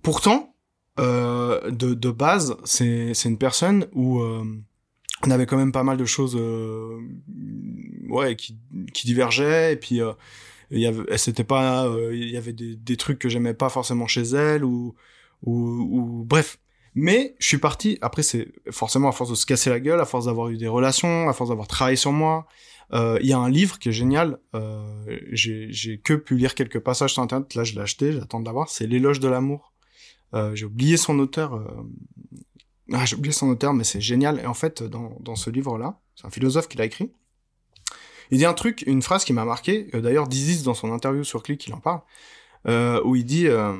pourtant, 0.03 0.55
euh, 1.01 1.73
de, 1.73 1.93
de 1.95 2.11
base, 2.13 2.57
c'est 2.65 3.15
c'est 3.15 3.29
une 3.29 3.39
personne 3.39 3.89
où 3.93 4.23
on 5.27 5.31
avait 5.31 5.47
quand 5.47 5.57
même 5.57 5.73
pas 5.73 5.85
mal 5.85 5.97
de 5.97 6.05
choses 6.05 6.37
euh, 6.37 6.99
ouais, 8.09 8.37
qui, 8.37 8.57
qui 8.93 9.07
divergeaient, 9.07 9.73
et 9.73 9.77
puis 9.77 10.01
euh, 10.01 10.13
c'était 11.17 11.45
pas, 11.45 11.87
euh, 11.87 12.15
il 12.15 12.31
y 12.31 12.37
avait 12.37 12.53
des, 12.53 12.77
des 12.77 12.97
trucs 12.97 13.19
que 13.19 13.29
j'aimais 13.29 13.55
pas 13.55 13.69
forcément 13.69 14.07
chez 14.07 14.23
elle, 14.23 14.65
ou, 14.65 14.95
ou, 15.43 15.55
ou 15.55 16.25
bref. 16.25 16.59
Mais 16.95 17.35
je 17.39 17.47
suis 17.47 17.59
parti, 17.59 17.99
après 18.03 18.23
c'est 18.23 18.49
forcément 18.71 19.09
à 19.09 19.13
force 19.13 19.31
de 19.31 19.35
se 19.35 19.47
casser 19.47 19.71
la 19.71 19.81
gueule, 19.81 20.01
à 20.01 20.05
force 20.05 20.27
d'avoir 20.27 20.49
eu 20.51 20.59
des 20.59 20.69
relations, 20.69 21.29
à 21.29 21.33
force 21.33 21.49
d'avoir 21.51 21.67
travaillé 21.67 21.97
sur 21.97 22.13
moi. 22.13 22.47
Euh, 22.93 23.19
Il 23.23 23.27
y 23.27 23.33
a 23.33 23.39
un 23.39 23.49
livre 23.49 23.79
qui 23.79 23.89
est 23.89 23.93
génial, 23.93 24.39
euh, 24.55 24.85
j'ai 25.33 26.01
que 26.05 26.13
pu 26.13 26.37
lire 26.37 26.55
quelques 26.55 26.81
passages 26.81 27.15
sur 27.15 27.23
internet, 27.23 27.55
là 27.55 27.65
je 27.65 27.75
l'ai 27.75 27.81
acheté, 27.81 28.13
j'attends 28.13 28.41
de 28.41 28.45
l'avoir, 28.45 28.69
c'est 28.69 28.87
L'éloge 28.87 29.21
de 29.21 29.29
l'amour. 29.29 29.73
J'ai 30.55 30.65
oublié 30.65 30.97
son 30.97 31.19
auteur. 31.19 31.63
Ah, 32.93 33.05
j'ai 33.05 33.17
oublié 33.17 33.33
son 33.33 33.49
auteur, 33.49 33.75
mais 33.75 33.85
c'est 33.85 34.01
génial. 34.01 34.41
Et 34.41 34.47
en 34.47 34.55
fait, 34.55 34.83
dans, 34.83 35.17
dans 35.21 35.37
ce 35.37 35.51
livre-là, 35.51 36.01
c'est 36.15 36.27
un 36.27 36.31
philosophe 36.31 36.69
qui 36.69 36.79
l'a 36.79 36.85
écrit, 36.85 37.11
il 38.33 38.39
dit 38.39 38.47
un 38.47 38.55
truc, 38.55 38.83
une 38.87 39.03
phrase 39.03 39.25
qui 39.25 39.35
m'a 39.35 39.45
marqué, 39.45 39.89
euh, 39.95 40.01
d'ailleurs 40.01 40.27
Dizis 40.27 40.63
dans 40.63 40.73
son 40.73 40.91
interview 40.91 41.23
sur 41.23 41.43
Click, 41.43 41.67
il 41.67 41.75
en 41.75 41.81
parle, 41.81 42.01
euh, 42.67 42.99
où 43.05 43.15
il 43.15 43.27
dit 43.27 43.47
euh, 43.47 43.77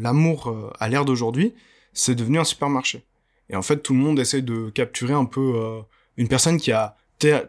l'amour 0.00 0.72
à 0.78 0.88
l'ère 0.90 1.06
d'aujourd'hui, 1.06 1.54
c'est 1.94 2.14
devenu 2.14 2.38
un 2.38 2.44
supermarché. 2.44 3.06
Et 3.48 3.56
en 3.56 3.62
fait, 3.62 3.78
tout 3.78 3.94
le 3.94 4.00
monde 4.00 4.18
essaie 4.18 4.42
de 4.42 4.68
capturer 4.68 5.14
un 5.14 5.24
peu 5.24 5.82
une 6.18 6.28
personne 6.28 6.58
qui 6.58 6.72
a 6.72 6.96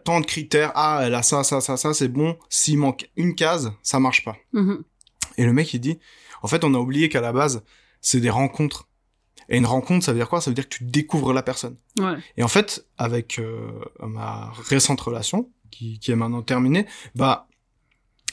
tant 0.04 0.20
de 0.20 0.26
critères, 0.26 0.72
ah, 0.74 1.02
elle 1.02 1.14
a 1.14 1.22
ça, 1.22 1.44
ça, 1.44 1.60
ça, 1.60 1.76
ça, 1.76 1.92
c'est 1.92 2.08
bon, 2.08 2.38
s'il 2.48 2.78
manque 2.78 3.10
une 3.16 3.34
case, 3.34 3.72
ça 3.82 4.00
marche 4.00 4.24
pas. 4.24 4.36
Mhm. 4.54 4.82
Et 5.36 5.44
le 5.44 5.52
mec, 5.52 5.74
il 5.74 5.80
dit, 5.80 5.98
en 6.42 6.48
fait, 6.48 6.64
on 6.64 6.72
a 6.72 6.78
oublié 6.78 7.10
qu'à 7.10 7.20
la 7.20 7.32
base, 7.32 7.62
c'est 8.00 8.20
des 8.20 8.30
rencontres. 8.30 8.85
Et 9.48 9.56
une 9.56 9.66
rencontre, 9.66 10.04
ça 10.04 10.12
veut 10.12 10.18
dire 10.18 10.28
quoi? 10.28 10.40
Ça 10.40 10.50
veut 10.50 10.54
dire 10.54 10.68
que 10.68 10.74
tu 10.74 10.84
découvres 10.84 11.32
la 11.32 11.42
personne. 11.42 11.76
Ouais. 11.98 12.16
Et 12.36 12.42
en 12.42 12.48
fait, 12.48 12.86
avec 12.98 13.38
euh, 13.38 13.70
ma 14.00 14.50
récente 14.68 15.00
relation, 15.00 15.50
qui, 15.70 15.98
qui 15.98 16.10
est 16.10 16.16
maintenant 16.16 16.42
terminée, 16.42 16.86
bah, 17.14 17.48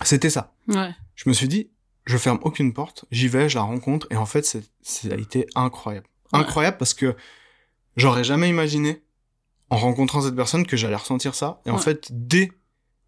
c'était 0.04 0.30
ça. 0.30 0.54
Ouais. 0.67 0.91
Je 1.15 1.30
me 1.30 1.34
suis 1.34 1.47
dit, 1.47 1.69
je 2.06 2.17
ferme 2.17 2.39
aucune 2.41 2.73
porte, 2.73 3.06
j'y 3.12 3.28
vais, 3.28 3.49
je 3.49 3.56
la 3.56 3.63
rencontre, 3.63 4.08
et 4.10 4.15
en 4.15 4.26
fait, 4.26 4.45
c'est, 4.45 4.63
ça 4.82 5.10
a 5.12 5.17
été 5.17 5.47
incroyable. 5.56 6.08
Ouais. 6.32 6.39
Incroyable 6.39 6.78
parce 6.78 6.93
que 6.93 7.15
j'aurais 7.95 8.23
jamais 8.23 8.49
imaginé, 8.49 9.04
en 9.69 9.78
rencontrant 9.78 10.21
cette 10.21 10.36
personne, 10.36 10.65
que 10.65 10.78
j'allais 10.78 10.95
ressentir 10.95 11.36
ça. 11.36 11.62
Et 11.65 11.69
en 11.69 11.78
fait, 11.78 12.08
dès 12.12 12.52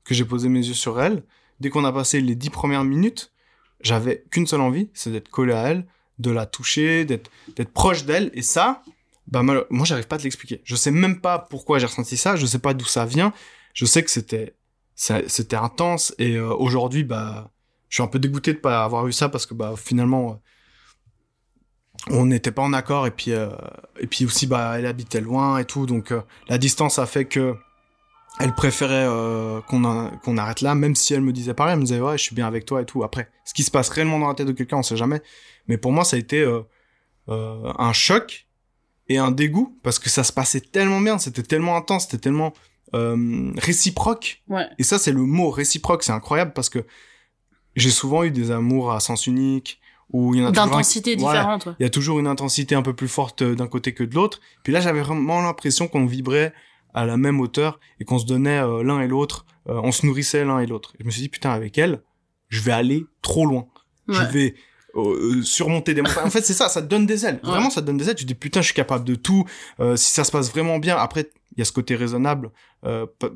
que 0.04 0.14
j'ai 0.14 0.26
posé 0.26 0.50
mes 0.50 0.66
yeux 0.66 0.74
sur 0.74 1.02
elle, 1.02 1.24
dès 1.60 1.70
qu'on 1.70 1.86
a 1.86 1.92
passé 1.92 2.22
les 2.22 2.36
dix 2.36 2.50
premières 2.50 2.84
minutes, 2.84 3.32
j'avais 3.82 4.24
qu'une 4.32 4.48
seule 4.48 4.62
envie, 4.62 4.90
c'est 4.94 5.12
d'être 5.12 5.30
collé 5.30 5.54
à 5.54 5.68
elle, 5.68 5.88
de 6.20 6.32
la 6.32 6.46
toucher, 6.46 7.06
d'être, 7.06 7.30
d'être 7.56 7.72
proche 7.74 8.06
d'elle, 8.06 8.32
et 8.34 8.42
ça, 8.42 8.82
bah, 9.28 9.44
mal- 9.44 9.66
moi, 9.70 9.86
j'arrive 9.86 10.08
pas 10.08 10.16
à 10.16 10.20
te 10.20 10.24
l'expliquer. 10.24 10.62
Je 10.64 10.76
sais 10.76 10.92
même 10.92 11.20
pas 11.22 11.40
pourquoi 11.40 11.80
j'ai 11.80 11.88
ressenti 11.88 12.18
ça, 12.18 12.36
je 12.36 12.46
sais 12.46 12.60
pas 12.60 12.74
d'où 12.74 12.86
ça 12.86 13.06
vient, 13.06 13.34
je 13.74 13.86
sais 13.86 14.04
que 14.04 14.12
c'était, 14.12 14.56
c'était 14.96 15.56
intense, 15.56 16.14
et 16.18 16.36
euh, 16.36 16.54
aujourd'hui, 16.54 17.04
bah, 17.04 17.52
je 17.88 17.98
suis 17.98 18.04
un 18.04 18.08
peu 18.08 18.20
dégoûté 18.20 18.52
de 18.54 18.58
pas 18.58 18.84
avoir 18.84 19.08
eu 19.08 19.14
ça 19.14 19.30
parce 19.30 19.46
que 19.46 19.54
bah 19.54 19.76
finalement 19.78 20.42
euh, 22.10 22.16
on 22.18 22.26
n'était 22.26 22.52
pas 22.52 22.64
en 22.64 22.74
accord. 22.74 23.08
Et 23.08 23.12
puis 23.12 23.32
euh, 23.32 23.50
et 24.00 24.08
puis 24.08 24.26
aussi 24.26 24.48
bah 24.48 24.74
elle 24.78 24.86
habitait 24.86 25.22
loin 25.22 25.60
et 25.60 25.66
tout. 25.66 25.86
Donc 25.86 26.12
la 26.50 26.58
distance 26.58 27.00
a 27.00 27.06
fait 27.06 27.26
que 27.26 27.56
elle 28.40 28.54
préférait 28.54 29.06
euh, 29.08 29.62
qu'on 29.62 29.84
arrête 30.38 30.62
là 30.62 30.76
même 30.76 30.96
si 30.96 31.14
elle 31.14 31.22
me 31.22 31.32
disait 31.32 31.54
pareil 31.54 31.74
elle 31.74 31.80
me 31.80 31.86
disait 31.86 32.02
ouais 32.02 32.18
je 32.18 32.24
suis 32.24 32.36
bien 32.36 32.48
avec 32.48 32.66
toi 32.66 32.82
et 32.82 32.86
tout 32.86 33.04
après 33.04 33.30
ce 33.46 33.54
qui 33.54 33.64
se 33.64 33.72
passe 33.72 33.90
réellement 33.90 34.20
dans 34.20 34.28
la 34.28 34.34
tête 34.34 34.48
de 34.48 34.52
quelqu'un 34.52 34.78
on 34.78 34.84
sait 34.84 34.98
jamais 34.98 35.22
mais 35.68 35.78
pour 35.78 35.92
moi 35.94 36.04
ça 36.04 36.16
a 36.18 36.20
été 36.20 36.42
euh, 36.42 36.62
euh, 37.30 37.72
un 37.80 37.94
choc 37.94 38.48
et 39.08 39.18
un 39.18 39.32
dégoût 39.32 39.78
parce 39.84 40.00
que 40.00 40.10
ça 40.10 40.24
se 40.24 40.34
passait 40.34 40.60
tellement 40.62 41.00
bien 41.02 41.18
c'était 41.18 41.44
tellement 41.44 41.78
intense 41.78 42.04
c'était 42.04 42.18
tellement 42.18 42.54
réciproque 43.58 44.42
Ouais. 44.48 44.68
et 44.78 44.84
ça, 44.84 44.98
c'est 44.98 45.12
le 45.12 45.22
mot 45.22 45.50
réciproque. 45.50 46.04
C'est 46.04 46.12
incroyable 46.14 46.54
parce 46.54 46.70
que 46.70 46.86
j'ai 47.76 47.90
souvent 47.90 48.24
eu 48.24 48.32
des 48.32 48.52
amours 48.52 48.92
à 48.92 49.00
sens 49.00 49.28
unique 49.28 49.80
où 50.12 50.34
il 50.34 50.40
y 50.40 50.44
en 50.44 50.46
a 50.46 50.50
un- 50.50 50.52
D'intensité 50.52 51.16
Voilà. 51.18 51.40
différente, 51.42 51.66
ouais. 51.66 51.74
Il 51.80 51.84
y 51.84 51.86
a 51.86 51.90
toujours 51.90 52.20
une 52.20 52.28
intensité 52.28 52.76
un 52.76 52.82
peu 52.84 52.94
plus 52.94 53.08
forte 53.08 53.44
d'un 53.44 53.68
côté 53.68 53.94
que 53.94 54.04
de 54.04 54.16
l'autre. 54.16 54.40
Puis 54.64 54.72
là, 54.72 54.80
j'avais 54.80 55.02
vraiment 55.02 55.42
l'impression 55.42 55.88
qu'on 55.88 56.06
vibrait 56.06 56.54
à 56.96 57.06
la 57.06 57.18
même 57.18 57.40
hauteur 57.40 57.80
et 58.00 58.06
qu'on 58.06 58.18
se 58.18 58.26
donnait 58.26 58.58
euh, 58.60 58.82
l'un 58.84 59.02
et 59.02 59.08
l'autre, 59.08 59.46
euh, 59.70 59.80
on 59.84 59.92
se 59.92 60.06
nourrissait 60.06 60.44
l'un 60.46 60.60
et 60.60 60.66
l'autre. 60.66 60.94
Je 61.00 61.06
me 61.06 61.12
suis 61.12 61.22
dit, 61.22 61.30
putain, 61.30 61.52
avec 61.52 61.78
elle, 61.78 62.02
je 62.48 62.62
vais 62.62 62.72
aller 62.72 63.06
trop 63.22 63.46
loin. 63.46 63.68
Je 64.08 64.22
vais 64.24 64.56
euh, 64.96 65.36
euh, 65.38 65.42
surmonter 65.44 65.94
des 65.94 66.02
montagnes. 66.02 66.26
En 66.26 66.30
fait, 66.30 66.42
c'est 66.46 66.54
ça, 66.54 66.70
ça 66.70 66.82
te 66.82 66.88
donne 66.88 67.06
des 67.06 67.26
ailes. 67.26 67.40
Ouais. 67.44 67.50
Vraiment, 67.50 67.70
ça 67.70 67.82
te 67.82 67.86
donne 67.88 67.98
des 67.98 68.10
ailes. 68.10 68.16
Tu 68.16 68.24
te 68.24 68.28
dis, 68.30 68.36
putain, 68.36 68.62
je 68.62 68.66
suis 68.68 68.74
capable 68.74 69.04
de 69.04 69.16
tout. 69.16 69.44
Euh, 69.80 69.96
si 69.96 70.12
ça 70.12 70.24
se 70.24 70.32
passe 70.32 70.50
vraiment 70.52 70.80
bien, 70.80 70.96
après, 70.98 71.30
il 71.56 71.60
y 71.60 71.62
a 71.62 71.66
ce 71.66 71.72
côté 71.72 71.96
raisonnable, 71.96 72.52
euh, 72.86 73.06
pa- 73.20 73.30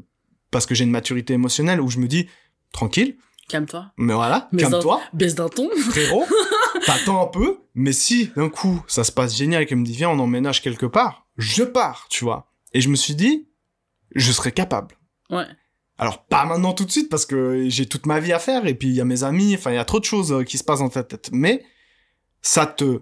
parce 0.52 0.66
que 0.66 0.74
j'ai 0.74 0.84
une 0.86 0.92
maturité 0.92 1.34
émotionnelle 1.34 1.82
où 1.82 1.90
je 1.90 2.00
me 2.00 2.08
dis, 2.08 2.28
tranquille, 2.72 3.18
Calme-toi. 3.50 3.92
mais 3.98 4.14
voilà, 4.14 4.48
calme-toi, 4.58 5.02
Baisse 5.14 5.34
d'un 5.36 5.50
ton. 5.50 5.70
frérot, 5.90 6.26
t'attends 6.86 7.24
un 7.24 7.28
peu, 7.28 7.58
mais 7.74 7.92
si 7.94 8.32
d'un 8.36 8.50
coup 8.50 8.84
ça 8.88 9.04
se 9.04 9.12
passe 9.12 9.36
génial 9.36 9.64
et 9.64 9.66
qu'elle 9.66 9.80
me 9.80 9.86
dit 9.86 9.94
viens 9.94 10.10
on 10.12 10.20
emménage 10.20 10.62
quelque 10.62 10.86
part, 10.86 11.26
je 11.38 11.64
pars, 11.64 12.06
tu 12.12 12.24
vois. 12.24 12.52
Et 12.74 12.82
je 12.82 12.90
me 12.90 12.96
suis 12.96 13.16
dit, 13.16 13.48
je 14.16 14.32
serais 14.32 14.52
capable. 14.52 14.96
Ouais. 15.30 15.46
Alors 15.98 16.26
pas 16.26 16.46
maintenant 16.46 16.74
tout 16.74 16.86
de 16.86 16.92
suite 16.92 17.10
parce 17.10 17.26
que 17.26 17.68
j'ai 17.70 17.86
toute 17.86 18.06
ma 18.06 18.20
vie 18.20 18.32
à 18.34 18.40
faire 18.40 18.66
et 18.66 18.74
puis 18.74 18.88
il 18.88 18.94
y 18.96 19.02
a 19.02 19.06
mes 19.06 19.24
amis, 19.24 19.54
enfin 19.56 19.72
il 19.72 19.76
y 19.76 19.80
a 19.80 19.86
trop 19.86 20.00
de 20.00 20.06
choses 20.06 20.32
euh, 20.32 20.44
qui 20.44 20.58
se 20.58 20.64
passent 20.64 20.80
dans 20.80 20.90
ta 20.90 21.04
tête. 21.04 21.30
Mais 21.34 21.64
ça 22.42 22.66
te, 22.66 23.02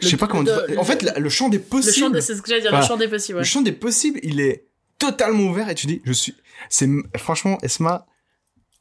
je 0.00 0.06
sais 0.06 0.12
Le- 0.12 0.18
pas 0.18 0.26
comment 0.26 0.42
le- 0.42 0.66
dire. 0.68 0.80
En 0.80 0.84
fait, 0.84 1.02
le 1.16 1.28
champ 1.28 1.48
des 1.48 1.58
Le 1.58 1.62
possibles. 1.64 1.94
champ 1.96 2.10
des, 2.10 2.20
c'est 2.20 2.34
ce 2.34 2.42
que 2.42 2.48
j'allais 2.48 2.60
dire, 2.62 2.70
Voilà. 2.70 2.84
le 2.84 2.88
champ 2.88 2.96
des 2.96 3.08
possibles, 3.08 3.36
ouais. 3.36 3.42
Le 3.42 3.46
champ 3.48 3.62
des 3.62 3.72
possibles, 3.72 4.20
il 4.22 4.40
est 4.40 4.66
totalement 4.98 5.44
ouvert 5.44 5.68
et 5.68 5.74
tu 5.74 5.86
dis, 5.86 6.00
je 6.04 6.12
suis, 6.12 6.34
c'est, 6.68 6.88
franchement, 7.16 7.58
Esma, 7.62 8.06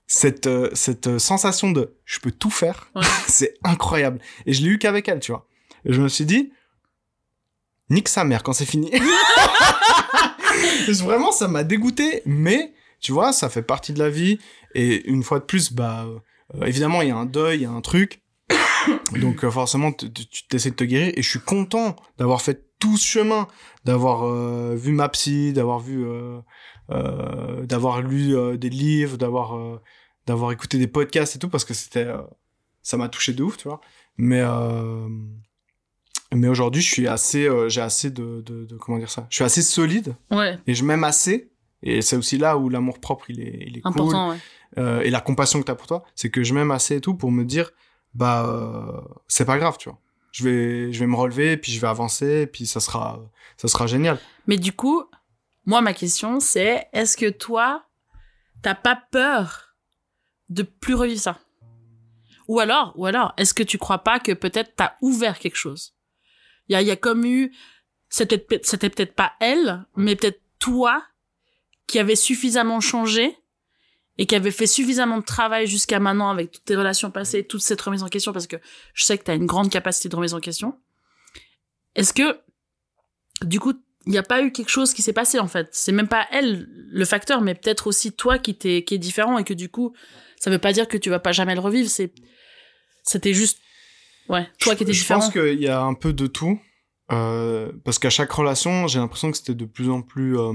cette, 0.08 0.48
euh, 0.48 0.70
cette 0.74 1.08
euh, 1.08 1.20
sensation 1.20 1.72
de, 1.72 1.96
je 2.06 2.20
peux 2.20 2.32
tout 2.32 2.50
faire, 2.50 2.90
Ouais. 2.96 3.04
c'est 3.28 3.56
incroyable. 3.64 4.20
Et 4.46 4.54
je 4.54 4.62
l'ai 4.64 4.70
eu 4.70 4.78
qu'avec 4.80 5.08
elle, 5.08 5.20
tu 5.20 5.32
vois. 5.32 5.48
Et 5.86 5.94
je 5.94 6.02
me 6.02 6.08
suis 6.08 6.26
dit, 6.26 6.52
nique 7.90 8.10
sa 8.10 8.24
mère 8.24 8.44
quand 8.44 8.54
c'est 8.54 8.66
fini. 8.66 8.92
Vraiment, 10.88 11.32
ça 11.32 11.48
m'a 11.48 11.64
dégoûté, 11.64 12.22
mais, 12.26 12.74
tu 13.00 13.12
vois, 13.12 13.32
ça 13.32 13.50
fait 13.50 13.62
partie 13.62 13.94
de 13.94 14.00
la 14.00 14.10
vie. 14.10 14.40
Et 14.76 15.08
une 15.10 15.24
fois 15.24 15.40
de 15.40 15.46
plus, 15.46 15.72
bah, 15.72 16.06
euh, 16.56 16.66
évidemment, 16.66 17.02
il 17.02 17.10
y 17.10 17.12
a 17.12 17.16
un 17.16 17.26
deuil, 17.26 17.60
il 17.60 17.62
y 17.64 17.66
a 17.66 17.72
un 17.72 17.82
truc. 17.82 18.22
Donc 19.22 19.44
euh, 19.44 19.52
forcément, 19.52 19.92
tu 19.92 20.10
t'essaies 20.50 20.72
de 20.72 20.76
te 20.76 20.84
guérir. 20.84 21.14
Et 21.16 21.22
je 21.22 21.30
suis 21.30 21.40
content 21.40 21.96
d'avoir 22.18 22.42
fait 22.42 22.66
tout 22.80 22.98
ce 22.98 23.06
chemin, 23.06 23.48
d'avoir 23.86 24.24
euh, 24.24 24.76
vu 24.76 24.92
ma 24.92 25.10
psy, 25.10 25.54
d'avoir 25.54 25.80
vu, 25.80 26.06
euh, 26.06 26.42
d'avoir 27.66 28.02
lu 28.02 28.58
des 28.58 28.70
livres, 28.70 29.18
d'avoir, 29.18 29.80
d'avoir 30.26 30.52
écouté 30.52 30.78
des 30.78 30.88
podcasts 30.88 31.36
et 31.36 31.40
tout, 31.40 31.50
parce 31.50 31.66
que 31.66 31.74
c'était, 31.74 32.08
ça 32.82 32.98
m'a 32.98 33.10
touché 33.10 33.34
de 33.34 33.44
ouf, 33.44 33.58
tu 33.58 33.68
vois. 33.68 33.82
Mais 34.18 34.42
mais 36.34 36.48
aujourd'hui, 36.48 36.82
je 36.82 36.92
suis 36.92 37.08
assez, 37.08 37.48
euh, 37.48 37.70
j'ai 37.70 37.82
assez 37.82 38.12
de, 38.12 38.42
de, 38.46 38.66
de 38.66 38.78
comment 38.78 38.98
dire 39.00 39.10
ça? 39.10 39.26
Je 39.30 39.36
suis 39.36 39.44
assez 39.44 39.62
solide 39.62 40.16
Ouais. 40.32 40.58
et 40.68 40.74
je 40.74 40.84
m'aime 40.84 41.04
assez. 41.04 41.52
Et 41.82 42.02
c'est 42.02 42.16
aussi 42.18 42.38
là 42.38 42.58
où 42.58 42.70
l'amour 42.70 43.00
propre, 43.00 43.30
il 43.30 43.40
est, 43.40 43.64
il 43.68 43.78
est 43.78 43.82
cool 43.82 43.92
Important, 43.92 44.30
ouais. 44.32 44.38
euh, 44.78 45.00
et 45.02 45.10
la 45.10 45.22
compassion 45.22 45.60
que 45.60 45.66
t'as 45.66 45.76
pour 45.76 45.88
toi, 45.88 46.04
c'est 46.14 46.30
que 46.30 46.44
je 46.44 46.54
m'aime 46.54 46.72
assez 46.72 46.98
et 46.98 47.02
tout 47.02 47.16
pour 47.16 47.32
me 47.32 47.46
dire, 47.46 47.72
bah, 48.14 48.46
euh, 48.46 49.02
c'est 49.28 49.46
pas 49.46 49.58
grave, 49.58 49.78
tu 49.80 49.90
vois. 49.90 49.98
Je 50.32 50.44
vais, 50.44 50.92
je 50.94 51.00
vais 51.00 51.08
me 51.08 51.16
relever, 51.16 51.58
puis 51.58 51.72
je 51.72 51.80
vais 51.80 51.88
avancer, 51.88 52.46
puis 52.48 52.68
ça 52.68 52.80
sera, 52.80 53.20
ça 53.58 53.68
sera 53.68 53.88
génial. 53.88 54.20
Mais 54.46 54.58
du 54.58 54.74
coup, 54.74 55.04
moi, 55.66 55.82
ma 55.82 55.94
question, 55.94 56.40
c'est 56.40 56.88
est-ce 56.94 57.16
que 57.18 57.30
toi, 57.30 57.86
t'as 58.62 58.76
pas 58.76 59.02
peur 59.12 59.74
de 60.50 60.64
plus 60.64 60.94
revivre 60.96 61.20
ça? 61.22 61.40
Ou 62.48 62.60
alors, 62.60 62.94
ou 62.96 63.06
alors, 63.06 63.34
est-ce 63.38 63.54
que 63.54 63.64
tu 63.64 63.78
crois 63.78 64.00
pas 64.00 64.20
que 64.20 64.34
peut-être 64.34 64.74
t'as 64.76 64.94
ouvert 65.02 65.40
quelque 65.40 65.56
chose? 65.56 65.96
Il 66.70 66.80
y 66.80 66.92
a, 66.92 66.96
comme 66.96 67.26
eu, 67.26 67.52
c'était 68.10 68.38
peut- 68.38 68.60
c'était 68.64 68.90
peut-être 68.90 69.14
pas 69.16 69.34
elle, 69.40 69.86
mais 69.96 70.16
peut-être 70.16 70.42
toi 70.60 71.04
qui 71.88 72.00
avait 72.00 72.16
suffisamment 72.16 72.80
changé 72.80 73.36
et 74.20 74.26
qui 74.26 74.36
avait 74.36 74.52
fait 74.52 74.68
suffisamment 74.68 75.18
de 75.18 75.24
travail 75.24 75.66
jusqu'à 75.66 76.00
maintenant 76.00 76.30
avec 76.30 76.52
toutes 76.52 76.66
tes 76.66 76.76
relations 76.76 77.10
passées, 77.10 77.46
toute 77.46 77.62
cette 77.62 77.82
remise 77.82 78.04
en 78.04 78.10
question, 78.10 78.34
parce 78.34 78.48
que 78.48 78.58
je 78.94 79.06
sais 79.06 79.18
que 79.18 79.24
t'as 79.24 79.36
une 79.36 79.46
grande 79.46 79.72
capacité 79.72 80.10
de 80.10 80.16
remise 80.16 80.34
en 80.34 80.40
question. 80.40 80.78
Est-ce 81.96 82.14
que, 82.14 82.40
du 83.42 83.60
coup, 83.60 83.74
il 84.06 84.12
n'y 84.12 84.18
a 84.18 84.24
pas 84.24 84.42
eu 84.44 84.52
quelque 84.52 84.70
chose 84.70 84.94
qui 84.94 85.02
s'est 85.02 85.14
passé 85.14 85.40
en 85.40 85.48
fait? 85.48 85.70
C'est 85.72 85.92
même 85.92 86.08
pas 86.08 86.28
elle 86.32 86.68
le 86.70 87.06
facteur, 87.06 87.42
mais 87.42 87.56
peut-être 87.56 87.88
aussi 87.88 88.12
toi 88.12 88.38
qui 88.38 88.56
t'es 88.56 88.84
qui 88.84 88.96
est 88.96 89.00
différent 89.00 89.38
et 89.38 89.44
que 89.44 89.54
du 89.54 89.70
coup, 89.70 89.94
ça 90.40 90.50
veut 90.50 90.60
pas 90.60 90.74
dire 90.74 90.88
que 90.88 90.98
tu 90.98 91.10
vas 91.10 91.20
pas 91.20 91.32
jamais 91.32 91.56
le 91.56 91.62
revivre. 91.62 91.90
C'est 91.90 92.14
c'était 93.04 93.34
juste 93.34 93.60
ouais 94.30 94.48
toi 94.60 94.76
qui 94.76 94.84
étais 94.84 94.94
je 94.94 95.00
différent. 95.00 95.20
pense 95.20 95.32
qu'il 95.32 95.60
y 95.60 95.68
a 95.68 95.82
un 95.82 95.94
peu 95.94 96.14
de 96.14 96.28
tout. 96.28 96.60
Euh, 97.12 97.72
parce 97.84 97.98
qu'à 97.98 98.12
chaque 98.12 98.32
relation, 98.32 98.88
j'ai 98.88 99.00
l'impression 99.00 99.32
que 99.32 99.38
c'était 99.38 99.56
de 99.56 99.66
plus 99.66 99.90
en 99.90 100.02
plus 100.04 100.38
euh, 100.38 100.54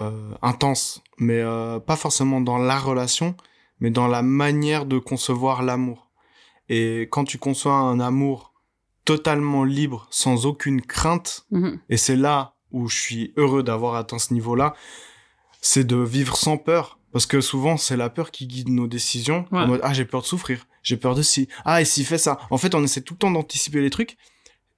euh, 0.00 0.30
intense. 0.42 1.02
Mais 1.18 1.42
pas 1.86 1.96
forcément 1.96 2.40
dans 2.40 2.58
la 2.58 2.78
relation, 2.78 3.36
mais 3.80 3.90
dans 3.90 4.06
la 4.08 4.22
manière 4.22 4.86
de 4.86 4.98
concevoir 4.98 5.62
l'amour. 5.62 6.10
Et 6.68 7.08
quand 7.10 7.24
tu 7.24 7.38
conçois 7.38 7.74
un 7.74 8.00
amour 8.00 8.52
totalement 9.04 9.64
libre, 9.64 10.06
sans 10.10 10.46
aucune 10.46 10.80
crainte, 10.82 11.46
Mhm. 11.50 11.78
et 11.88 11.96
c'est 11.96 12.16
là 12.16 12.54
où 12.72 12.88
je 12.88 12.96
suis 12.98 13.32
heureux 13.36 13.62
d'avoir 13.62 13.94
atteint 13.94 14.18
ce 14.18 14.34
niveau-là, 14.34 14.74
c'est 15.60 15.84
de 15.84 15.96
vivre 15.96 16.36
sans 16.36 16.56
peur. 16.58 16.95
Parce 17.16 17.24
que 17.24 17.40
souvent, 17.40 17.78
c'est 17.78 17.96
la 17.96 18.10
peur 18.10 18.30
qui 18.30 18.46
guide 18.46 18.68
nos 18.68 18.86
décisions. 18.86 19.46
Ouais. 19.50 19.60
En 19.60 19.66
mode, 19.68 19.80
ah, 19.82 19.94
j'ai 19.94 20.04
peur 20.04 20.20
de 20.20 20.26
souffrir. 20.26 20.66
J'ai 20.82 20.98
peur 20.98 21.14
de 21.14 21.22
ci. 21.22 21.48
Ah, 21.64 21.80
et 21.80 21.86
s'il 21.86 22.04
fait 22.04 22.18
ça. 22.18 22.38
En 22.50 22.58
fait, 22.58 22.74
on 22.74 22.84
essaie 22.84 23.00
tout 23.00 23.14
le 23.14 23.18
temps 23.18 23.30
d'anticiper 23.30 23.80
les 23.80 23.88
trucs. 23.88 24.18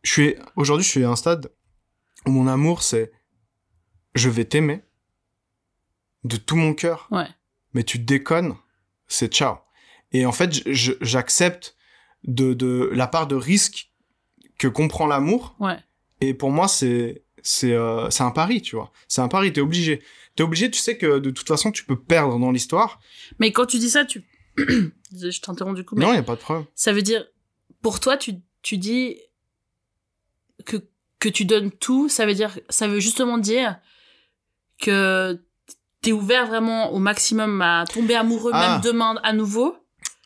Je 0.05 0.13
suis, 0.13 0.37
aujourd'hui, 0.55 0.85
je 0.85 0.89
suis 0.89 1.03
à 1.03 1.11
un 1.11 1.17
stade 1.17 1.51
où 2.27 2.31
mon 2.31 2.47
amour, 2.47 2.85
c'est, 2.85 3.11
je 4.15 4.29
vais 4.29 4.45
t'aimer 4.45 4.85
de 6.23 6.37
tout 6.37 6.55
mon 6.55 6.75
cœur. 6.75 7.09
Ouais. 7.11 7.27
Mais 7.75 7.83
tu 7.83 7.99
déconnes, 7.99 8.55
c'est 9.09 9.33
ciao. 9.35 9.57
Et 10.13 10.25
en 10.25 10.31
fait, 10.31 10.63
j'accepte 10.71 11.75
de, 12.23 12.55
de 12.55 12.89
la 12.93 13.09
part 13.09 13.27
de 13.27 13.35
risque 13.35 13.91
que 14.61 14.69
comprend 14.69 15.09
l'amour. 15.09 15.57
Ouais. 15.59 15.79
Et 16.21 16.35
pour 16.35 16.53
moi, 16.53 16.69
c'est 16.69 17.25
c'est 17.49 17.73
euh, 17.73 18.09
un 18.21 18.31
pari, 18.31 18.61
tu 18.61 18.77
vois. 18.77 18.93
C'est 19.09 19.23
un 19.23 19.29
pari, 19.29 19.53
t'es 19.53 19.63
obligé. 19.63 20.03
T'es 20.37 20.43
obligé, 20.43 20.71
tu 20.71 20.79
sais 20.79 20.99
que 20.99 21.19
de 21.19 21.31
toute 21.31 21.49
façon, 21.49 21.73
tu 21.73 21.85
peux 21.85 21.99
perdre 21.99 22.39
dans 22.39 22.51
l'histoire. 22.53 23.01
Mais 23.39 23.53
quand 23.53 23.65
tu 23.65 23.79
dis 23.79 23.89
ça, 23.89 24.05
tu 24.05 24.23
je 24.59 25.41
t'interromps 25.41 25.75
du 25.77 25.85
coup, 25.85 25.95
mais 25.97 26.05
Non, 26.05 26.13
y 26.13 26.19
a 26.19 26.23
pas 26.23 26.35
de 26.37 26.41
problème. 26.41 26.67
ça 26.75 26.93
veut 26.93 27.03
dire 27.03 27.25
pour 27.81 28.01
toi 28.01 28.17
tu 28.17 28.35
tu 28.63 28.77
dis 28.77 29.17
que 30.67 30.77
que 31.21 31.29
tu 31.29 31.45
donnes 31.45 31.71
tout, 31.71 32.09
ça 32.09 32.27
veut 32.27 32.35
dire 32.35 32.59
ça 32.69 32.87
veut 32.87 33.01
justement 33.01 33.39
dire 33.39 33.79
que 34.81 35.41
t'es 36.03 36.13
ouvert 36.13 36.47
vraiment 36.47 36.93
au 36.93 36.99
maximum 36.99 37.63
à 37.63 37.85
tomber 37.87 38.15
amoureux 38.15 38.51
Ah. 38.53 38.73
même 38.75 38.81
demain 38.83 39.15
à 39.23 39.33
nouveau? 39.33 39.75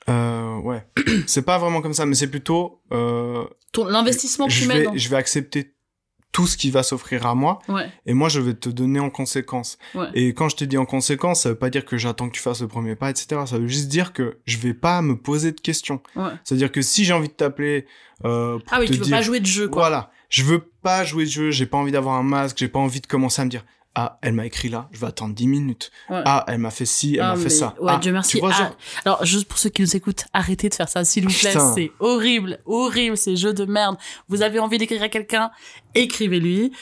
Euh, 0.09 0.57
ouais. 0.59 0.85
c'est 1.29 1.43
pas 1.43 1.59
vraiment 1.59 1.81
comme 1.83 1.95
ça, 1.95 2.05
mais 2.05 2.17
c'est 2.17 2.31
plutôt. 2.31 2.83
Euh, 2.93 3.45
l'investissement 3.77 4.47
que 4.49 4.53
je 4.53 4.63
tu 4.63 4.69
mets 4.69 4.79
vais 4.79 4.85
dans 4.85 4.97
je 4.97 5.09
vais 5.09 5.17
accepter 5.17 5.75
tout 6.33 6.47
ce 6.47 6.57
qui 6.57 6.71
va 6.71 6.83
s'offrir 6.83 7.27
à 7.27 7.35
moi, 7.35 7.59
Ouais. 7.69 7.87
et 8.07 8.15
moi, 8.15 8.29
je 8.31 8.41
vais 8.41 8.55
te 8.55 8.71
donner 8.71 8.99
en 9.01 9.11
conséquence. 9.11 9.77
Ouais. 9.95 10.07
Et 10.15 10.33
quand 10.33 10.49
je 10.49 10.57
te 10.57 10.65
dis 10.65 10.79
en 10.79 10.87
conséquence, 10.87 11.43
ça 11.43 11.51
veut 11.51 11.55
pas 11.59 11.69
dire 11.69 11.85
que 11.85 11.99
j'attends 11.99 12.29
que 12.29 12.35
tu 12.35 12.41
fasses 12.41 12.63
le 12.63 12.69
premier 12.69 12.97
pas, 12.97 13.11
etc. 13.11 13.43
Ça 13.47 13.59
veut 13.59 13.67
juste 13.69 13.89
dire 13.89 14.13
que 14.15 14.39
je 14.47 14.57
vais 14.57 14.73
pas 14.75 15.03
me 15.03 15.15
poser 15.17 15.53
de 15.53 15.61
questions. 15.61 16.01
Ouais. 16.17 16.31
C'est-à-dire 16.43 16.73
que 16.73 16.81
si 16.81 17.05
j'ai 17.05 17.13
envie 17.13 17.29
de 17.29 17.35
t'appeler 17.35 17.87
euh, 18.25 18.59
pour 18.59 18.65
Ah 18.71 18.79
oui, 18.81 18.87
te 18.87 18.93
tu 18.93 18.99
veux 18.99 19.05
dire, 19.05 19.17
pas 19.17 19.23
jouer 19.23 19.41
de 19.41 19.47
jeu 19.47 19.69
quoi. 19.69 19.83
Voilà. 19.83 20.11
Je 20.31 20.43
veux 20.45 20.61
pas 20.83 21.05
jouer 21.05 21.25
de 21.27 21.31
jeu, 21.31 21.51
j'ai 21.51 21.67
pas 21.67 21.77
envie 21.77 21.93
d'avoir 21.93 22.15
un 22.15 22.23
masque, 22.23 22.57
j'ai 22.59 22.69
pas 22.69 22.79
envie 22.79 23.01
de 23.03 23.07
commencer 23.07 23.43
à 23.43 23.45
me 23.45 23.51
dire 23.51 23.65
Ah, 23.95 24.19
elle 24.23 24.33
m'a 24.33 24.47
écrit 24.47 24.71
là, 24.71 24.89
je 24.93 24.99
vais 25.01 25.07
attendre 25.07 25.35
10 25.35 25.47
minutes. 25.47 25.91
Ouais. 26.09 26.23
Ah, 26.25 26.45
elle 26.49 26.59
m'a 26.59 26.71
fait 26.71 26.87
ci, 26.87 27.17
elle 27.17 27.21
Ah, 27.21 27.29
m'a 27.31 27.37
fait 27.37 27.43
mais- 27.45 27.49
ça. 27.51 27.75
Ouais, 27.79 27.93
ah, 27.95 27.99
Dieu 27.99 28.11
merci. 28.13 28.31
Tu 28.33 28.39
vois, 28.41 28.51
Ah, 28.55 28.59
genre, 28.59 28.77
Alors, 29.05 29.25
juste 29.27 29.47
pour 29.47 29.59
ceux 29.59 29.69
qui 29.69 29.83
nous 29.83 29.97
écoutent, 29.97 30.25
arrêtez 30.33 30.71
de 30.71 30.75
faire 30.75 30.89
ça, 30.89 31.05
s'il 31.05 31.25
vous 31.29 31.35
plaît. 31.39 31.53
C'est 31.75 31.93
horrible, 32.01 32.59
horrible, 32.65 33.19
ces 33.19 33.37
jeux 33.37 33.53
de 33.53 33.67
merde. 33.67 33.97
Vous 34.29 34.41
avez 34.41 34.59
envie 34.61 34.79
d'écrire 34.79 35.03
à 35.03 35.09
quelqu'un, 35.11 35.51
écrivez-lui. 35.95 36.73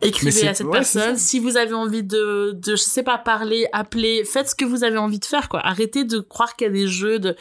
Écrivez 0.00 0.46
à 0.48 0.54
cette 0.54 0.66
ouais, 0.66 0.72
personne. 0.72 1.16
Si 1.16 1.40
vous 1.40 1.56
avez 1.56 1.72
envie 1.74 2.04
de, 2.04 2.52
de, 2.54 2.72
je 2.72 2.82
sais 2.82 3.02
pas, 3.02 3.18
parler, 3.18 3.66
appeler, 3.72 4.24
faites 4.24 4.48
ce 4.50 4.54
que 4.54 4.64
vous 4.64 4.84
avez 4.84 4.96
envie 4.98 5.18
de 5.18 5.24
faire, 5.24 5.48
quoi. 5.48 5.60
Arrêtez 5.66 6.04
de 6.04 6.20
croire 6.20 6.54
qu'il 6.54 6.68
y 6.68 6.70
a 6.70 6.72
des 6.72 6.86
jeux 6.86 7.18
de, 7.18 7.34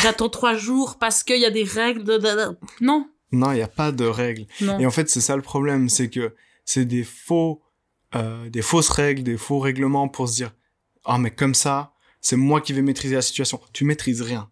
j'attends 0.00 0.28
trois 0.28 0.54
jours 0.54 0.98
parce 1.00 1.24
qu'il 1.24 1.40
y 1.40 1.44
a 1.44 1.50
des 1.50 1.64
règles 1.64 2.04
de, 2.04 2.20
non, 2.80 3.08
non, 3.32 3.50
il 3.52 3.58
y 3.58 3.62
a 3.62 3.66
pas 3.68 3.90
de 3.90 4.04
règles. 4.04 4.46
non. 4.60 4.78
Et 4.78 4.86
en 4.86 4.90
fait, 4.92 5.10
c'est 5.10 5.20
ça 5.20 5.34
le 5.34 5.42
problème, 5.42 5.88
c'est 5.88 6.08
que 6.08 6.34
c'est 6.64 6.84
des 6.84 7.02
faux, 7.02 7.60
euh, 8.16 8.48
des 8.48 8.62
fausses 8.62 8.88
règles, 8.88 9.22
des 9.22 9.36
faux 9.36 9.58
règlements 9.58 10.08
pour 10.08 10.28
se 10.28 10.34
dire 10.34 10.54
Ah, 11.04 11.18
mais 11.18 11.30
comme 11.30 11.54
ça, 11.54 11.92
c'est 12.20 12.36
moi 12.36 12.60
qui 12.60 12.72
vais 12.72 12.82
maîtriser 12.82 13.14
la 13.14 13.22
situation. 13.22 13.60
Tu 13.72 13.84
maîtrises 13.84 14.22
rien. 14.22 14.50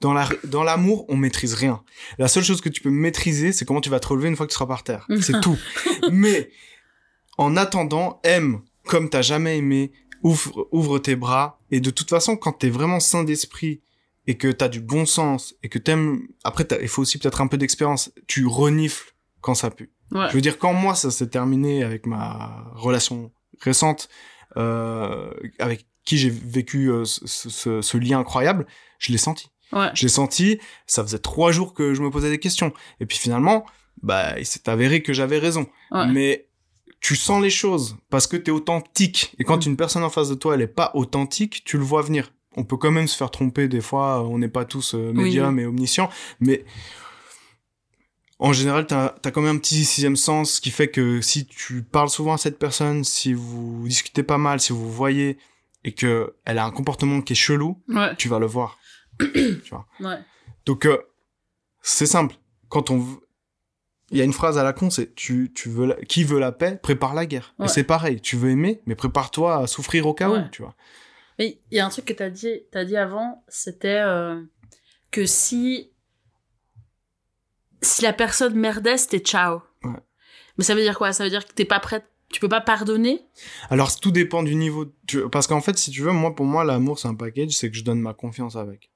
Dans 0.00 0.12
la, 0.12 0.28
dans 0.44 0.62
l'amour, 0.62 1.06
on 1.08 1.16
maîtrise 1.16 1.54
rien. 1.54 1.82
La 2.18 2.28
seule 2.28 2.44
chose 2.44 2.60
que 2.60 2.68
tu 2.68 2.80
peux 2.80 2.90
maîtriser, 2.90 3.52
c'est 3.52 3.64
comment 3.64 3.80
tu 3.80 3.90
vas 3.90 4.00
te 4.00 4.08
relever 4.08 4.28
une 4.28 4.36
fois 4.36 4.46
que 4.46 4.52
tu 4.52 4.54
seras 4.54 4.66
par 4.66 4.84
terre. 4.84 5.06
C'est 5.20 5.40
tout. 5.40 5.58
Mais, 6.10 6.50
en 7.38 7.56
attendant, 7.56 8.20
aime 8.22 8.62
comme 8.84 9.08
t'as 9.08 9.22
jamais 9.22 9.58
aimé, 9.58 9.92
ouvre, 10.22 10.68
ouvre 10.72 10.98
tes 10.98 11.16
bras, 11.16 11.60
et 11.70 11.80
de 11.80 11.90
toute 11.90 12.10
façon, 12.10 12.36
quand 12.36 12.52
t'es 12.52 12.70
vraiment 12.70 13.00
sain 13.00 13.24
d'esprit, 13.24 13.80
et 14.26 14.36
que 14.36 14.48
t'as 14.48 14.68
du 14.68 14.80
bon 14.80 15.06
sens, 15.06 15.54
et 15.62 15.68
que 15.68 15.78
t'aimes, 15.78 16.28
après, 16.44 16.66
il 16.80 16.88
faut 16.88 17.02
aussi 17.02 17.18
peut-être 17.18 17.40
un 17.40 17.46
peu 17.46 17.58
d'expérience, 17.58 18.12
tu 18.26 18.46
renifles 18.46 19.14
quand 19.40 19.54
ça 19.54 19.70
pue. 19.70 19.92
Ouais. 20.12 20.26
Je 20.28 20.34
veux 20.34 20.40
dire, 20.40 20.58
quand 20.58 20.72
moi, 20.72 20.94
ça 20.94 21.10
s'est 21.10 21.28
terminé 21.28 21.82
avec 21.82 22.06
ma 22.06 22.66
relation 22.74 23.32
récente, 23.60 24.08
euh, 24.56 25.30
avec 25.58 25.86
qui 26.04 26.18
j'ai 26.18 26.30
vécu 26.30 26.90
euh, 26.90 27.04
ce, 27.04 27.26
ce- 27.48 27.80
ce 27.82 27.96
lien 27.96 28.18
incroyable, 28.18 28.66
je 28.98 29.12
l'ai 29.12 29.18
senti. 29.18 29.48
Ouais. 29.72 29.88
Je 29.94 30.02
l'ai 30.02 30.08
senti, 30.10 30.58
ça 30.86 31.02
faisait 31.02 31.18
trois 31.18 31.52
jours 31.52 31.72
que 31.74 31.94
je 31.94 32.02
me 32.02 32.10
posais 32.10 32.28
des 32.28 32.38
questions. 32.38 32.72
Et 33.00 33.06
puis 33.06 33.16
finalement, 33.18 33.64
bah, 34.02 34.38
il 34.38 34.44
s'est 34.46 34.68
avéré 34.68 35.02
que 35.02 35.12
j'avais 35.12 35.38
raison. 35.38 35.66
Ouais. 35.92 36.06
Mais 36.08 36.48
tu 37.00 37.16
sens 37.16 37.42
les 37.42 37.50
choses 37.50 37.96
parce 38.10 38.26
que 38.26 38.36
t'es 38.36 38.50
authentique. 38.50 39.34
Et 39.38 39.44
quand 39.44 39.64
Mm. 39.66 39.70
une 39.70 39.76
personne 39.76 40.04
en 40.04 40.10
face 40.10 40.28
de 40.28 40.34
toi, 40.34 40.54
elle 40.54 40.60
est 40.62 40.66
pas 40.66 40.90
authentique, 40.94 41.62
tu 41.64 41.78
le 41.78 41.84
vois 41.84 42.02
venir. 42.02 42.32
On 42.56 42.64
peut 42.64 42.76
quand 42.76 42.90
même 42.90 43.08
se 43.08 43.16
faire 43.16 43.30
tromper 43.30 43.66
des 43.66 43.80
fois, 43.80 44.22
on 44.28 44.36
n'est 44.38 44.48
pas 44.48 44.66
tous 44.66 44.94
euh, 44.94 45.12
médiums 45.12 45.56
oui. 45.56 45.62
et 45.62 45.66
omniscients, 45.66 46.10
mais 46.38 46.64
en 48.48 48.52
général, 48.52 48.86
t'as 48.86 49.14
as 49.24 49.30
quand 49.30 49.40
même 49.42 49.56
un 49.56 49.58
petit 49.58 49.84
sixième 49.84 50.16
sens 50.16 50.60
qui 50.60 50.70
fait 50.70 50.88
que 50.88 51.20
si 51.20 51.46
tu 51.46 51.82
parles 51.82 52.10
souvent 52.10 52.34
à 52.34 52.38
cette 52.38 52.58
personne, 52.58 53.04
si 53.04 53.32
vous 53.34 53.84
discutez 53.86 54.22
pas 54.22 54.38
mal, 54.38 54.60
si 54.60 54.72
vous 54.72 54.90
voyez 54.90 55.38
et 55.84 55.92
que 55.92 56.34
elle 56.44 56.58
a 56.58 56.64
un 56.64 56.70
comportement 56.70 57.20
qui 57.22 57.32
est 57.34 57.36
chelou, 57.36 57.80
Ouais. 57.88 58.14
tu 58.16 58.28
vas 58.28 58.38
le 58.38 58.46
voir. 58.46 58.78
Ouais. 60.00 60.18
Donc 60.66 60.86
euh, 60.86 60.98
c'est 61.82 62.06
simple. 62.06 62.36
Quand 62.68 62.90
on 62.90 63.04
il 64.10 64.18
y 64.18 64.20
a 64.20 64.24
une 64.24 64.32
phrase 64.32 64.58
à 64.58 64.62
la 64.64 64.72
con, 64.72 64.90
c'est 64.90 65.14
tu 65.14 65.52
tu 65.54 65.68
veux 65.70 65.86
la- 65.86 65.94
qui 66.04 66.24
veut 66.24 66.38
la 66.40 66.52
paix 66.52 66.78
prépare 66.82 67.14
la 67.14 67.26
guerre. 67.26 67.54
Ouais. 67.58 67.66
Et 67.66 67.68
c'est 67.68 67.84
pareil, 67.84 68.20
tu 68.20 68.36
veux 68.36 68.50
aimer, 68.50 68.82
mais 68.86 68.94
prépare-toi 68.94 69.56
à 69.56 69.66
souffrir 69.66 70.06
au 70.06 70.14
cas 70.14 70.28
où, 70.28 70.48
tu 70.50 70.62
vois. 70.62 70.74
Mais 71.38 71.60
il 71.70 71.76
y 71.76 71.80
a 71.80 71.86
un 71.86 71.88
truc 71.88 72.04
que 72.06 72.12
t'as 72.12 72.28
dit, 72.30 72.60
t'as 72.72 72.84
dit 72.84 72.96
avant, 72.96 73.42
c'était 73.48 74.00
euh, 74.04 74.42
que 75.10 75.24
si 75.26 75.91
si 77.82 78.02
la 78.02 78.12
personne 78.12 78.54
merdait, 78.54 78.96
c'était 78.96 79.18
ciao. 79.18 79.60
Ouais. 79.84 79.90
Mais 80.58 80.64
ça 80.64 80.74
veut 80.74 80.82
dire 80.82 80.96
quoi? 80.98 81.12
Ça 81.12 81.24
veut 81.24 81.30
dire 81.30 81.46
que 81.46 81.52
t'es 81.52 81.64
pas 81.64 81.80
prête, 81.80 82.04
tu 82.30 82.40
peux 82.40 82.48
pas 82.48 82.60
pardonner? 82.60 83.22
Alors 83.70 83.98
tout 83.98 84.10
dépend 84.10 84.42
du 84.42 84.54
niveau. 84.54 84.86
tu- 85.06 85.28
Parce 85.28 85.46
qu'en 85.46 85.60
fait, 85.60 85.76
si 85.78 85.90
tu 85.90 86.02
veux, 86.02 86.12
moi 86.12 86.34
pour 86.34 86.46
moi 86.46 86.64
l'amour 86.64 86.98
c'est 86.98 87.08
un 87.08 87.14
package, 87.14 87.50
c'est 87.50 87.70
que 87.70 87.76
je 87.76 87.84
donne 87.84 88.00
ma 88.00 88.14
confiance 88.14 88.56
avec. 88.56 88.90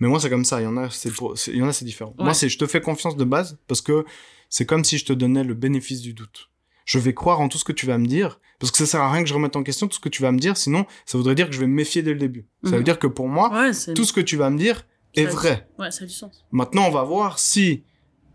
Mais 0.00 0.08
moi 0.08 0.20
c'est 0.20 0.30
comme 0.30 0.44
ça. 0.44 0.60
Il 0.60 0.64
y 0.64 0.66
en 0.66 0.76
a 0.76 0.90
c'est 0.90 1.10
pour- 1.12 1.34
il 1.46 1.56
y 1.56 1.62
en 1.62 1.68
a 1.68 1.72
c'est 1.72 1.84
différent. 1.84 2.14
Ouais. 2.18 2.24
Moi 2.24 2.34
c'est 2.34 2.48
je 2.48 2.58
te 2.58 2.66
fais 2.66 2.80
confiance 2.80 3.16
de 3.16 3.24
base 3.24 3.58
parce 3.66 3.80
que 3.80 4.04
c'est 4.48 4.66
comme 4.66 4.84
si 4.84 4.98
je 4.98 5.04
te 5.04 5.12
donnais 5.12 5.44
le 5.44 5.54
bénéfice 5.54 6.00
du 6.00 6.12
doute. 6.14 6.50
Je 6.84 6.98
vais 6.98 7.12
croire 7.12 7.40
en 7.40 7.48
tout 7.48 7.58
ce 7.58 7.64
que 7.64 7.72
tu 7.72 7.84
vas 7.86 7.98
me 7.98 8.06
dire 8.06 8.40
parce 8.58 8.70
que 8.70 8.78
ça 8.78 8.86
sert 8.86 9.00
à 9.02 9.12
rien 9.12 9.22
que 9.22 9.28
je 9.28 9.34
remette 9.34 9.56
en 9.56 9.62
question 9.62 9.86
tout 9.88 9.94
ce 9.96 10.00
que 10.00 10.08
tu 10.08 10.22
vas 10.22 10.32
me 10.32 10.38
dire. 10.38 10.56
Sinon 10.56 10.86
ça 11.04 11.18
voudrait 11.18 11.34
dire 11.34 11.46
que 11.48 11.54
je 11.54 11.60
vais 11.60 11.66
me 11.66 11.74
méfier 11.74 12.02
dès 12.02 12.12
le 12.14 12.18
début. 12.18 12.46
Ça 12.64 12.70
veut 12.70 12.78
Mhm. 12.78 12.84
dire 12.84 12.98
que 12.98 13.06
pour 13.06 13.28
moi 13.28 13.50
Ouais, 13.52 13.72
tout 13.94 14.04
ce 14.04 14.12
que 14.14 14.20
tu 14.22 14.36
vas 14.36 14.48
me 14.50 14.58
dire 14.58 14.86
est 15.14 15.24
Ça- 15.24 15.30
vrai. 15.30 15.68
ouais, 15.78 15.90
ça 15.90 16.04
a 16.04 16.06
du 16.06 16.12
sens. 16.12 16.46
Maintenant, 16.50 16.86
on 16.86 16.90
va 16.90 17.02
voir 17.02 17.38
si 17.38 17.84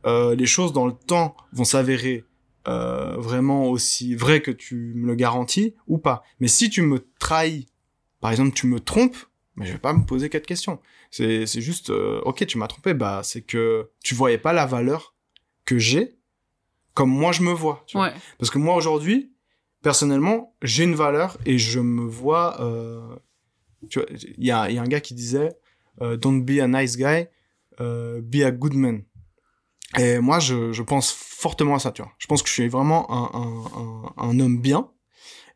euh, 0.06 0.36
les 0.36 0.46
choses 0.46 0.74
dans 0.74 0.86
le 0.86 0.94
temps 0.94 1.36
vont 1.52 1.64
s'avérer 1.64 2.26
euh, 2.68 3.18
vraiment 3.18 3.66
aussi 3.70 4.16
vraies 4.16 4.42
que 4.42 4.52
tu 4.52 4.94
me 4.96 5.08
le 5.08 5.16
garantis 5.16 5.76
ou 5.88 5.98
pas. 5.98 6.24
Mais 6.40 6.48
si 6.48 6.70
tu 6.70 6.82
me 6.82 7.06
trahis, 7.20 7.68
par 8.22 8.32
exemple, 8.32 8.54
tu 8.54 8.68
me 8.68 8.80
trompes, 8.80 9.18
mais 9.56 9.66
je 9.66 9.74
vais 9.74 9.80
pas 9.80 9.94
me 9.94 10.06
poser 10.06 10.30
quatre 10.30 10.46
questions. 10.46 10.80
C'est, 11.12 11.46
c'est 11.46 11.62
juste, 11.62 11.90
euh, 11.90 12.22
ok, 12.24 12.46
tu 12.46 12.58
m'as 12.58 12.68
trompé, 12.68 12.94
bah, 12.94 13.22
c'est 13.24 13.42
que 13.42 13.90
tu 14.02 14.16
voyais 14.16 14.38
pas 14.38 14.54
la 14.54 14.66
valeur 14.66 15.14
que 15.66 15.78
j'ai 15.78 16.18
comme 16.94 17.10
moi 17.10 17.32
je 17.32 17.42
me 17.42 17.52
vois. 17.52 17.84
Tu 17.88 17.98
vois. 17.98 18.08
Ouais. 18.08 18.14
Parce 18.38 18.50
que 18.50 18.60
moi 18.60 18.76
aujourd'hui, 18.76 19.34
personnellement, 19.82 20.56
j'ai 20.62 20.84
une 20.84 20.96
valeur 20.96 21.38
et 21.46 21.58
je 21.58 21.80
me 21.80 22.04
vois. 22.04 22.62
Euh, 22.62 23.16
tu 23.90 24.00
vois, 24.00 24.08
il 24.38 24.46
y 24.46 24.52
a, 24.52 24.70
il 24.70 24.76
y 24.76 24.78
a 24.78 24.82
un 24.82 24.88
gars 24.88 25.02
qui 25.02 25.16
disait 25.16 25.58
euh, 26.02 26.18
"Don't 26.18 26.44
be 26.44 26.60
a 26.60 26.68
nice 26.68 26.96
guy, 26.96 27.28
be 27.80 28.44
a 28.44 28.52
good 28.52 28.76
man." 28.76 29.04
Et 29.98 30.20
moi, 30.20 30.40
je, 30.40 30.72
je 30.72 30.82
pense 30.82 31.12
fortement 31.12 31.76
à 31.76 31.80
ça. 31.80 31.92
Tu 31.92 32.02
vois, 32.02 32.12
je 32.18 32.28
pense 32.28 32.42
que 32.42 32.50
je 32.50 32.54
suis 32.54 32.68
vraiment 32.68 33.12
un, 33.12 33.30
un, 33.40 33.82
un, 33.82 34.30
un 34.30 34.40
homme 34.40 34.60
bien. 34.60 34.90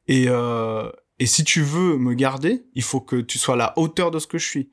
Et 0.08 0.26
euh, 0.28 0.90
et 1.20 1.26
si 1.26 1.44
tu 1.44 1.62
veux 1.62 1.98
me 1.98 2.14
garder, 2.14 2.66
il 2.76 2.84
faut 2.84 3.02
que 3.02 3.16
tu 3.18 3.38
sois 3.38 3.56
à 3.56 3.58
la 3.58 3.74
hauteur 3.78 4.12
de 4.12 4.20
ce 4.20 4.28
que 4.28 4.38
je 4.38 4.48
suis. 4.48 4.70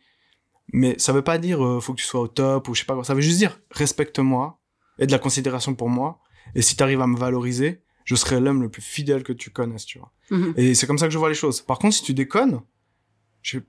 Mais 0.72 0.98
ça 0.98 1.12
veut 1.12 1.22
pas 1.22 1.38
dire 1.38 1.64
euh, 1.64 1.80
faut 1.80 1.94
que 1.94 2.00
tu 2.00 2.06
sois 2.06 2.20
au 2.20 2.28
top 2.28 2.68
ou 2.68 2.74
je 2.74 2.80
sais 2.80 2.86
pas 2.86 2.94
quoi. 2.94 3.04
Ça 3.04 3.14
veut 3.14 3.20
juste 3.20 3.38
dire 3.38 3.60
respecte-moi 3.70 4.60
et 4.98 5.06
de 5.06 5.12
la 5.12 5.18
considération 5.18 5.74
pour 5.74 5.88
moi. 5.88 6.20
Et 6.54 6.62
si 6.62 6.76
tu 6.76 6.82
arrives 6.82 7.00
à 7.00 7.06
me 7.06 7.16
valoriser, 7.16 7.82
je 8.04 8.14
serai 8.14 8.40
l'homme 8.40 8.62
le 8.62 8.68
plus 8.68 8.82
fidèle 8.82 9.22
que 9.22 9.32
tu 9.32 9.50
connaisses, 9.50 9.86
tu 9.86 9.98
vois. 9.98 10.12
Mhm. 10.30 10.54
Et 10.56 10.74
c'est 10.74 10.86
comme 10.86 10.98
ça 10.98 11.06
que 11.06 11.12
je 11.12 11.18
vois 11.18 11.30
les 11.30 11.34
choses. 11.34 11.62
Par 11.62 11.78
contre, 11.78 11.96
si 11.96 12.02
tu 12.02 12.12
déconnes, 12.12 12.60
j'ai 13.42 13.60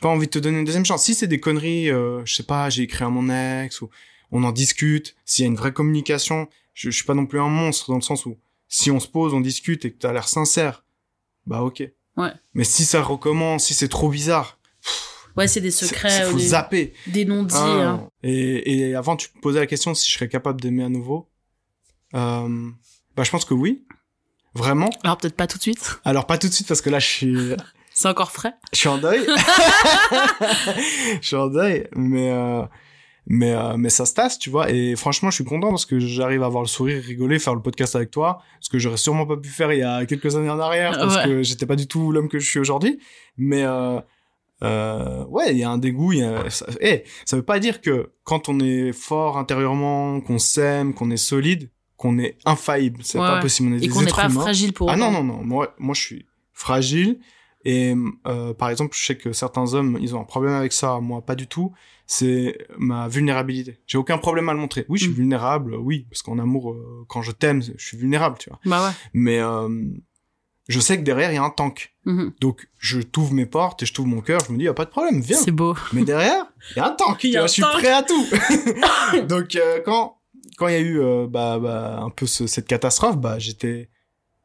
pas 0.00 0.08
envie 0.08 0.26
de 0.26 0.30
te 0.30 0.38
donner 0.38 0.58
une 0.58 0.64
deuxième 0.64 0.84
chance. 0.84 1.04
Si 1.04 1.14
c'est 1.14 1.26
des 1.26 1.40
conneries, 1.40 1.90
euh, 1.90 2.24
je 2.24 2.34
sais 2.34 2.42
pas, 2.42 2.68
j'ai 2.70 2.82
écrit 2.82 3.04
à 3.04 3.08
mon 3.08 3.28
ex 3.30 3.80
ou 3.80 3.90
on 4.34 4.44
en 4.44 4.52
discute, 4.52 5.16
s'il 5.24 5.44
y 5.44 5.46
a 5.46 5.48
une 5.48 5.56
vraie 5.56 5.72
communication, 5.72 6.48
je, 6.74 6.90
je 6.90 6.94
suis 6.96 7.04
pas 7.06 7.14
non 7.14 7.24
plus 7.24 7.40
un 7.40 7.48
monstre 7.48 7.88
dans 7.88 7.96
le 7.96 8.02
sens 8.02 8.26
où 8.26 8.36
si 8.68 8.90
on 8.90 9.00
se 9.00 9.08
pose, 9.08 9.32
on 9.32 9.40
discute 9.40 9.84
et 9.86 9.92
que 9.92 9.98
t'as 9.98 10.12
l'air 10.12 10.28
sincère, 10.28 10.84
bah 11.46 11.62
ok. 11.62 11.82
Ouais. 12.16 12.30
Mais 12.52 12.64
si 12.64 12.84
ça 12.84 13.00
recommence, 13.02 13.64
si 13.66 13.74
c'est 13.74 13.88
trop 13.88 14.10
bizarre, 14.10 14.58
Ouais, 15.36 15.48
c'est 15.48 15.60
des 15.60 15.72
secrets 15.72 16.26
faut 16.26 16.36
des, 16.36 16.46
zapper. 16.48 16.92
des 17.08 17.24
non-dits. 17.24 17.54
Ah, 17.58 17.88
hein. 17.88 18.08
et, 18.22 18.90
et 18.90 18.94
avant, 18.94 19.16
tu 19.16 19.28
me 19.34 19.40
posais 19.40 19.58
la 19.58 19.66
question 19.66 19.92
si 19.92 20.08
je 20.08 20.14
serais 20.14 20.28
capable 20.28 20.60
d'aimer 20.60 20.84
à 20.84 20.88
nouveau. 20.88 21.28
Euh, 22.14 22.70
bah, 23.16 23.24
je 23.24 23.30
pense 23.32 23.44
que 23.44 23.54
oui. 23.54 23.84
Vraiment. 24.54 24.90
Alors 25.02 25.18
peut-être 25.18 25.34
pas 25.34 25.48
tout 25.48 25.58
de 25.58 25.62
suite. 25.62 25.98
Alors, 26.04 26.26
pas 26.28 26.38
tout 26.38 26.46
de 26.48 26.52
suite 26.52 26.68
parce 26.68 26.80
que 26.80 26.88
là, 26.90 27.00
je 27.00 27.06
suis, 27.08 27.36
C'est 27.92 28.06
encore 28.06 28.30
frais. 28.30 28.54
je 28.72 28.78
suis 28.78 28.88
en 28.88 28.98
deuil. 28.98 29.26
je 31.20 31.26
suis 31.26 31.34
en 31.36 31.48
deuil. 31.48 31.88
Mais, 31.96 32.30
euh, 32.30 32.62
mais, 33.26 33.52
euh, 33.52 33.76
mais 33.76 33.88
ça 33.90 34.04
se 34.06 34.14
tasse, 34.14 34.38
tu 34.38 34.50
vois. 34.50 34.70
Et 34.70 34.96
franchement, 34.96 35.30
je 35.30 35.36
suis 35.36 35.44
content 35.44 35.70
parce 35.70 35.86
que 35.86 35.98
j'arrive 35.98 36.42
à 36.42 36.46
avoir 36.46 36.62
le 36.62 36.68
sourire, 36.68 37.02
rigoler, 37.02 37.38
faire 37.38 37.54
le 37.54 37.62
podcast 37.62 37.96
avec 37.96 38.10
toi. 38.10 38.40
Ce 38.60 38.68
que 38.68 38.78
j'aurais 38.78 38.96
sûrement 38.98 39.26
pas 39.26 39.36
pu 39.36 39.48
faire 39.48 39.72
il 39.72 39.78
y 39.78 39.82
a 39.82 40.04
quelques 40.06 40.36
années 40.36 40.50
en 40.50 40.58
arrière 40.60 40.92
parce 40.98 41.16
Ouais. 41.16 41.24
que 41.24 41.42
j'étais 41.42 41.66
pas 41.66 41.76
du 41.76 41.86
tout 41.86 42.12
l'homme 42.12 42.28
que 42.28 42.38
je 42.38 42.48
suis 42.48 42.58
aujourd'hui. 42.60 42.98
Mais, 43.36 43.62
euh, 43.64 43.98
euh, 44.62 45.24
ouais, 45.26 45.52
il 45.52 45.58
y 45.58 45.64
a 45.64 45.70
un 45.70 45.78
dégoût. 45.78 46.12
Il 46.12 46.22
a... 46.24 46.48
ça... 46.50 46.66
eh, 46.80 47.04
ça 47.24 47.36
veut 47.36 47.42
pas 47.42 47.58
dire 47.58 47.80
que 47.80 48.10
quand 48.24 48.48
on 48.48 48.60
est 48.60 48.92
fort 48.92 49.38
intérieurement, 49.38 50.20
qu'on 50.20 50.38
s'aime, 50.38 50.94
qu'on 50.94 51.10
est 51.10 51.16
solide, 51.16 51.70
qu'on 51.96 52.18
est 52.18 52.36
infaillible. 52.44 53.00
C'est 53.02 53.18
Ouais, 53.18 53.26
pas 53.26 53.40
possible. 53.40 53.70
On 53.70 53.72
est 53.74 53.76
Et 53.78 53.80
des 53.80 53.88
qu'on 53.88 54.02
n'est 54.02 54.10
pas 54.10 54.28
humains. 54.28 54.40
fragile 54.42 54.72
pour 54.72 54.90
Ah 54.90 54.96
non, 54.96 55.10
non, 55.10 55.22
non. 55.24 55.42
Moi, 55.42 55.74
moi, 55.78 55.94
je 55.94 56.00
suis 56.02 56.26
fragile. 56.52 57.18
Et 57.64 57.94
euh, 58.26 58.52
par 58.54 58.68
exemple, 58.70 58.96
je 58.96 59.04
sais 59.04 59.16
que 59.16 59.32
certains 59.32 59.72
hommes, 59.74 59.96
ils 60.00 60.14
ont 60.14 60.20
un 60.20 60.24
problème 60.24 60.52
avec 60.54 60.72
ça. 60.72 61.00
Moi, 61.00 61.22
pas 61.22 61.34
du 61.34 61.46
tout. 61.46 61.72
C'est 62.06 62.58
ma 62.78 63.08
vulnérabilité. 63.08 63.80
J'ai 63.86 63.96
aucun 63.96 64.18
problème 64.18 64.48
à 64.50 64.52
le 64.52 64.58
montrer. 64.58 64.84
Oui, 64.90 64.98
je 64.98 65.04
suis 65.04 65.12
Mm. 65.12 65.16
vulnérable. 65.16 65.74
Oui, 65.76 66.06
parce 66.10 66.20
qu'en 66.22 66.38
amour, 66.38 66.72
euh, 66.72 67.04
quand 67.08 67.22
je 67.22 67.30
t'aime, 67.32 67.62
je 67.62 67.82
suis 67.84 67.96
vulnérable, 67.96 68.36
tu 68.38 68.50
vois. 68.50 68.58
Bah 68.66 68.86
ouais. 68.86 68.92
Mais 69.14 69.38
euh, 69.40 69.68
je 70.68 70.80
sais 70.80 70.98
que 70.98 71.02
derrière, 71.02 71.32
il 71.32 71.36
y 71.36 71.38
a 71.38 71.42
un 71.42 71.48
tank. 71.50 71.94
Mhm. 72.04 72.32
Donc, 72.40 72.68
je 72.78 73.00
t'ouvre 73.00 73.32
mes 73.32 73.46
portes 73.46 73.82
et 73.82 73.86
je 73.86 73.94
t'ouvre 73.94 74.08
mon 74.08 74.20
cœur. 74.20 74.40
Je 74.46 74.52
me 74.52 74.58
dis, 74.58 74.64
y 74.64 74.68
a 74.68 74.74
pas 74.74 74.84
de 74.84 74.90
problème, 74.90 75.20
viens. 75.22 75.38
C'est 75.38 75.50
beau. 75.50 75.74
Mais 75.94 76.04
derrière, 76.04 76.44
il 76.72 76.76
y 76.76 76.80
a 76.80 76.88
un 76.88 76.90
tank. 76.90 77.18
Tu 77.18 77.30
vois, 77.32 77.40
un 77.42 77.46
je 77.46 77.52
suis 77.52 77.62
tank. 77.62 77.72
prêt 77.72 77.92
à 77.92 78.02
tout. 78.02 78.26
Donc 79.28 79.58
quand 79.86 80.18
quand 80.58 80.68
il 80.68 80.72
y 80.72 80.76
a 80.76 80.80
eu 80.80 81.00
bah, 81.26 81.58
bah, 81.58 82.00
un 82.02 82.10
peu 82.10 82.26
ce- 82.26 82.46
cette 82.46 82.66
catastrophe, 82.66 83.16
bah 83.16 83.38
j'étais 83.38 83.88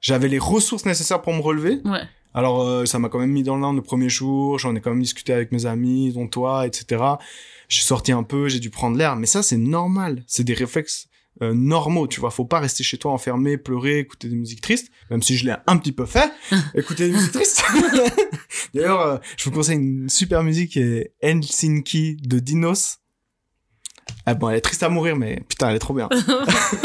j'avais 0.02 0.30
les 0.30 0.40
ressources 0.40 0.86
nécessaires 0.86 1.22
pour 1.22 1.34
me 1.34 1.42
relever. 1.42 1.82
Ouais. 1.86 2.02
Alors 2.34 2.62
euh, 2.62 2.86
ça 2.86 3.00
m'a 3.00 3.10
quand 3.10 3.20
même 3.20 3.32
mis 3.32 3.44
dans 3.44 3.58
l'un 3.58 3.74
le 3.74 3.82
premier 3.82 4.10
jour. 4.10 4.60
J'en 4.60 4.76
ai 4.76 4.82
quand 4.82 4.92
même 4.92 5.02
discuté 5.02 5.34
avec 5.34 5.52
mes 5.52 5.66
amis, 5.66 6.12
dont 6.14 6.28
toi, 6.28 6.68
etc. 6.68 7.04
J'ai 7.68 7.82
sorti 7.82 8.12
un 8.12 8.24
peu, 8.24 8.50
j'ai 8.50 8.60
dû 8.60 8.70
prendre 8.70 8.98
l'air. 8.98 9.16
Mais 9.16 9.26
ça 9.26 9.44
c'est 9.44 9.58
normal. 9.58 10.24
C'est 10.28 10.44
des 10.44 10.54
réflexes 10.54 11.10
euh, 11.42 11.54
normaux, 11.54 12.08
tu 12.08 12.20
vois. 12.20 12.32
Faut 12.32 12.46
pas 12.46 12.60
rester 12.60 12.84
chez 12.84 12.98
toi 12.98 13.12
enfermé, 13.12 13.58
pleurer, 13.58 14.00
écouter 14.00 14.28
des 14.28 14.36
musiques 14.36 14.62
tristes, 14.62 14.92
même 15.10 15.22
si 15.22 15.38
je 15.38 15.46
l'ai 15.46 15.56
un 15.68 15.78
petit 15.78 15.94
peu 15.94 16.06
fait. 16.06 16.32
écouter 16.76 17.08
des 17.08 17.14
musiques 17.16 17.32
tristes. 17.32 17.64
D'ailleurs, 18.74 19.02
euh, 19.02 19.18
je 19.38 19.46
vous 19.46 19.52
conseille 19.52 19.78
une 19.78 20.10
super 20.10 20.44
musique 20.44 20.72
qui 20.72 20.80
est 20.80 21.14
Helsinki 21.22 22.18
de 22.18 22.40
Dinos. 22.40 22.98
Ah 24.26 24.34
bon, 24.34 24.50
elle 24.50 24.58
est 24.58 24.62
triste 24.62 24.84
à 24.84 24.90
mourir, 24.90 25.16
mais 25.16 25.42
putain, 25.48 25.70
elle 25.70 25.78
est 25.78 25.80
trop 25.80 25.94
bien. 25.94 26.10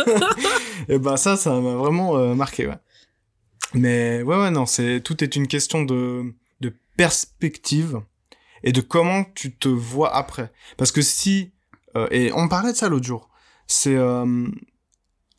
et 0.89 0.99
ben 0.99 1.17
ça, 1.17 1.37
ça 1.37 1.59
m'a 1.59 1.75
vraiment 1.75 2.17
euh, 2.17 2.35
marqué, 2.35 2.67
ouais. 2.67 2.79
Mais 3.75 4.23
ouais, 4.23 4.37
ouais, 4.37 4.51
non, 4.51 4.67
c'est 4.67 5.01
tout 5.01 5.23
est 5.23 5.37
une 5.37 5.49
question 5.49 5.83
de 5.83 6.33
de 6.61 6.75
perspective 6.97 8.01
et 8.63 8.73
de 8.73 8.81
comment 8.81 9.25
tu 9.35 9.55
te 9.55 9.69
vois 9.69 10.15
après. 10.15 10.53
Parce 10.77 10.93
que 10.93 11.03
si 11.03 11.53
euh, 11.97 12.09
et 12.11 12.33
on 12.33 12.49
parlait 12.49 12.73
de 12.73 12.77
ça 12.77 12.89
l'autre 12.89 13.07
jour, 13.07 13.29
c'est 13.67 13.95
euh, 13.95 14.47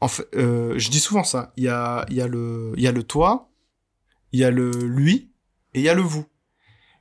en 0.02 0.08
fait, 0.08 0.28
euh, 0.36 0.78
je 0.78 0.90
dis 0.90 1.00
souvent 1.00 1.24
ça. 1.24 1.54
Il 1.58 1.64
y 1.64 1.70
a 1.70 2.06
il 2.10 2.16
y 2.16 2.22
a 2.22 2.28
le 2.28 2.74
il 2.78 2.84
y 2.84 2.88
a 2.88 2.92
le 2.92 3.04
toi, 3.04 3.50
il 4.32 4.40
y 4.40 4.44
a 4.44 4.52
le 4.52 4.72
lui 4.72 5.32
et 5.74 5.80
il 5.80 5.84
y 5.84 5.90
a 5.90 5.94
le 5.94 6.02
vous. 6.02 6.26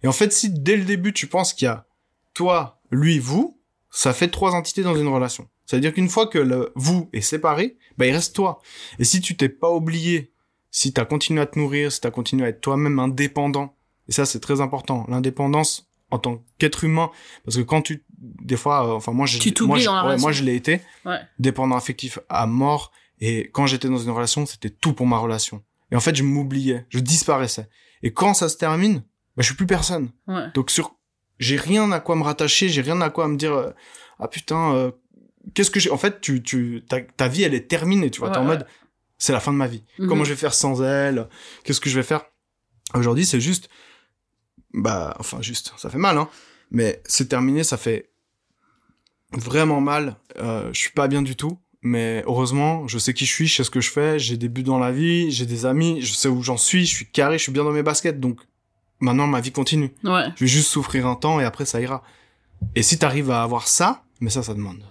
Et 0.03 0.09
en 0.09 0.13
fait, 0.13 0.33
si 0.33 0.51
dès 0.51 0.77
le 0.77 0.85
début 0.85 1.13
tu 1.13 1.27
penses 1.27 1.53
qu'il 1.53 1.67
y 1.67 1.69
a 1.69 1.87
toi, 2.35 2.81
lui, 2.91 3.19
vous, 3.19 3.61
ça 3.91 4.13
fait 4.13 4.29
trois 4.29 4.53
entités 4.53 4.83
dans 4.83 4.97
une 4.97 5.09
relation. 5.09 5.49
C'est-à-dire 5.67 5.95
qu'une 5.95 6.09
fois 6.09 6.27
que 6.27 6.39
le 6.39 6.73
vous 6.75 7.09
est 7.13 7.21
séparé, 7.21 7.79
bah 7.97 8.07
il 8.07 8.13
reste 8.13 8.35
toi. 8.35 8.61
Et 8.99 9.05
si 9.05 9.21
tu 9.21 9.37
t'es 9.37 9.49
pas 9.49 9.71
oublié, 9.71 10.34
si 10.77 10.93
t'as 10.93 11.05
continué 11.05 11.41
à 11.41 11.47
te 11.47 11.57
nourrir, 11.57 11.93
si 11.93 12.01
t'as 12.01 12.11
continué 12.11 12.45
à 12.47 12.49
être 12.49 12.61
toi-même 12.61 12.99
indépendant, 12.99 13.77
et 14.09 14.13
ça 14.13 14.27
c'est 14.27 14.41
très 14.41 14.61
important, 14.61 15.07
l'indépendance 15.09 15.89
en 16.11 16.19
tant 16.19 16.43
qu'être 16.59 16.83
humain, 16.83 17.11
parce 17.45 17.57
que 17.57 17.63
quand 17.63 17.81
tu, 17.81 18.05
des 18.19 18.57
fois, 18.57 18.87
euh, 18.89 18.93
enfin 18.95 19.13
moi 19.13 19.27
je, 19.27 19.39
Tu 19.39 19.55
moi, 19.63 19.79
je- 19.79 19.85
dans 19.85 19.95
la 19.95 20.07
ouais, 20.09 20.17
moi 20.19 20.33
je 20.33 20.43
l'ai 20.43 20.57
été, 20.57 20.81
Ouais. 21.05 21.21
dépendant 21.39 21.77
affectif 21.77 22.19
à 22.29 22.47
mort, 22.47 22.91
et 23.21 23.51
quand 23.53 23.67
j'étais 23.69 23.89
dans 23.89 23.99
une 23.99 24.11
relation, 24.11 24.47
c'était 24.47 24.69
tout 24.71 24.93
pour 24.95 25.07
ma 25.07 25.19
relation. 25.19 25.63
Et 25.93 25.97
en 25.97 26.01
fait, 26.01 26.17
je 26.17 26.25
m'oubliais, 26.25 26.87
je 26.89 26.99
disparaissais. 26.99 27.69
Et 28.03 28.13
quand 28.13 28.35
ça 28.35 28.49
se 28.49 28.57
termine, 28.57 28.97
bah 29.37 29.43
je 29.43 29.45
suis 29.45 29.55
plus 29.55 29.67
personne. 29.67 30.11
Ouais. 30.27 30.47
Donc 30.55 30.71
sur, 30.73 30.97
j'ai 31.39 31.57
rien 31.57 31.91
à 31.93 32.01
quoi 32.01 32.17
me 32.17 32.23
rattacher, 32.25 32.69
j'ai 32.69 32.81
rien 32.83 33.01
à 33.01 33.11
quoi 33.11 33.29
me 33.29 33.37
dire, 33.37 33.53
euh, 33.55 33.71
ah 34.19 34.27
putain, 34.29 34.75
euh, 34.75 34.91
qu'est-ce 35.55 35.71
que 35.71 35.79
j'ai? 35.81 35.91
En 35.91 35.99
fait, 35.99 36.21
tu, 36.21 36.43
tu, 36.43 36.83
ta, 36.89 37.01
ta 37.01 37.29
vie, 37.29 37.43
elle 37.45 37.55
est 37.55 37.69
terminée, 37.69 38.11
tu 38.11 38.21
vois. 38.21 38.31
T'es 38.31 38.39
en 38.39 38.43
Ouais, 38.43 38.49
mode, 38.49 38.67
c'est 39.19 39.33
la 39.33 39.41
fin 39.41 39.53
de 39.53 39.57
ma 39.59 39.67
vie. 39.67 39.85
Mhm. 39.99 40.09
Comment 40.09 40.25
je 40.25 40.31
vais 40.31 40.37
faire 40.37 40.55
sans 40.55 40.83
elle? 40.83 41.29
Qu'est-ce 41.65 41.81
que 41.81 41.91
je 41.91 41.97
vais 41.97 42.03
faire? 42.03 42.23
Aujourd'hui, 42.95 43.25
c'est 43.27 43.41
juste, 43.41 43.69
bah, 44.73 45.17
enfin 45.19 45.41
juste, 45.43 45.73
ça 45.77 45.91
fait 45.91 45.99
mal, 45.99 46.19
hein. 46.19 46.29
Mais 46.71 47.03
c'est 47.07 47.29
terminé, 47.29 47.63
ça 47.65 47.77
fait 47.77 48.11
vraiment 49.33 49.81
mal. 49.81 50.17
Euh, 50.39 50.71
je 50.73 50.79
suis 50.79 50.91
pas 50.93 51.09
bien 51.09 51.23
du 51.23 51.37
tout. 51.37 51.59
Mais 51.87 52.23
heureusement, 52.27 52.89
je 52.89 52.99
sais 52.99 53.13
qui 53.13 53.27
je 53.27 53.31
suis, 53.33 53.47
je 53.47 53.57
sais 53.57 53.65
ce 53.65 53.69
que 53.71 53.83
je 53.83 53.91
fais, 53.91 54.19
j'ai 54.19 54.39
des 54.39 54.49
buts 54.49 54.63
dans 54.63 54.79
la 54.79 54.91
vie, 54.91 55.31
j'ai 55.31 55.45
des 55.45 55.67
amis, 55.67 56.01
je 56.01 56.15
sais 56.15 56.29
où 56.29 56.43
j'en 56.43 56.57
suis, 56.57 56.87
je 56.87 56.95
suis 56.95 57.11
carré, 57.11 57.37
je 57.37 57.43
suis 57.43 57.53
bien 57.53 57.63
dans 57.63 57.73
mes 57.73 57.83
baskets, 57.83 58.19
donc 58.21 58.41
maintenant 59.01 59.27
ma 59.27 59.43
vie 59.43 59.53
continue. 59.53 59.93
Ouais. 60.03 60.25
Je 60.37 60.45
vais 60.45 60.47
juste 60.51 60.69
souffrir 60.71 61.07
un 61.07 61.15
temps 61.15 61.41
et 61.41 61.45
après 61.45 61.67
ça 61.67 61.83
ira. 61.83 62.03
Et 62.75 62.83
si 62.83 62.99
t'arrives 62.99 63.31
à 63.31 63.43
avoir 63.43 63.69
ça, 63.69 64.03
mais 64.21 64.31
ça, 64.31 64.43
ça 64.43 64.55
demande. 64.55 64.83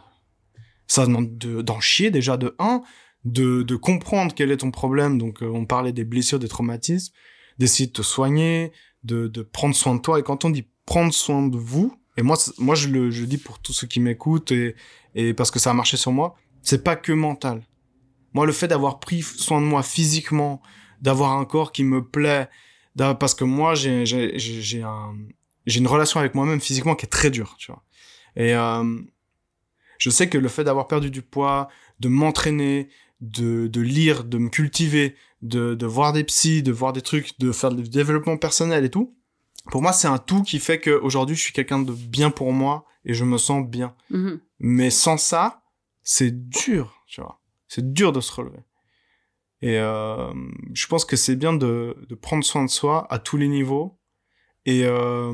Ça 0.85 1.07
demande 1.07 1.35
de- 1.39 1.63
d'en 1.63 1.79
chier 1.79 2.11
déjà 2.11 2.37
de 2.37 2.55
un, 2.59 2.83
de, 3.25 3.63
de 3.63 3.75
comprendre 3.75 4.33
quel 4.35 4.51
est 4.51 4.57
ton 4.57 4.71
problème. 4.71 5.17
Donc 5.17 5.41
euh, 5.41 5.47
on 5.47 5.65
parlait 5.65 5.93
des 5.93 6.03
blessures, 6.03 6.39
des 6.39 6.47
traumatismes, 6.47 7.13
d'essayer 7.57 7.87
de 7.87 7.93
te 7.93 8.01
soigner, 8.01 8.71
de, 9.03 9.27
de 9.27 9.41
prendre 9.41 9.75
soin 9.75 9.95
de 9.95 10.01
toi. 10.01 10.19
Et 10.19 10.23
quand 10.23 10.45
on 10.45 10.49
dit 10.49 10.67
prendre 10.85 11.13
soin 11.13 11.47
de 11.47 11.57
vous, 11.57 11.95
et 12.17 12.21
moi, 12.21 12.37
moi 12.57 12.75
je 12.75 12.87
le 12.89 13.09
je 13.11 13.25
dis 13.25 13.37
pour 13.37 13.59
tous 13.59 13.73
ceux 13.73 13.87
qui 13.87 13.99
m'écoutent 13.99 14.51
et, 14.51 14.75
et 15.15 15.33
parce 15.33 15.51
que 15.51 15.59
ça 15.59 15.71
a 15.71 15.73
marché 15.73 15.97
sur 15.97 16.11
moi, 16.11 16.35
c'est 16.61 16.83
pas 16.83 16.95
que 16.95 17.11
mental. 17.11 17.63
Moi, 18.33 18.45
le 18.45 18.51
fait 18.51 18.67
d'avoir 18.67 18.99
pris 18.99 19.21
soin 19.21 19.61
de 19.61 19.65
moi 19.65 19.83
physiquement, 19.83 20.61
d'avoir 21.01 21.33
un 21.33 21.45
corps 21.45 21.71
qui 21.71 21.83
me 21.83 22.03
plaît, 22.03 22.49
parce 22.95 23.35
que 23.35 23.43
moi, 23.43 23.75
j'ai 23.75 24.05
j'ai 24.05 24.81
un 24.81 25.15
une 25.65 25.87
relation 25.87 26.19
avec 26.19 26.35
moi-même 26.35 26.59
physiquement 26.59 26.95
qui 26.95 27.05
est 27.05 27.09
très 27.09 27.29
dure, 27.29 27.55
tu 27.57 27.71
vois. 27.71 27.83
Et 28.35 28.53
euh, 28.55 28.99
je 29.97 30.09
sais 30.09 30.27
que 30.27 30.37
le 30.37 30.49
fait 30.49 30.63
d'avoir 30.63 30.87
perdu 30.87 31.09
du 31.09 31.21
poids, 31.21 31.69
de 31.99 32.09
m'entraîner, 32.09 32.89
de, 33.23 33.67
de 33.67 33.81
lire, 33.81 34.25
de 34.25 34.37
me 34.37 34.49
cultiver, 34.49 35.15
de, 35.41 35.75
de 35.75 35.85
voir 35.85 36.11
des 36.13 36.23
psys, 36.25 36.61
de 36.61 36.71
voir 36.71 36.93
des 36.93 37.01
trucs, 37.01 37.39
de 37.39 37.51
faire 37.51 37.71
du 37.71 37.83
développement 37.83 38.37
personnel 38.37 38.83
et 38.83 38.89
tout, 38.89 39.15
pour 39.71 39.81
moi, 39.81 39.93
c'est 39.93 40.07
un 40.07 40.17
tout 40.17 40.43
qui 40.43 40.59
fait 40.59 40.79
qu'aujourd'hui, 40.79 41.35
je 41.35 41.41
suis 41.41 41.53
quelqu'un 41.53 41.79
de 41.79 41.93
bien 41.93 42.31
pour 42.31 42.51
moi 42.51 42.85
et 43.05 43.13
je 43.13 43.23
me 43.23 43.37
sens 43.37 43.65
bien. 43.65 43.95
Mhm. 44.09 44.39
Mais 44.59 44.89
sans 44.89 45.17
ça, 45.17 45.63
c'est 46.03 46.49
dur, 46.49 47.03
tu 47.07 47.21
vois. 47.21 47.39
C'est 47.69 47.93
dur 47.93 48.11
de 48.11 48.19
se 48.19 48.31
relever. 48.33 48.59
Et 49.61 49.79
euh, 49.79 50.33
je 50.73 50.87
pense 50.87 51.05
que 51.05 51.15
c'est 51.15 51.37
bien 51.37 51.53
de, 51.53 51.95
de 52.09 52.15
prendre 52.15 52.43
soin 52.43 52.65
de 52.65 52.69
soi 52.69 53.07
à 53.09 53.19
tous 53.19 53.37
les 53.37 53.47
niveaux 53.47 53.97
et, 54.65 54.83
euh, 54.83 55.33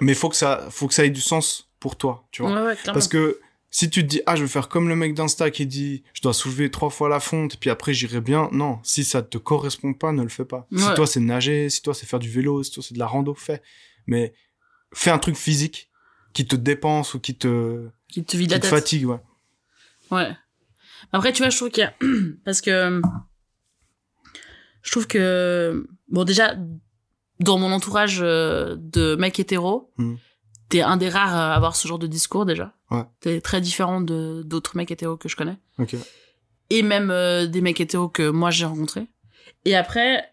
mais 0.00 0.14
faut 0.14 0.28
que 0.28 0.36
ça 0.36 0.68
faut 0.70 0.86
que 0.86 0.94
ça 0.94 1.04
ait 1.04 1.10
du 1.10 1.20
sens 1.20 1.72
pour 1.80 1.96
toi 1.98 2.28
tu 2.30 2.42
vois 2.42 2.52
Ouais, 2.52 2.66
ouais, 2.68 2.76
parce 2.84 3.08
que 3.08 3.40
si 3.70 3.90
tu 3.90 4.02
te 4.02 4.06
dis 4.06 4.22
ah 4.26 4.34
je 4.36 4.42
vais 4.42 4.48
faire 4.48 4.68
comme 4.68 4.88
le 4.88 4.96
mec 4.96 5.14
d'Insta 5.14 5.50
qui 5.50 5.66
dit 5.66 6.02
je 6.14 6.22
dois 6.22 6.32
soulever 6.32 6.70
trois 6.70 6.90
fois 6.90 7.08
la 7.08 7.20
fonte 7.20 7.56
puis 7.58 7.68
après 7.70 7.92
j'irai 7.92 8.20
bien 8.20 8.48
non 8.52 8.78
si 8.82 9.04
ça 9.04 9.22
te 9.22 9.36
correspond 9.38 9.92
pas 9.94 10.12
ne 10.12 10.22
le 10.22 10.28
fais 10.30 10.44
pas 10.46 10.66
si 10.74 10.94
toi 10.96 11.06
c'est 11.06 11.20
nager 11.20 11.68
si 11.68 11.82
toi 11.82 11.92
c'est 11.94 12.06
faire 12.06 12.18
du 12.18 12.30
vélo 12.30 12.62
si 12.62 12.70
toi 12.72 12.82
c'est 12.82 12.94
de 12.94 12.98
la 12.98 13.06
rando 13.06 13.34
fais 13.34 13.60
mais 14.06 14.32
fais 14.94 15.10
un 15.10 15.18
truc 15.18 15.36
physique 15.36 15.90
qui 16.32 16.46
te 16.46 16.56
dépense 16.56 17.12
ou 17.14 17.20
qui 17.20 17.34
te 17.36 17.88
Qui 18.08 18.24
te 18.24 18.36
vide 18.36 18.48
qui 18.48 18.54
la 18.54 18.58
te 18.58 18.62
tête. 18.62 18.70
fatigue 18.70 19.06
ouais 19.06 19.20
Ouais. 20.10 20.30
Après, 21.12 21.32
tu 21.34 21.42
vois, 21.42 21.50
je 21.50 21.56
trouve 21.58 21.68
qu'il 21.70 21.82
y 21.82 21.86
a... 21.86 21.94
Parce 22.46 22.62
que... 22.62 23.02
Je 24.82 24.90
trouve 24.90 25.06
que... 25.06 25.86
Bon, 26.08 26.24
déjà, 26.24 26.56
dans 27.40 27.58
mon 27.58 27.70
entourage 27.72 28.20
euh, 28.22 28.76
de 28.78 29.16
mecs 29.16 29.38
hétéros, 29.38 29.92
Hmm. 29.98 30.14
T'es 30.68 30.82
un 30.82 30.96
des 30.96 31.08
rares 31.08 31.34
à 31.34 31.54
avoir 31.54 31.76
ce 31.76 31.86
genre 31.88 31.98
de 31.98 32.06
discours, 32.06 32.44
déjà. 32.46 32.72
Ouais. 32.90 33.04
T'es 33.20 33.40
très 33.40 33.60
différent 33.60 34.00
de 34.00 34.42
d'autres 34.44 34.76
mecs 34.76 34.90
hétéros 34.90 35.16
que 35.16 35.28
je 35.28 35.36
connais. 35.36 35.56
ok 35.78 35.96
Et 36.70 36.82
même 36.82 37.10
euh, 37.10 37.46
des 37.46 37.60
mecs 37.60 37.80
hétéros 37.80 38.08
que 38.08 38.28
moi, 38.30 38.50
j'ai 38.50 38.64
rencontrés. 38.66 39.06
Et 39.64 39.74
après... 39.76 40.24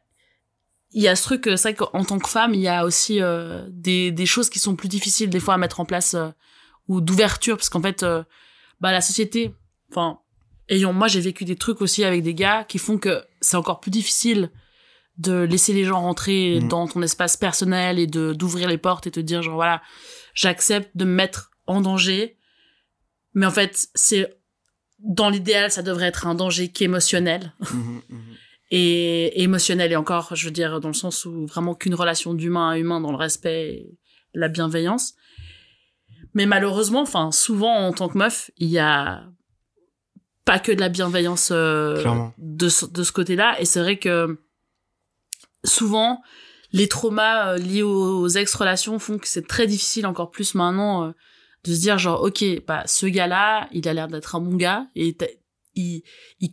Il 0.97 1.01
y 1.01 1.09
a 1.09 1.15
ce 1.17 1.23
truc, 1.23 1.47
euh, 1.47 1.57
c'est 1.57 1.73
vrai 1.73 1.75
qu'en 1.91 2.05
tant 2.05 2.19
que 2.19 2.29
femme, 2.29 2.53
il 2.53 2.61
y 2.61 2.69
a 2.69 2.85
aussi 2.85 3.21
euh, 3.21 3.65
des, 3.69 4.11
des 4.13 4.25
choses 4.25 4.49
qui 4.49 4.59
sont 4.59 4.77
plus 4.77 4.87
difficiles 4.87 5.29
des 5.29 5.41
fois 5.41 5.55
à 5.55 5.57
mettre 5.57 5.81
en 5.81 5.85
place 5.85 6.13
euh, 6.13 6.29
ou 6.87 7.01
d'ouverture, 7.01 7.57
parce 7.57 7.67
qu'en 7.67 7.81
fait, 7.81 8.05
bah 8.79 8.93
la 8.93 9.01
société, 9.01 9.53
enfin, 9.91 10.19
ayant 10.69 10.93
moi 10.93 11.09
j'ai 11.09 11.19
vécu 11.19 11.43
des 11.43 11.57
trucs 11.57 11.81
aussi 11.81 12.05
avec 12.05 12.23
des 12.23 12.33
gars 12.33 12.63
qui 12.63 12.77
font 12.77 12.97
que 12.97 13.23
c'est 13.41 13.57
encore 13.57 13.81
plus 13.81 13.91
difficile 13.91 14.51
de 15.17 15.41
laisser 15.41 15.73
les 15.73 15.83
gens 15.83 15.99
rentrer 15.99 16.59
Mhm. 16.61 16.67
dans 16.69 16.87
ton 16.87 17.01
espace 17.01 17.35
personnel 17.35 17.99
et 17.99 18.07
de 18.07 18.31
d'ouvrir 18.33 18.69
les 18.69 18.77
portes 18.77 19.05
et 19.07 19.11
te 19.11 19.19
dire 19.19 19.41
genre 19.41 19.55
voilà 19.55 19.81
j'accepte 20.35 20.95
de 20.95 21.05
me 21.05 21.13
mettre 21.13 21.51
en 21.65 21.81
danger. 21.81 22.37
Mais 23.33 23.47
en 23.47 23.51
fait 23.51 23.87
c'est 23.95 24.37
dans 24.99 25.29
l'idéal 25.29 25.71
ça 25.71 25.81
devrait 25.81 26.07
être 26.07 26.27
un 26.27 26.35
danger 26.35 26.69
qui 26.69 26.83
est 26.83 26.85
émotionnel. 26.85 27.53
Mhm, 27.59 28.01
mhm. 28.09 28.21
et 28.71 29.41
émotionnel 29.41 29.91
et 29.91 29.95
encore 29.95 30.35
je 30.35 30.45
veux 30.45 30.51
dire 30.51 30.79
dans 30.79 30.89
le 30.89 30.93
sens 30.93 31.25
où 31.25 31.47
vraiment 31.47 31.73
qu'une 31.73 31.95
relation 31.95 32.33
d'humain 32.35 32.69
à 32.69 32.77
humain 32.77 33.01
dans 33.01 33.11
le 33.11 33.17
respect 33.17 33.69
et 33.69 33.97
la 34.33 34.49
bienveillance. 34.49 35.15
Mais 36.35 36.45
malheureusement 36.45 37.01
enfin 37.01 37.31
souvent 37.31 37.73
en 37.73 37.93
tant 37.93 38.09
que 38.09 38.17
meuf 38.17 38.51
il 38.57 38.69
y 38.69 38.79
a 38.79 39.25
pas 40.45 40.59
que 40.59 40.71
de 40.71 40.79
la 40.79 40.89
bienveillance 40.89 41.49
euh, 41.51 42.29
de 42.37 42.69
ce, 42.69 42.85
de 42.85 43.03
ce 43.03 43.11
côté-là. 43.11 43.59
Et 43.59 43.65
c'est 43.65 43.79
vrai 43.79 43.97
que 43.97 44.39
souvent 45.63 46.21
les 46.75 46.89
traumas 46.89 47.53
euh, 47.53 47.57
liés 47.57 47.83
aux, 47.83 48.27
ex-relations 48.27 48.99
font 48.99 49.17
que 49.17 49.29
c'est 49.29 49.47
très 49.47 49.65
difficile 49.65 50.05
encore 50.05 50.29
plus 50.29 50.55
maintenant 50.55 51.05
euh, 51.05 51.11
de 51.63 51.73
se 51.73 51.79
dire 51.79 51.97
genre 51.97 52.21
ok 52.21 52.43
bah 52.67 52.83
ce 52.85 53.05
gars-là 53.05 53.69
il 53.71 53.87
a 53.87 53.93
l'air 53.93 54.09
d'être 54.09 54.35
un 54.35 54.41
bon 54.41 54.55
gars 54.55 54.85
et 54.93 55.15
il, 55.75 56.03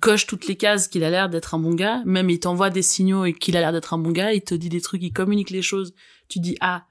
coche 0.01 0.27
toutes 0.27 0.47
les 0.47 0.55
cases 0.57 0.87
qu'il 0.87 1.03
a 1.03 1.11
l'air 1.11 1.29
d'être 1.29 1.55
un 1.55 1.59
bon 1.59 1.75
gars. 1.75 2.03
Même 2.07 2.31
il 2.31 2.39
t'envoie 2.41 2.70
des 2.70 2.83
signaux 2.83 3.25
et 3.25 3.33
qu'il 3.33 3.57
a 3.57 3.61
l'air 3.61 3.73
d'être 3.73 3.95
un 3.95 3.99
bon 3.99 4.11
gars 4.12 4.33
il 4.33 4.43
te 4.43 4.55
dit 4.55 4.68
des 4.68 4.81
trucs 4.81 5.03
il 5.03 5.12
communique 5.12 5.51
les 5.51 5.61
choses. 5.61 5.93
Tu 6.29 6.39
dis 6.39 6.57
ah 6.61 6.87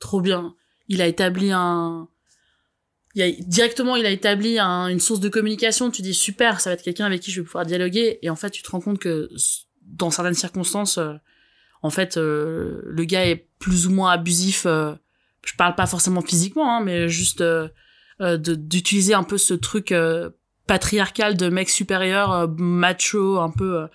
trop 0.00 0.20
bien. 0.20 0.56
Il 0.88 1.00
a 1.00 1.06
établi 1.06 1.52
un 1.52 2.08
il 3.14 3.22
a, 3.22 3.30
directement 3.30 3.94
il 3.94 4.06
a 4.06 4.10
établi 4.10 4.58
un- 4.58 4.88
une 4.88 5.00
source 5.00 5.20
de 5.20 5.28
communication. 5.28 5.92
Tu 5.92 6.02
dis 6.02 6.14
super 6.14 6.60
ça 6.60 6.70
va 6.70 6.74
être 6.74 6.82
quelqu'un 6.82 7.06
avec 7.06 7.20
qui 7.20 7.30
je 7.30 7.40
vais 7.40 7.46
pouvoir 7.46 7.64
dialoguer. 7.64 8.18
Et 8.22 8.30
en 8.30 8.36
fait 8.36 8.50
tu 8.50 8.62
te 8.62 8.70
rends 8.72 8.80
compte 8.80 8.98
que 8.98 9.28
dans 9.82 10.10
certaines 10.10 10.34
circonstances 10.34 10.98
euh, 10.98 11.14
en 11.82 11.90
fait 11.90 12.16
euh, 12.16 12.80
le 12.86 13.04
gars 13.04 13.26
est 13.26 13.48
plus 13.58 13.86
ou 13.86 13.90
moins 13.90 14.12
abusif 14.12 14.64
euh, 14.66 14.94
je 15.44 15.54
parle 15.56 15.74
pas 15.74 15.86
forcément 15.86 16.20
physiquement 16.22 16.76
hein, 16.76 16.80
mais 16.82 17.08
juste 17.08 17.40
euh, 17.40 17.68
euh, 18.20 18.36
d'utiliser 18.38 19.14
un 19.14 19.24
peu 19.24 19.38
ce 19.38 19.54
truc 19.54 19.92
euh, 19.92 20.30
patriarcal 20.66 21.36
de 21.36 21.48
mec 21.48 21.68
supérieur 21.68 22.48
macho 22.58 23.38
un 23.40 23.50
peu 23.50 23.80
euh, 23.82 23.86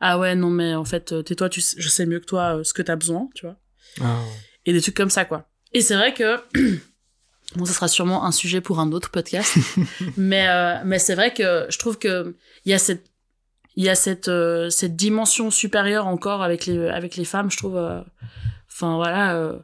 ah 0.00 0.18
ouais 0.18 0.34
non 0.34 0.50
mais 0.50 0.74
en 0.74 0.84
fait 0.84 1.12
euh, 1.12 1.22
tais-toi 1.22 1.48
tu 1.48 1.60
sais- 1.60 1.76
je 1.80 1.88
sais 1.88 2.06
mieux 2.06 2.20
que 2.20 2.26
toi 2.26 2.60
ce 2.64 2.72
que 2.74 2.82
t'as 2.82 2.96
besoin 2.96 3.28
tu 3.34 3.46
vois. 3.46 3.56
Ah, 4.00 4.20
et 4.66 4.72
des 4.72 4.80
trucs 4.82 4.96
comme 4.96 5.10
ça 5.10 5.24
quoi. 5.24 5.48
Et 5.72 5.80
c'est 5.80 5.96
vrai 5.96 6.12
que 6.14 6.36
bon 7.56 7.64
ça 7.64 7.72
sera 7.72 7.88
sûrement 7.88 8.24
un 8.24 8.32
sujet 8.32 8.60
pour 8.60 8.80
un 8.80 8.92
autre 8.92 9.10
podcast. 9.10 9.56
Mais 10.16 10.46
euh, 10.48 10.74
mais 10.84 10.98
c'est 10.98 11.14
vrai 11.14 11.32
que 11.32 11.66
je 11.70 11.78
trouve 11.78 11.98
que 11.98 12.36
il 12.64 12.70
y 12.70 12.74
a 12.74 12.78
cette 12.78 13.07
il 13.78 13.84
y 13.84 13.88
a 13.88 13.94
cette 13.94 14.26
euh, 14.26 14.70
cette 14.70 14.96
dimension 14.96 15.52
supérieure 15.52 16.08
encore 16.08 16.42
avec 16.42 16.66
les 16.66 16.88
avec 16.88 17.14
les 17.14 17.24
femmes 17.24 17.48
je 17.48 17.56
trouve 17.56 17.76
euh, 17.76 18.00
enfin 18.68 18.96
voilà 18.96 19.36
euh, 19.36 19.56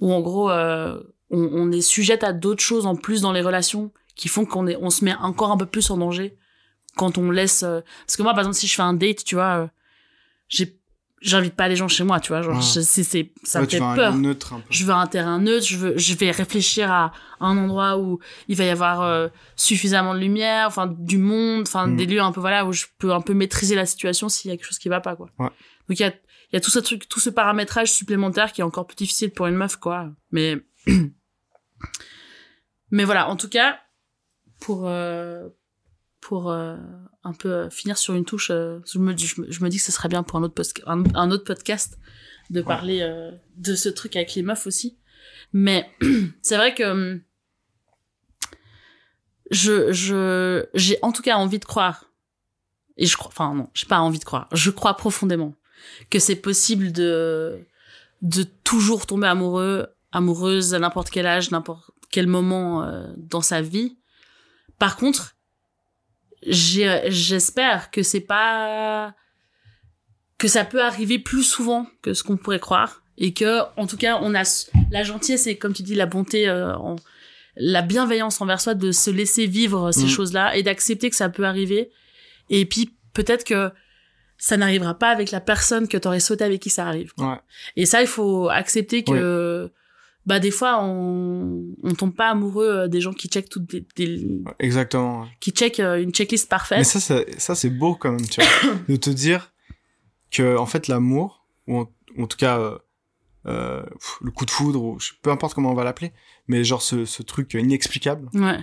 où 0.00 0.12
en 0.12 0.20
gros 0.20 0.50
euh, 0.50 1.00
on, 1.30 1.48
on 1.52 1.70
est 1.70 1.80
sujette 1.80 2.24
à 2.24 2.32
d'autres 2.32 2.64
choses 2.64 2.84
en 2.84 2.96
plus 2.96 3.22
dans 3.22 3.30
les 3.30 3.42
relations 3.42 3.92
qui 4.16 4.26
font 4.26 4.44
qu'on 4.44 4.66
est 4.66 4.76
on 4.80 4.90
se 4.90 5.04
met 5.04 5.14
encore 5.14 5.52
un 5.52 5.56
peu 5.56 5.66
plus 5.66 5.88
en 5.90 5.98
danger 5.98 6.36
quand 6.96 7.16
on 7.16 7.30
laisse 7.30 7.60
parce 7.60 8.16
que 8.16 8.24
moi 8.24 8.32
par 8.32 8.40
exemple 8.40 8.56
si 8.56 8.66
je 8.66 8.74
fais 8.74 8.82
un 8.82 8.92
date 8.92 9.22
tu 9.22 9.36
vois 9.36 9.70
j'ai 10.48 10.79
j'invite 11.20 11.54
pas 11.54 11.68
les 11.68 11.76
gens 11.76 11.88
chez 11.88 12.04
moi 12.04 12.18
tu 12.20 12.28
vois 12.28 12.42
genre 12.42 12.56
Ah. 12.56 12.60
je- 12.60 12.80
c'est 12.80 13.02
c'est 13.04 13.32
ça 13.44 13.60
Ouais, 13.60 13.66
me 13.66 13.70
fait 13.70 13.78
peur 13.78 14.16
neutre 14.16 14.54
un 14.54 14.60
peu 14.60 14.66
je 14.70 14.84
veux 14.84 14.92
un 14.94 15.06
terrain 15.06 15.38
neutre, 15.38 15.66
je 15.66 15.76
veux, 15.76 15.98
je 15.98 16.14
vais 16.14 16.30
réfléchir 16.30 16.90
à 16.90 17.12
un 17.40 17.56
endroit 17.58 17.98
où 17.98 18.18
il 18.48 18.56
va 18.56 18.64
y 18.64 18.70
avoir 18.70 19.02
euh, 19.02 19.28
suffisamment 19.56 20.14
de 20.14 20.20
lumière, 20.20 20.66
enfin 20.66 20.86
du 20.86 21.18
monde, 21.18 21.62
enfin 21.62 21.86
Mm. 21.86 21.96
des 21.96 22.06
lieux 22.06 22.20
un 22.22 22.32
peu 22.32 22.40
voilà 22.40 22.64
où 22.64 22.72
je 22.72 22.86
peux 22.98 23.12
un 23.12 23.20
peu 23.20 23.34
maîtriser 23.34 23.74
la 23.74 23.86
situation 23.86 24.28
s'il 24.28 24.50
y 24.50 24.54
a 24.54 24.56
quelque 24.56 24.66
chose 24.66 24.78
qui 24.78 24.88
va 24.88 25.00
pas 25.00 25.16
quoi. 25.16 25.28
Ouais. 25.38 25.48
Donc 25.88 25.98
il 25.98 26.00
y 26.00 26.04
a, 26.06 26.08
il 26.08 26.54
y 26.54 26.56
a 26.56 26.60
tout 26.60 26.70
ce 26.70 26.78
truc, 26.78 27.08
tout 27.08 27.20
ce 27.20 27.30
paramétrage 27.30 27.90
supplémentaire 27.92 28.52
qui 28.52 28.62
est 28.62 28.64
encore 28.64 28.86
plus 28.86 28.96
difficile 28.96 29.30
pour 29.30 29.46
une 29.46 29.56
meuf 29.56 29.76
quoi. 29.76 30.08
Mais 30.32 30.56
mais 32.90 33.04
voilà, 33.04 33.28
en 33.28 33.36
tout 33.36 33.48
cas 33.48 33.78
pour 34.60 34.82
euh, 34.86 35.48
pour 36.20 36.50
euh, 36.50 36.76
un 37.24 37.32
peu 37.32 37.50
euh, 37.52 37.70
finir 37.70 37.96
sur 37.98 38.14
une 38.14 38.24
touche, 38.24 38.50
euh, 38.50 38.78
je 38.90 38.98
me, 38.98 39.14
dis- 39.14 39.26
je, 39.26 39.40
me, 39.40 39.50
je 39.50 39.62
me 39.64 39.68
dis 39.68 39.78
que 39.78 39.82
ce 39.84 39.92
serait 39.92 40.08
bien 40.08 40.22
pour 40.22 40.38
un 40.38 40.42
autre, 40.42 40.54
post- 40.54 40.82
un, 40.86 41.02
un 41.14 41.30
autre 41.30 41.44
podcast 41.44 41.98
de 42.50 42.60
parler 42.62 43.00
euh, 43.02 43.30
de 43.56 43.74
ce 43.74 43.88
truc 43.88 44.16
avec 44.16 44.34
les 44.34 44.42
meufs 44.42 44.66
aussi. 44.66 44.98
Mais 45.52 45.88
c'est 46.42 46.56
vrai 46.56 46.74
que 46.74 46.82
hum, 46.84 47.20
je 49.50 49.92
je 49.92 50.64
j'ai 50.74 50.98
en 51.02 51.12
tout 51.12 51.22
cas 51.22 51.36
envie 51.36 51.58
de 51.58 51.64
croire 51.64 52.04
et 52.96 53.06
je 53.06 53.16
crois 53.16 53.28
enfin 53.32 53.54
non 53.54 53.68
j'ai 53.74 53.86
pas 53.86 53.98
envie 53.98 54.18
de 54.18 54.24
croire 54.24 54.48
je 54.52 54.70
crois 54.70 54.96
profondément 54.96 55.54
que 56.10 56.18
c'est 56.18 56.36
possible 56.36 56.92
de 56.92 57.66
de 58.22 58.44
toujours 58.64 59.06
tomber 59.06 59.26
amoureux 59.26 59.88
amoureuse 60.12 60.74
à 60.74 60.78
n'importe 60.78 61.10
quel 61.10 61.26
âge 61.26 61.50
n'importe 61.50 61.90
quel 62.10 62.26
moment 62.28 62.84
euh, 62.84 63.08
dans 63.16 63.40
sa 63.42 63.60
vie 63.60 63.96
par 64.78 64.96
contre 64.96 65.34
j'espère 66.42 67.90
que 67.90 68.02
c'est 68.02 68.20
pas 68.20 69.14
que 70.38 70.48
ça 70.48 70.64
peut 70.64 70.82
arriver 70.82 71.18
plus 71.18 71.42
souvent 71.42 71.86
que 72.02 72.14
ce 72.14 72.22
qu'on 72.22 72.36
pourrait 72.36 72.60
croire 72.60 73.02
et 73.18 73.34
que 73.34 73.60
en 73.76 73.86
tout 73.86 73.96
cas 73.98 74.18
on 74.22 74.34
a 74.34 74.42
la 74.90 75.02
gentillesse 75.02 75.46
et 75.46 75.56
comme 75.58 75.74
tu 75.74 75.82
dis 75.82 75.94
la 75.94 76.06
bonté 76.06 76.48
euh, 76.48 76.74
en- 76.76 76.96
la 77.56 77.82
bienveillance 77.82 78.40
envers 78.40 78.60
soi 78.60 78.74
de 78.74 78.90
se 78.92 79.10
laisser 79.10 79.46
vivre 79.46 79.92
ces 79.92 80.04
Mm. 80.04 80.08
choses-là 80.08 80.56
et 80.56 80.62
d'accepter 80.62 81.10
que 81.10 81.16
ça 81.16 81.28
peut 81.28 81.44
arriver. 81.44 81.90
Et 82.48 82.64
puis 82.64 82.94
peut-être 83.12 83.44
que 83.44 83.70
ça 84.38 84.56
n'arrivera 84.56 84.94
pas 84.94 85.10
avec 85.10 85.30
la 85.32 85.40
personne 85.40 85.86
que 85.88 85.98
t'aurais 85.98 86.20
souhaité 86.20 86.44
avec 86.44 86.62
qui 86.62 86.70
ça 86.70 86.86
arrive 86.86 87.12
ouais. 87.18 87.36
Et 87.76 87.84
ça 87.84 88.00
il 88.00 88.06
faut 88.08 88.48
accepter 88.48 89.04
que 89.04 89.70
bah 90.26 90.38
des 90.38 90.50
fois 90.50 90.82
on 90.82 91.64
on 91.82 91.94
tombe 91.94 92.14
pas 92.14 92.28
amoureux 92.30 92.68
euh, 92.68 92.88
des 92.88 93.00
gens 93.00 93.12
qui 93.12 93.28
checkent 93.28 93.48
toutes 93.48 93.70
des, 93.70 93.86
des- 93.96 94.42
exactement 94.58 95.26
qui 95.40 95.50
checkent 95.52 95.80
euh, 95.80 96.02
une 96.02 96.12
checklist 96.12 96.48
parfaite 96.48 96.78
Mais 96.78 96.84
ça, 96.84 97.00
ça, 97.00 97.20
ça 97.38 97.54
c'est 97.54 97.70
beau 97.70 97.94
quand 97.94 98.12
même, 98.12 98.26
tu 98.28 98.40
vois, 98.42 98.74
de 98.88 98.96
te 98.96 99.10
dire 99.10 99.52
que 100.30 100.56
en 100.56 100.66
fait 100.66 100.88
l'amour, 100.88 101.46
ou 101.66 101.78
en, 101.78 101.90
en 102.18 102.26
tout 102.26 102.36
cas 102.36 102.58
euh, 103.46 103.82
le 104.20 104.30
coup 104.30 104.44
de 104.44 104.50
foudre, 104.50 104.82
ou 104.82 104.98
peu 105.22 105.30
importe 105.30 105.54
comment 105.54 105.70
on 105.70 105.74
va 105.74 105.84
l'appeler, 105.84 106.12
mais 106.48 106.62
genre 106.64 106.82
ce, 106.82 107.04
ce 107.04 107.22
truc 107.22 107.54
inexplicable 107.54 108.28
ouais 108.34 108.58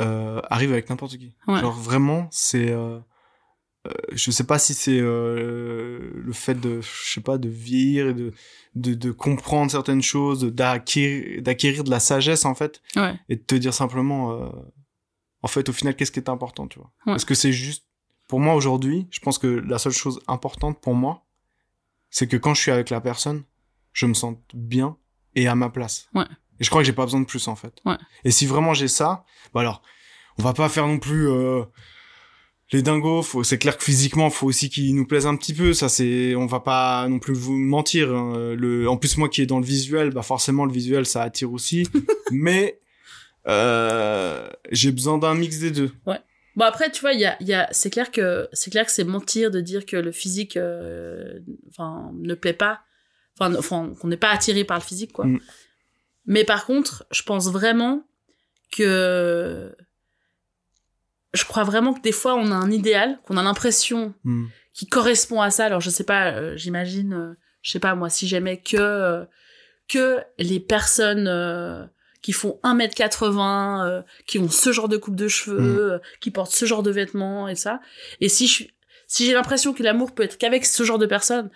euh, 0.00 0.40
arrive 0.48 0.70
avec 0.72 0.88
n'importe 0.90 1.16
qui. 1.18 1.34
Ouais. 1.48 1.60
Genre 1.60 1.72
vraiment, 1.74 2.28
c'est, 2.30 2.70
euh, 2.70 2.98
je 4.12 4.30
sais 4.30 4.44
pas 4.44 4.58
si 4.58 4.74
c'est 4.74 4.98
euh, 5.00 6.10
le 6.14 6.32
fait 6.32 6.54
de, 6.54 6.80
je 6.80 7.12
sais 7.12 7.20
pas, 7.20 7.38
de 7.38 7.48
vieillir 7.48 8.08
et 8.08 8.14
de 8.14 8.32
de, 8.74 8.94
de 8.94 9.10
comprendre 9.10 9.70
certaines 9.70 10.02
choses, 10.02 10.44
d'acquérir 10.44 11.42
d'acquérir 11.42 11.84
de 11.84 11.90
la 11.90 12.00
sagesse 12.00 12.44
en 12.44 12.54
fait, 12.54 12.82
ouais 12.96 13.18
et 13.28 13.36
de 13.36 13.42
te 13.42 13.54
dire 13.54 13.74
simplement, 13.74 14.32
euh, 14.32 14.48
en 15.42 15.48
fait, 15.48 15.68
au 15.68 15.72
final, 15.72 15.94
qu'est-ce 15.94 16.12
qui 16.12 16.20
est 16.20 16.28
important, 16.28 16.66
tu 16.66 16.78
vois? 16.78 16.92
Ouais. 17.06 17.12
Parce 17.12 17.24
que 17.24 17.34
c'est 17.34 17.52
juste, 17.52 17.84
pour 18.26 18.40
moi 18.40 18.54
aujourd'hui, 18.54 19.06
je 19.10 19.20
pense 19.20 19.38
que 19.38 19.46
la 19.46 19.78
seule 19.78 19.92
chose 19.92 20.20
importante 20.26 20.80
pour 20.80 20.94
moi, 20.94 21.26
c'est 22.10 22.26
que 22.26 22.36
quand 22.36 22.54
je 22.54 22.60
suis 22.60 22.70
avec 22.70 22.90
la 22.90 23.00
personne, 23.00 23.44
je 23.92 24.06
me 24.06 24.14
sens 24.14 24.36
bien 24.54 24.96
et 25.34 25.46
à 25.46 25.54
ma 25.54 25.70
place. 25.70 26.08
Ouais. 26.14 26.24
Et 26.60 26.64
je 26.64 26.70
crois 26.70 26.82
que 26.82 26.86
j'ai 26.86 26.92
pas 26.92 27.04
besoin 27.04 27.20
de 27.20 27.26
plus 27.26 27.46
en 27.48 27.56
fait. 27.56 27.80
Ouais. 27.84 27.96
Et 28.24 28.30
si 28.30 28.46
vraiment 28.46 28.74
j'ai 28.74 28.88
ça, 28.88 29.24
bah 29.54 29.60
alors, 29.60 29.82
on 30.38 30.42
va 30.42 30.52
pas 30.52 30.68
faire 30.68 30.86
non 30.86 30.98
plus, 30.98 31.28
euh, 31.28 31.64
les 32.72 32.82
dingos, 32.82 33.22
faut, 33.22 33.44
c'est 33.44 33.58
clair 33.58 33.78
que 33.78 33.84
physiquement, 33.84 34.28
faut 34.30 34.46
aussi 34.46 34.68
qu'ils 34.68 34.94
nous 34.94 35.06
plaisent 35.06 35.26
un 35.26 35.36
petit 35.36 35.54
peu. 35.54 35.72
Ça, 35.72 35.88
c'est, 35.88 36.34
on 36.34 36.46
va 36.46 36.60
pas 36.60 37.08
non 37.08 37.18
plus 37.18 37.34
vous 37.34 37.56
mentir. 37.56 38.14
hein. 38.14 38.54
Le, 38.54 38.88
en 38.88 38.96
plus, 38.96 39.16
moi 39.16 39.28
qui 39.28 39.40
est 39.40 39.46
dans 39.46 39.58
le 39.58 39.64
visuel, 39.64 40.10
bah 40.10 40.22
forcément 40.22 40.64
le 40.66 40.72
visuel, 40.72 41.06
ça 41.06 41.22
attire 41.22 41.52
aussi. 41.52 41.88
Mais 42.30 42.80
euh, 43.46 44.48
j'ai 44.70 44.92
besoin 44.92 45.18
d'un 45.18 45.34
mix 45.34 45.58
des 45.58 45.70
deux. 45.70 45.90
Bon 46.04 46.64
après 46.64 46.90
tu 46.90 47.00
vois 47.02 47.12
il 47.12 47.20
y 47.20 47.24
a, 47.24 47.36
il 47.40 47.46
y 47.46 47.54
a 47.54 47.68
c'est 47.70 47.88
clair 47.88 48.10
que 48.10 48.48
c'est 48.52 48.72
clair 48.72 48.84
que 48.84 48.90
c'est 48.90 49.04
mentir 49.04 49.52
de 49.52 49.60
dire 49.60 49.86
que 49.86 49.96
le 49.96 50.10
physique 50.10 50.56
euh, 50.56 51.38
enfin 51.68 52.10
ne 52.14 52.34
plaît 52.34 52.52
pas 52.52 52.80
enfin 53.38 53.94
qu'on 53.94 54.08
n'est 54.08 54.16
pas 54.16 54.30
attiré 54.30 54.64
par 54.64 54.76
le 54.76 54.82
physique 54.82 55.12
quoi. 55.12 55.26
Mm. 55.26 55.38
Mais 56.26 56.42
par 56.42 56.66
contre 56.66 57.06
je 57.12 57.22
pense 57.22 57.48
vraiment 57.48 58.02
que 58.72 59.72
je 61.38 61.44
crois 61.44 61.64
vraiment 61.64 61.94
que 61.94 62.00
des 62.02 62.12
fois 62.12 62.34
on 62.34 62.50
a 62.50 62.54
un 62.54 62.70
idéal 62.70 63.18
qu'on 63.24 63.36
a 63.36 63.42
l'impression 63.42 64.14
Hmm. 64.24 64.46
qui 64.74 64.86
correspond 64.86 65.40
à 65.40 65.50
ça. 65.50 65.64
Alors 65.66 65.80
je 65.80 65.90
sais 65.90 66.04
pas, 66.04 66.32
euh, 66.32 66.56
j'imagine, 66.56 67.12
euh, 67.14 67.34
je 67.62 67.70
sais 67.72 67.80
pas 67.80 67.94
moi, 67.94 68.08
si 68.10 68.26
j'aimais 68.28 68.58
que 68.58 68.76
euh, 68.78 69.24
que 69.88 70.18
les 70.38 70.60
personnes 70.60 71.26
euh, 71.28 71.84
qui 72.22 72.32
font 72.32 72.58
1m80, 72.62 73.86
euh, 73.86 74.02
qui 74.26 74.38
ont 74.38 74.48
ce 74.50 74.72
genre 74.72 74.88
de 74.88 74.96
coupe 74.96 75.16
de 75.16 75.28
cheveux, 75.28 75.92
euh, 75.94 75.98
qui 76.20 76.30
portent 76.30 76.52
ce 76.52 76.64
genre 76.66 76.82
de 76.82 76.90
vêtements 76.90 77.48
et 77.48 77.54
ça. 77.54 77.80
Et 78.20 78.28
si 78.28 78.46
je 78.46 78.64
si 79.06 79.24
j'ai 79.24 79.32
l'impression 79.32 79.72
que 79.72 79.82
l'amour 79.82 80.12
peut 80.14 80.22
être 80.24 80.36
qu'avec 80.36 80.66
ce 80.66 80.82
genre 80.82 80.98
de 80.98 81.06
personnes, 81.06 81.50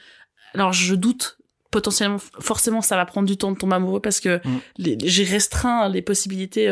alors 0.55 0.73
je 0.73 0.95
doute 0.95 1.37
potentiellement 1.71 2.19
forcément 2.41 2.81
ça 2.81 2.97
va 2.97 3.05
prendre 3.07 3.27
du 3.29 3.37
temps 3.37 3.53
de 3.53 3.59
tomber 3.59 3.75
amoureux 3.77 4.01
parce 4.01 4.21
que 4.21 4.41
Mm. 4.47 4.59
les- 4.79 4.99
j'ai 5.05 5.25
restreint 5.25 5.89
les 5.89 6.01
possibilités 6.03 6.69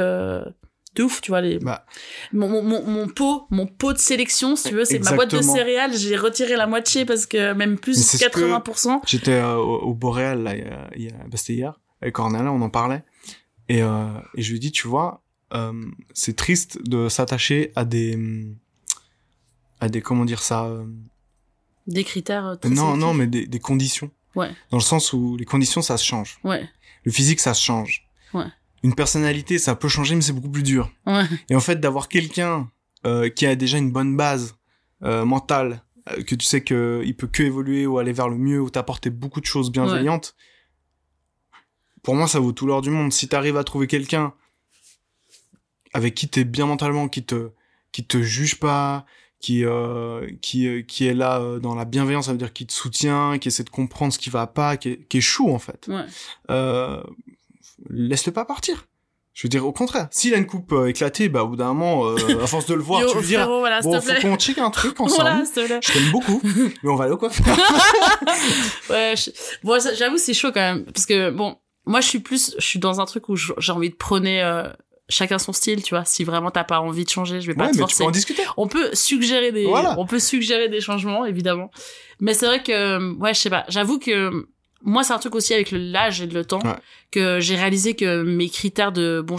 de 0.97 1.03
ouf, 1.05 1.20
tu 1.20 1.30
vois 1.30 1.41
les 1.41 1.59
Bah, 1.59 1.86
mon, 2.32 2.49
mon, 2.49 2.62
mon, 2.62 2.82
mon 2.84 3.09
pot, 3.09 3.47
mon 3.51 3.66
pot 3.66 3.93
de 3.93 3.99
sélection, 3.99 4.57
si 4.57 4.68
tu 4.70 4.74
veux, 4.74 4.84
c'est 4.84 4.99
ma 4.99 5.12
boîte 5.12 5.30
de 5.30 5.41
céréales, 5.43 5.97
j'ai 5.97 6.16
retiré 6.16 6.57
la 6.57 6.66
moitié 6.66 7.05
parce 7.05 7.26
que 7.26 7.53
même 7.53 7.78
plus 7.78 7.95
c'est 8.03 8.18
ce 8.18 8.24
que- 8.28 8.41
80%. 8.41 9.01
J'étais 9.07 9.32
euh, 9.32 9.57
au, 9.57 9.78
au 9.82 9.95
Boréal, 9.95 10.43
là, 10.43 10.55
il 10.97 11.03
y 11.05 11.09
a, 11.09 11.12
bah, 11.12 11.36
c'était 11.36 11.55
hier, 11.55 11.78
avec 12.03 12.14
Cornelia, 12.14 12.51
on 12.53 12.61
en 12.62 12.70
parlait. 12.70 13.05
Et, 13.68 13.82
euh, 13.82 14.09
et 14.36 14.43
je 14.43 14.51
lui 14.51 14.57
ai 14.57 14.61
dit, 14.61 14.72
tu 14.72 14.88
vois, 14.88 15.22
euh, 15.55 15.72
c'est 16.12 16.34
triste 16.34 16.78
de 16.88 17.09
s'attacher 17.09 17.70
à 17.76 17.84
des, 17.84 18.18
à 19.80 19.88
des, 19.88 20.01
comment 20.03 20.24
dire 20.24 20.43
ça, 20.43 20.68
Des 21.86 22.03
critères 22.05 22.59
très 22.61 22.68
non, 22.70 22.97
non, 22.97 23.14
mais 23.14 23.26
des, 23.28 23.47
des 23.47 23.59
conditions. 23.61 24.11
Ouais. 24.34 24.51
Dans 24.70 24.76
le 24.76 24.82
sens 24.82 25.12
où 25.12 25.36
les 25.36 25.45
conditions, 25.45 25.82
ça 25.82 25.97
se 25.97 26.05
change. 26.05 26.38
Ouais, 26.45 26.68
Le 27.05 27.12
physique, 27.12 27.41
ça 27.41 27.55
se 27.55 27.62
change. 27.62 28.09
Ouais. 28.34 28.45
Une 28.83 28.95
personnalité, 28.95 29.59
ça 29.59 29.74
peut 29.74 29.89
changer, 29.89 30.14
mais 30.14 30.22
c'est 30.22 30.33
beaucoup 30.33 30.51
plus 30.51 30.62
dur. 30.62 30.91
ouais, 31.07 31.24
Et 31.51 31.55
en 31.55 31.61
fait, 31.61 31.81
d'avoir 31.81 32.09
quelqu'un 32.09 32.70
euh, 33.07 33.28
qui 33.28 33.47
a 33.47 33.55
déjà 33.55 33.78
une 33.78 33.91
bonne 33.93 34.16
base 34.16 34.57
euh, 35.03 35.24
mentale, 35.24 35.83
euh, 36.11 36.22
que 36.22 36.35
tu 36.35 36.47
sais 36.47 36.62
que 36.62 37.03
il 37.05 37.14
peut 37.14 37.26
que 37.26 37.43
évoluer 37.43 37.87
ou 37.87 37.99
aller 37.99 38.12
vers 38.12 38.28
le 38.28 38.37
mieux 38.39 38.61
ou 38.61 38.70
t'apporter 38.70 39.11
beaucoup 39.11 39.41
de 39.41 39.47
choses 39.47 39.70
bienveillantes, 39.70 40.35
pour 42.03 42.14
moi, 42.14 42.26
ça 42.26 42.41
vaut 42.41 42.53
tout 42.53 42.66
l'or 42.66 42.81
du 42.81 42.91
monde. 42.91 43.12
Si 43.12 43.28
t'arrives 43.28 43.59
à 43.59 43.64
trouver 43.64 43.87
quelqu'un 43.87 44.33
avec 45.93 46.14
qui 46.14 46.28
t'es 46.28 46.45
bien 46.45 46.66
mentalement, 46.66 47.09
qui 47.09 47.22
te 47.24 47.51
qui 47.93 48.05
te 48.07 48.22
juge 48.22 48.59
pas, 48.59 49.05
qui 49.41 49.64
euh, 49.64 50.31
qui 50.41 50.66
euh, 50.66 50.83
qui 50.83 51.07
est 51.07 51.14
là 51.14 51.59
dans 51.59 51.74
la 51.74 51.85
bienveillance, 51.85 52.26
ça 52.26 52.33
veut 52.33 52.39
dire 52.39 52.53
qui 52.55 52.66
te 52.66 52.72
soutient, 52.72 53.39
qui 53.39 53.49
essaie 53.49 53.64
de 53.64 53.70
comprendre 53.70 54.12
ce 54.12 54.18
qui 54.18 54.31
va 54.31 54.47
pas, 54.47 54.76
qui 54.78 54.91
est, 54.91 55.09
qui 55.09 55.18
est 55.18 55.22
chou 55.22 55.51
en 55.51 55.59
fait. 55.59 55.89
ouais. 55.89 56.07
Laisse-le 57.89 58.33
pas 58.33 58.45
partir. 58.45 58.87
Je 59.33 59.45
veux 59.45 59.49
dire, 59.49 59.64
au 59.64 59.72
contraire, 59.72 60.09
s'il 60.11 60.35
a 60.35 60.37
une 60.39 60.47
coupe 60.47 60.72
euh, 60.72 60.89
éclatée, 60.89 61.28
bah, 61.28 61.45
au 61.45 61.49
bout 61.49 61.57
d'un 61.57 61.68
moment, 61.72 62.05
euh, 62.07 62.16
à 62.43 62.47
force 62.49 62.66
de 62.66 62.74
le 62.74 62.83
voir, 62.83 63.01
Yo, 63.03 63.11
tu 63.12 63.18
lui 63.18 63.26
diras, 63.26 63.45
frérot, 63.45 63.61
voilà, 63.61 63.81
s'il 63.81 63.91
bon, 63.93 64.01
faut 64.01 64.20
qu'on 64.20 64.37
check 64.37 64.59
un 64.59 64.70
truc 64.70 65.01
ensemble. 65.01 65.45
Voilà. 65.55 65.81
Je 65.81 65.93
t'aime 65.93 66.11
beaucoup, 66.11 66.41
mais 66.83 66.91
on 66.91 66.97
va 66.97 67.05
aller 67.05 67.12
au 67.12 67.16
coiffeur. 67.16 67.47
Ouais, 68.91 69.14
je- 69.16 69.31
bon, 69.62 69.78
j'avoue, 69.97 70.18
c'est 70.18 70.35
chaud 70.35 70.51
quand 70.53 70.61
même. 70.61 70.85
Parce 70.87 71.07
que, 71.07 71.31
bon, 71.31 71.57
moi, 71.87 72.01
je 72.01 72.09
suis 72.09 72.18
plus, 72.18 72.55
je 72.59 72.64
suis 72.66 72.78
dans 72.78 73.01
un 73.01 73.05
truc 73.07 73.28
où 73.28 73.37
j'ai 73.37 73.72
envie 73.72 73.91
de 73.91 73.95
prôner 73.95 74.43
euh, 74.43 74.68
chacun 75.09 75.39
son 75.39 75.53
style, 75.53 75.83
tu 75.83 75.95
vois. 75.95 76.05
Si 76.05 76.24
vraiment 76.24 76.51
t'as 76.51 76.64
pas 76.64 76.81
envie 76.81 77.05
de 77.05 77.11
changer, 77.11 77.41
je 77.41 77.47
vais 77.47 77.55
pas 77.55 77.66
ouais, 77.66 77.70
te 77.70 77.76
mais 77.76 77.85
tu 77.85 77.95
forcer. 77.95 78.05
peux 78.05 78.09
en 78.09 78.11
discuter. 78.12 78.43
On 78.57 78.66
peut 78.68 78.91
suggérer 78.95 79.53
des, 79.53 79.64
Voilà. 79.66 79.95
on 79.99 80.07
peut 80.07 80.18
suggérer 80.18 80.68
des 80.68 80.81
changements, 80.81 81.24
évidemment. 81.24 81.70
Mais 82.20 82.35
c'est 82.35 82.47
vrai 82.47 82.62
que, 82.62 83.14
ouais, 83.18 83.33
je 83.33 83.39
sais 83.41 83.51
pas. 83.51 83.64
J'avoue 83.68 83.99
que 83.99 84.47
moi, 84.83 85.05
c'est 85.05 85.12
un 85.12 85.18
truc 85.18 85.35
aussi 85.35 85.53
avec 85.55 85.70
l'âge 85.72 86.20
et 86.22 86.26
le 86.26 86.45
temps 86.45 86.61
Ouais. 86.64 86.74
que 87.11 87.41
j'ai 87.41 87.57
réalisé 87.57 87.95
que 87.95 88.22
mes 88.22 88.49
critères 88.49 88.93
de, 88.93 89.20
bon, 89.24 89.37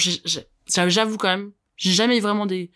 j'avoue 0.67 1.17
quand 1.17 1.27
même, 1.29 1.51
j'ai 1.77 1.91
jamais 1.91 2.19
vraiment 2.19 2.45
des 2.45 2.71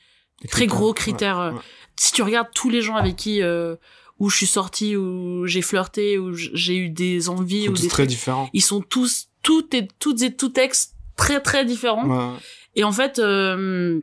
très 0.50 0.68
gros 0.68 0.94
critères. 0.94 1.40
euh, 1.40 1.52
ouais. 1.52 1.60
Si 1.98 2.12
tu 2.12 2.22
regardes 2.24 2.50
tous 2.54 2.70
les 2.70 2.82
gens 2.82 2.96
avec 2.96 3.16
qui, 3.16 3.42
euh, 3.42 3.76
où 4.20 4.30
je 4.30 4.38
suis 4.38 4.48
sortie, 4.48 4.96
où 4.98 5.46
j'ai 5.48 5.62
flirté, 5.62 6.18
où 6.18 6.34
j'ai 6.34 6.76
eu 6.78 6.90
des 6.90 7.30
envies, 7.30 7.64
Ils 7.64 7.66
sont 7.68 7.72
ou 7.72 7.76
des 7.76 7.88
très 7.88 8.04
trucs, 8.04 8.08
différents. 8.10 8.50
ils 8.54 8.62
sont 8.62 8.82
tous, 8.82 9.28
toutes 9.44 9.74
et 9.74 9.88
toutes 10.00 10.22
et 10.22 10.36
tout 10.36 10.60
ex 10.60 10.92
très 11.16 11.40
très 11.42 11.64
différents. 11.66 12.36
Et 12.76 12.84
en 12.84 12.92
fait, 12.92 13.20
euh, 13.20 14.02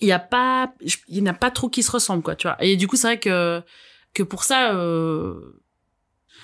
il 0.00 0.08
y 0.08 0.12
a 0.12 0.18
pas, 0.18 0.72
il 1.08 1.22
n'y 1.22 1.28
en 1.28 1.32
a 1.32 1.36
pas 1.36 1.50
trop 1.50 1.68
qui 1.68 1.82
se 1.84 1.90
ressemblent, 1.90 2.22
quoi, 2.22 2.34
tu 2.36 2.46
vois. 2.48 2.56
Et 2.64 2.76
du 2.76 2.88
coup, 2.88 2.96
c'est 2.96 3.06
vrai 3.06 3.20
que, 3.20 3.62
que 4.14 4.22
pour 4.24 4.42
ça, 4.44 4.74
euh... 4.74 5.57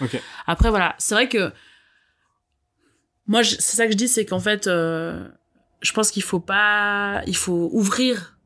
Ok. 0.00 0.20
après, 0.46 0.70
voilà. 0.70 0.94
C'est 0.98 1.14
vrai 1.14 1.28
que, 1.28 1.52
moi, 3.26 3.42
c'est 3.42 3.60
ça 3.60 3.86
que 3.86 3.92
je 3.92 3.96
dis, 3.96 4.08
c'est 4.08 4.26
qu'en 4.26 4.40
fait, 4.40 4.66
euh, 4.66 5.26
je 5.80 5.92
pense 5.92 6.10
qu'il 6.10 6.22
faut 6.22 6.40
pas, 6.40 7.22
il 7.26 7.36
faut 7.36 7.70
ouvrir 7.72 8.38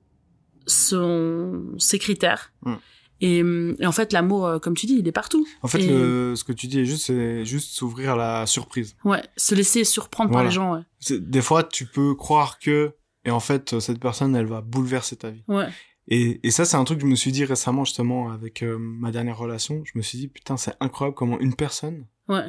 son, 0.66 1.74
ses 1.78 1.98
critères. 1.98 2.52
Mm. 2.62 2.74
Et, 3.20 3.38
et 3.80 3.86
en 3.86 3.90
fait, 3.92 4.12
l'amour, 4.12 4.46
euh, 4.46 4.58
comme 4.60 4.74
tu 4.76 4.86
dis, 4.86 4.94
il 4.94 5.08
est 5.08 5.12
partout. 5.12 5.44
En 5.62 5.68
fait, 5.68 5.80
Et- 5.80 5.88
le, 5.88 6.34
ce 6.36 6.44
que 6.44 6.52
tu 6.52 6.68
dis 6.68 6.80
est 6.80 6.84
juste, 6.84 7.06
c'est 7.06 7.44
juste 7.44 7.70
s'ouvrir 7.72 8.12
à 8.12 8.16
la 8.16 8.46
surprise. 8.46 8.94
Ouais, 9.04 9.22
se 9.36 9.56
laisser 9.56 9.82
surprendre 9.82 10.30
par 10.30 10.44
les 10.44 10.50
gens, 10.52 10.74
ouais. 10.74 10.82
Des 11.18 11.42
fois, 11.42 11.64
tu 11.64 11.86
peux 11.86 12.14
croire 12.14 12.60
que, 12.60 12.94
et 13.24 13.32
en 13.32 13.40
fait, 13.40 13.80
cette 13.80 13.98
personne, 13.98 14.36
elle 14.36 14.46
va 14.46 14.60
bouleverser 14.60 15.16
ta 15.16 15.30
vie. 15.30 15.42
Ouais, 15.48 15.66
Et, 16.08 16.40
et 16.42 16.50
ça, 16.50 16.64
c'est 16.64 16.76
un 16.76 16.84
truc 16.84 16.98
que 16.98 17.04
je 17.04 17.10
me 17.10 17.14
suis 17.16 17.32
dit 17.32 17.44
récemment, 17.44 17.84
justement, 17.84 18.30
avec 18.30 18.62
euh, 18.62 18.78
ma 18.78 19.10
dernière 19.10 19.36
relation. 19.36 19.82
Je 19.84 19.92
me 19.94 20.02
suis 20.02 20.18
dit, 20.18 20.28
putain, 20.28 20.56
c'est 20.56 20.74
incroyable 20.80 21.14
comment 21.14 21.38
une 21.38 21.54
personne 21.54 22.06
ouais, 22.28 22.44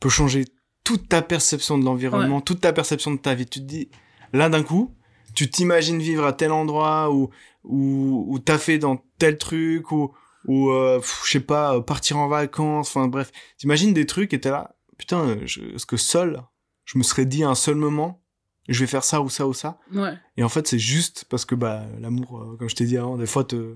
peut 0.00 0.08
changer 0.08 0.44
toute 0.82 1.08
ta 1.08 1.22
perception 1.22 1.78
de 1.78 1.84
l'environnement, 1.84 2.40
toute 2.40 2.60
ta 2.60 2.72
perception 2.72 3.12
de 3.12 3.18
ta 3.18 3.34
vie. 3.34 3.46
Tu 3.46 3.60
te 3.60 3.64
dis, 3.64 3.90
là, 4.32 4.48
d'un 4.48 4.64
coup, 4.64 4.94
tu 5.34 5.48
t'imagines 5.48 6.00
vivre 6.00 6.24
à 6.24 6.32
tel 6.32 6.50
endroit 6.50 7.12
ou 7.12 7.30
ou 7.62 8.24
ou 8.28 8.38
t'as 8.38 8.58
fait 8.58 8.78
dans 8.78 9.04
tel 9.18 9.38
truc 9.38 9.92
ou 9.92 10.12
ou 10.46 10.70
euh, 10.70 11.00
je 11.24 11.30
sais 11.30 11.40
pas 11.40 11.80
partir 11.80 12.16
en 12.18 12.28
vacances. 12.28 12.88
Enfin 12.88 13.06
bref, 13.08 13.30
t'imagines 13.58 13.92
des 13.92 14.06
trucs 14.06 14.32
et 14.34 14.40
t'es 14.40 14.50
là, 14.50 14.76
putain, 14.98 15.38
je, 15.44 15.60
est-ce 15.74 15.86
que 15.86 15.96
seul, 15.96 16.42
je 16.84 16.98
me 16.98 17.02
serais 17.02 17.26
dit 17.26 17.44
à 17.44 17.50
un 17.50 17.54
seul 17.54 17.74
moment, 17.74 18.22
je 18.72 18.80
vais 18.80 18.86
faire 18.86 19.04
ça 19.04 19.20
ou 19.20 19.28
ça 19.28 19.46
ou 19.46 19.52
ça. 19.54 19.78
ouais, 19.92 20.14
Et 20.36 20.42
en 20.42 20.48
fait, 20.48 20.66
c'est 20.66 20.78
juste 20.78 21.24
parce 21.28 21.44
que 21.44 21.54
bah 21.54 21.84
l'amour, 22.00 22.38
euh, 22.40 22.56
comme 22.58 22.68
je 22.68 22.74
t'ai 22.74 22.84
dit 22.86 22.96
avant, 22.98 23.16
des 23.16 23.26
fois 23.26 23.44
te 23.44 23.74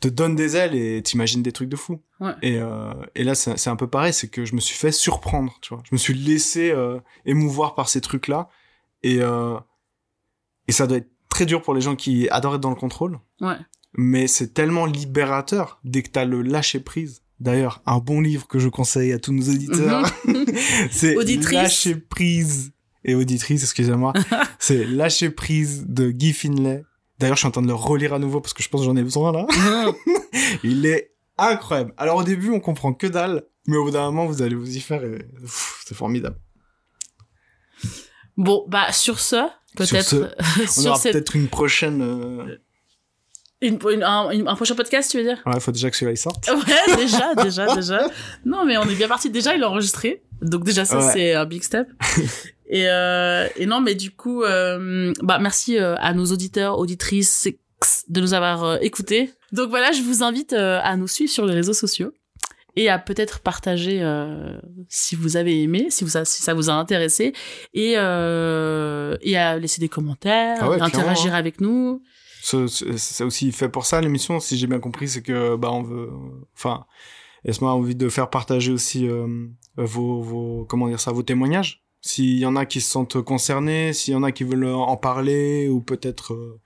te 0.00 0.08
donne 0.08 0.34
des 0.36 0.56
ailes 0.56 0.74
et 0.74 1.02
t'imagines 1.02 1.42
des 1.42 1.52
trucs 1.52 1.68
de 1.70 1.76
fou. 1.76 2.00
ouais. 2.20 2.32
Et, 2.42 2.58
euh, 2.58 2.92
et 3.14 3.24
là, 3.24 3.34
c'est 3.34 3.56
c'est 3.58 3.70
un 3.70 3.76
peu 3.76 3.86
pareil, 3.86 4.12
c'est 4.12 4.28
que 4.28 4.44
je 4.44 4.54
me 4.54 4.60
suis 4.60 4.76
fait 4.76 4.92
surprendre, 4.92 5.56
tu 5.62 5.72
vois. 5.74 5.82
Je 5.84 5.94
me 5.94 5.98
suis 5.98 6.14
laissé 6.14 6.70
euh, 6.70 6.98
émouvoir 7.24 7.74
par 7.74 7.88
ces 7.88 8.00
trucs-là. 8.00 8.48
Et, 9.02 9.20
et 10.68 10.72
ça 10.72 10.86
doit 10.86 10.98
être 10.98 11.10
très 11.30 11.46
dur 11.46 11.62
pour 11.62 11.72
les 11.74 11.80
gens 11.80 11.96
qui 11.96 12.28
adorent 12.28 12.56
être 12.56 12.60
dans 12.60 12.68
le 12.70 12.76
contrôle. 12.76 13.18
ouais. 13.40 13.56
Mais 13.94 14.28
c'est 14.28 14.54
tellement 14.54 14.86
libérateur 14.86 15.80
dès 15.82 16.02
que 16.04 16.10
t'as 16.10 16.24
le 16.24 16.42
lâcher-prise. 16.42 17.22
D'ailleurs, 17.40 17.82
un 17.86 17.98
bon 17.98 18.20
livre 18.20 18.46
que 18.46 18.60
je 18.60 18.68
conseille 18.68 19.12
à 19.12 19.18
tous 19.18 19.32
nos 19.32 19.48
auditeurs, 19.48 20.06
c'est 20.92 21.16
Auditrices. 21.16 21.52
Lâcher 21.54 21.96
prise 21.96 22.72
et 23.04 23.14
auditrice, 23.14 23.62
excusez-moi. 23.62 24.12
c'est 24.58 24.84
Lâcher 24.84 25.30
prise 25.30 25.86
de 25.88 26.10
Guy 26.10 26.32
Finlay. 26.32 26.84
D'ailleurs, 27.18 27.36
je 27.36 27.40
suis 27.40 27.48
en 27.48 27.50
train 27.50 27.62
de 27.62 27.66
le 27.68 27.74
relire 27.74 28.14
à 28.14 28.18
nouveau 28.18 28.40
parce 28.40 28.54
que 28.54 28.62
je 28.62 28.68
pense 28.68 28.80
que 28.80 28.86
j'en 28.86 28.96
ai 28.96 29.02
besoin 29.02 29.32
là. 29.32 29.46
Il 30.64 30.86
est 30.86 31.12
incroyable. 31.38 31.92
Alors 31.96 32.16
au 32.16 32.22
début, 32.22 32.50
on 32.50 32.60
comprend 32.60 32.92
que 32.94 33.06
dalle, 33.06 33.42
mais 33.66 33.76
au 33.76 33.84
bout 33.84 33.90
d'un 33.90 34.04
moment, 34.06 34.26
vous 34.26 34.40
allez 34.42 34.54
vous 34.54 34.76
y 34.76 34.80
faire 34.80 35.04
et 35.04 35.26
c'est 35.46 35.94
formidable. 35.94 36.36
Bon, 38.36 38.64
bah, 38.68 38.90
sur 38.92 39.20
ce, 39.20 39.36
Sur 39.36 39.48
peut-être, 39.76 40.34
On 40.78 40.86
aura 40.86 40.96
cette, 40.98 41.12
peut-être 41.12 41.36
une 41.36 41.48
prochaine. 41.48 42.00
euh, 42.02 42.56
une, 43.60 43.78
une- 43.92 44.02
un, 44.02 44.30
une- 44.30 44.48
un 44.48 44.54
prochain 44.54 44.74
podcast, 44.74 45.10
tu 45.10 45.18
veux 45.18 45.24
dire? 45.24 45.38
Ouais, 45.44 45.52
il 45.56 45.60
faut 45.60 45.72
déjà 45.72 45.90
que 45.90 45.96
celui-là 45.96 46.12
il 46.12 46.16
sorte. 46.16 46.48
Ouais, 46.48 46.96
déjà, 46.96 47.34
déjà, 47.34 47.74
déjà. 47.74 48.08
Non, 48.46 48.64
mais 48.64 48.78
on 48.78 48.84
est 48.88 48.94
bien 48.94 49.08
parti. 49.08 49.28
Déjà, 49.28 49.54
il 49.54 49.60
est 49.60 49.64
enregistré. 49.66 50.22
Donc 50.40 50.64
déjà, 50.64 50.86
ça, 50.86 50.98
Ouais. 51.04 51.12
c'est 51.12 51.34
un 51.34 51.44
big 51.44 51.62
step. 51.62 51.86
Et, 52.70 52.88
euh, 52.88 53.46
et 53.56 53.66
non, 53.66 53.80
mais 53.82 53.94
du 53.94 54.10
coup, 54.10 54.42
euh, 54.42 55.12
bah, 55.22 55.38
merci 55.38 55.76
euh, 55.78 55.96
à 55.98 56.14
nos 56.14 56.24
auditeurs, 56.26 56.78
auditrices 56.78 57.48
de 58.08 58.20
nous 58.20 58.32
avoir 58.32 58.80
écoutés. 58.82 59.32
Donc 59.52 59.68
voilà, 59.70 59.90
je 59.92 60.02
vous 60.02 60.22
invite 60.22 60.52
euh, 60.54 60.80
à 60.82 60.96
nous 60.96 61.08
suivre 61.08 61.30
sur 61.30 61.44
les 61.46 61.54
réseaux 61.54 61.72
sociaux 61.74 62.12
et 62.76 62.88
à 62.88 62.98
peut-être 63.00 63.40
partager 63.40 64.00
euh, 64.00 64.56
si 64.88 65.16
vous 65.16 65.36
avez 65.36 65.60
aimé, 65.62 65.88
si, 65.90 66.04
vous 66.04 66.16
a- 66.16 66.24
si 66.24 66.40
ça 66.42 66.54
vous 66.54 66.70
a 66.70 66.74
intéressé, 66.74 67.32
et, 67.74 67.94
euh, 67.96 69.16
et 69.22 69.36
à 69.36 69.58
laisser 69.58 69.80
des 69.80 69.88
commentaires, 69.88 70.58
Ah 70.60 70.70
ouais, 70.70 70.80
interagir 70.80 71.34
avec 71.34 71.60
nous. 71.60 72.00
C'est 72.42 73.24
aussi 73.24 73.52
fait 73.52 73.68
pour 73.68 73.84
ça 73.86 74.00
l'émission, 74.00 74.40
si 74.40 74.56
j'ai 74.56 74.66
bien 74.66 74.78
compris, 74.78 75.08
c'est 75.08 75.20
que 75.22 75.56
bah 75.56 75.70
on 75.72 75.82
veut, 75.82 76.08
enfin, 76.56 76.86
Esma 77.44 77.68
a 77.68 77.72
envie 77.72 77.94
de 77.96 78.08
faire 78.08 78.30
partager 78.30 78.72
aussi 78.72 79.06
euh, 79.08 79.26
vos, 79.76 80.22
vos, 80.22 80.64
comment 80.66 80.88
dire 80.88 81.00
ça, 81.00 81.10
vos 81.12 81.22
témoignages. 81.22 81.82
S'il 82.02 82.38
y 82.38 82.46
en 82.46 82.56
a 82.56 82.64
qui 82.66 82.80
se 82.80 82.90
sentent 82.90 83.20
concernés, 83.20 83.92
s'il 83.92 84.14
y 84.14 84.16
en 84.16 84.22
a 84.22 84.32
qui 84.32 84.44
veulent 84.44 84.66
en 84.66 84.96
parler, 84.96 85.68
ou 85.68 85.80
peut-être, 85.80 86.32
euh, 86.34 86.58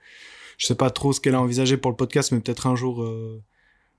je 0.57 0.65
sais 0.65 0.75
pas 0.75 0.89
trop 0.89 1.11
ce 1.13 1.19
qu'elle 1.19 1.35
a 1.35 1.41
envisagé 1.41 1.75
pour 1.77 1.91
le 1.91 1.97
podcast, 1.97 2.31
mais 2.31 2.39
peut-être 2.39 2.67
un 2.67 2.75
jour 2.75 3.03
euh, 3.03 3.41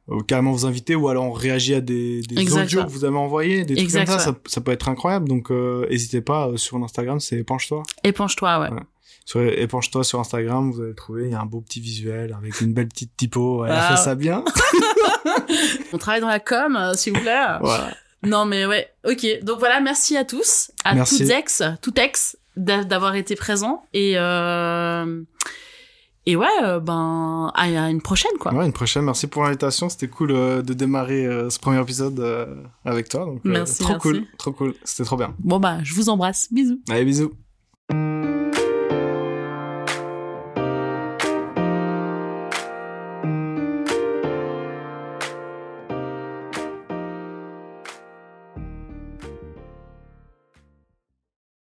euh, 0.08 0.20
carrément 0.26 0.52
vous 0.52 0.64
inviter, 0.66 0.94
ou 0.94 1.08
alors 1.08 1.24
on 1.24 1.32
réagit 1.32 1.74
à 1.74 1.80
des, 1.80 2.22
des 2.22 2.40
Exact, 2.40 2.62
audios 2.64 2.84
que 2.84 2.90
vous 2.90 3.04
avez 3.04 3.16
envoyés, 3.18 3.64
des 3.64 3.74
trucs 3.76 3.92
comme 3.92 4.06
ça, 4.06 4.18
ça, 4.18 4.34
ça 4.46 4.60
peut 4.60 4.72
être 4.72 4.88
incroyable. 4.88 5.28
Donc 5.28 5.50
euh, 5.50 5.86
n'hésitez 5.90 6.20
pas 6.22 6.52
sur 6.56 6.78
l'Instagram, 6.78 7.20
c'est 7.20 7.36
épanche-toi. 7.36 7.82
Épanche-toi, 8.04 8.60
ouais. 8.60 8.70
Ouais. 8.70 8.80
Sur 9.26 9.42
épanche-toi 9.42 10.04
sur 10.04 10.20
Instagram, 10.20 10.70
vous 10.70 10.80
allez 10.82 10.94
trouver, 10.94 11.24
il 11.24 11.32
y 11.32 11.34
a 11.34 11.40
un 11.40 11.46
beau 11.46 11.60
petit 11.60 11.80
visuel 11.80 12.32
avec 12.38 12.60
une 12.60 12.72
belle 12.72 12.86
petite 12.86 13.16
typo. 13.16 13.64
Elle 13.64 13.72
a 13.72 13.96
fait 13.96 14.02
ça 14.02 14.14
bien. 14.14 14.44
On 15.92 15.98
travaille 15.98 16.20
dans 16.20 16.28
la 16.28 16.38
com, 16.40 16.76
euh, 16.76 16.94
s'il 16.94 17.12
vous 17.12 17.20
plaît. 17.20 17.58
voilà. 17.60 17.92
Non, 18.26 18.44
mais 18.44 18.66
ouais, 18.66 18.88
ok. 19.08 19.26
Donc 19.42 19.58
voilà, 19.58 19.80
merci 19.80 20.16
à 20.16 20.24
tous, 20.24 20.70
à 20.84 20.94
Merci. 20.94 21.18
toutes 21.18 21.30
ex, 21.30 21.62
tout 21.82 21.98
ex, 22.00 22.36
d'a- 22.56 22.84
d'avoir 22.84 23.14
été 23.14 23.36
présents. 23.36 23.84
Et, 23.94 24.14
euh... 24.16 25.22
et 26.26 26.36
ouais, 26.36 26.46
euh, 26.64 26.80
ben, 26.80 27.52
à 27.54 27.66
une 27.90 28.02
prochaine, 28.02 28.36
quoi. 28.40 28.52
Ouais, 28.52 28.66
une 28.66 28.72
prochaine. 28.72 29.04
Merci 29.04 29.26
pour 29.28 29.44
l'invitation. 29.44 29.88
C'était 29.88 30.08
cool 30.08 30.32
euh, 30.32 30.62
de 30.62 30.74
démarrer 30.74 31.24
euh, 31.26 31.50
ce 31.50 31.58
premier 31.58 31.80
épisode 31.80 32.20
avec 32.84 33.08
toi. 33.08 33.24
Donc, 33.26 33.40
Merci, 33.44 33.78
trop 33.78 33.92
merci. 33.94 34.02
cool, 34.08 34.24
trop 34.38 34.52
cool. 34.52 34.74
C'était 34.84 35.04
trop 35.04 35.16
bien. 35.16 35.34
Bon, 35.38 35.58
bah, 35.60 35.78
je 35.84 35.94
vous 35.94 36.08
embrasse. 36.08 36.48
Bisous. 36.52 36.80
Allez, 36.90 37.04
bisous. 37.04 37.32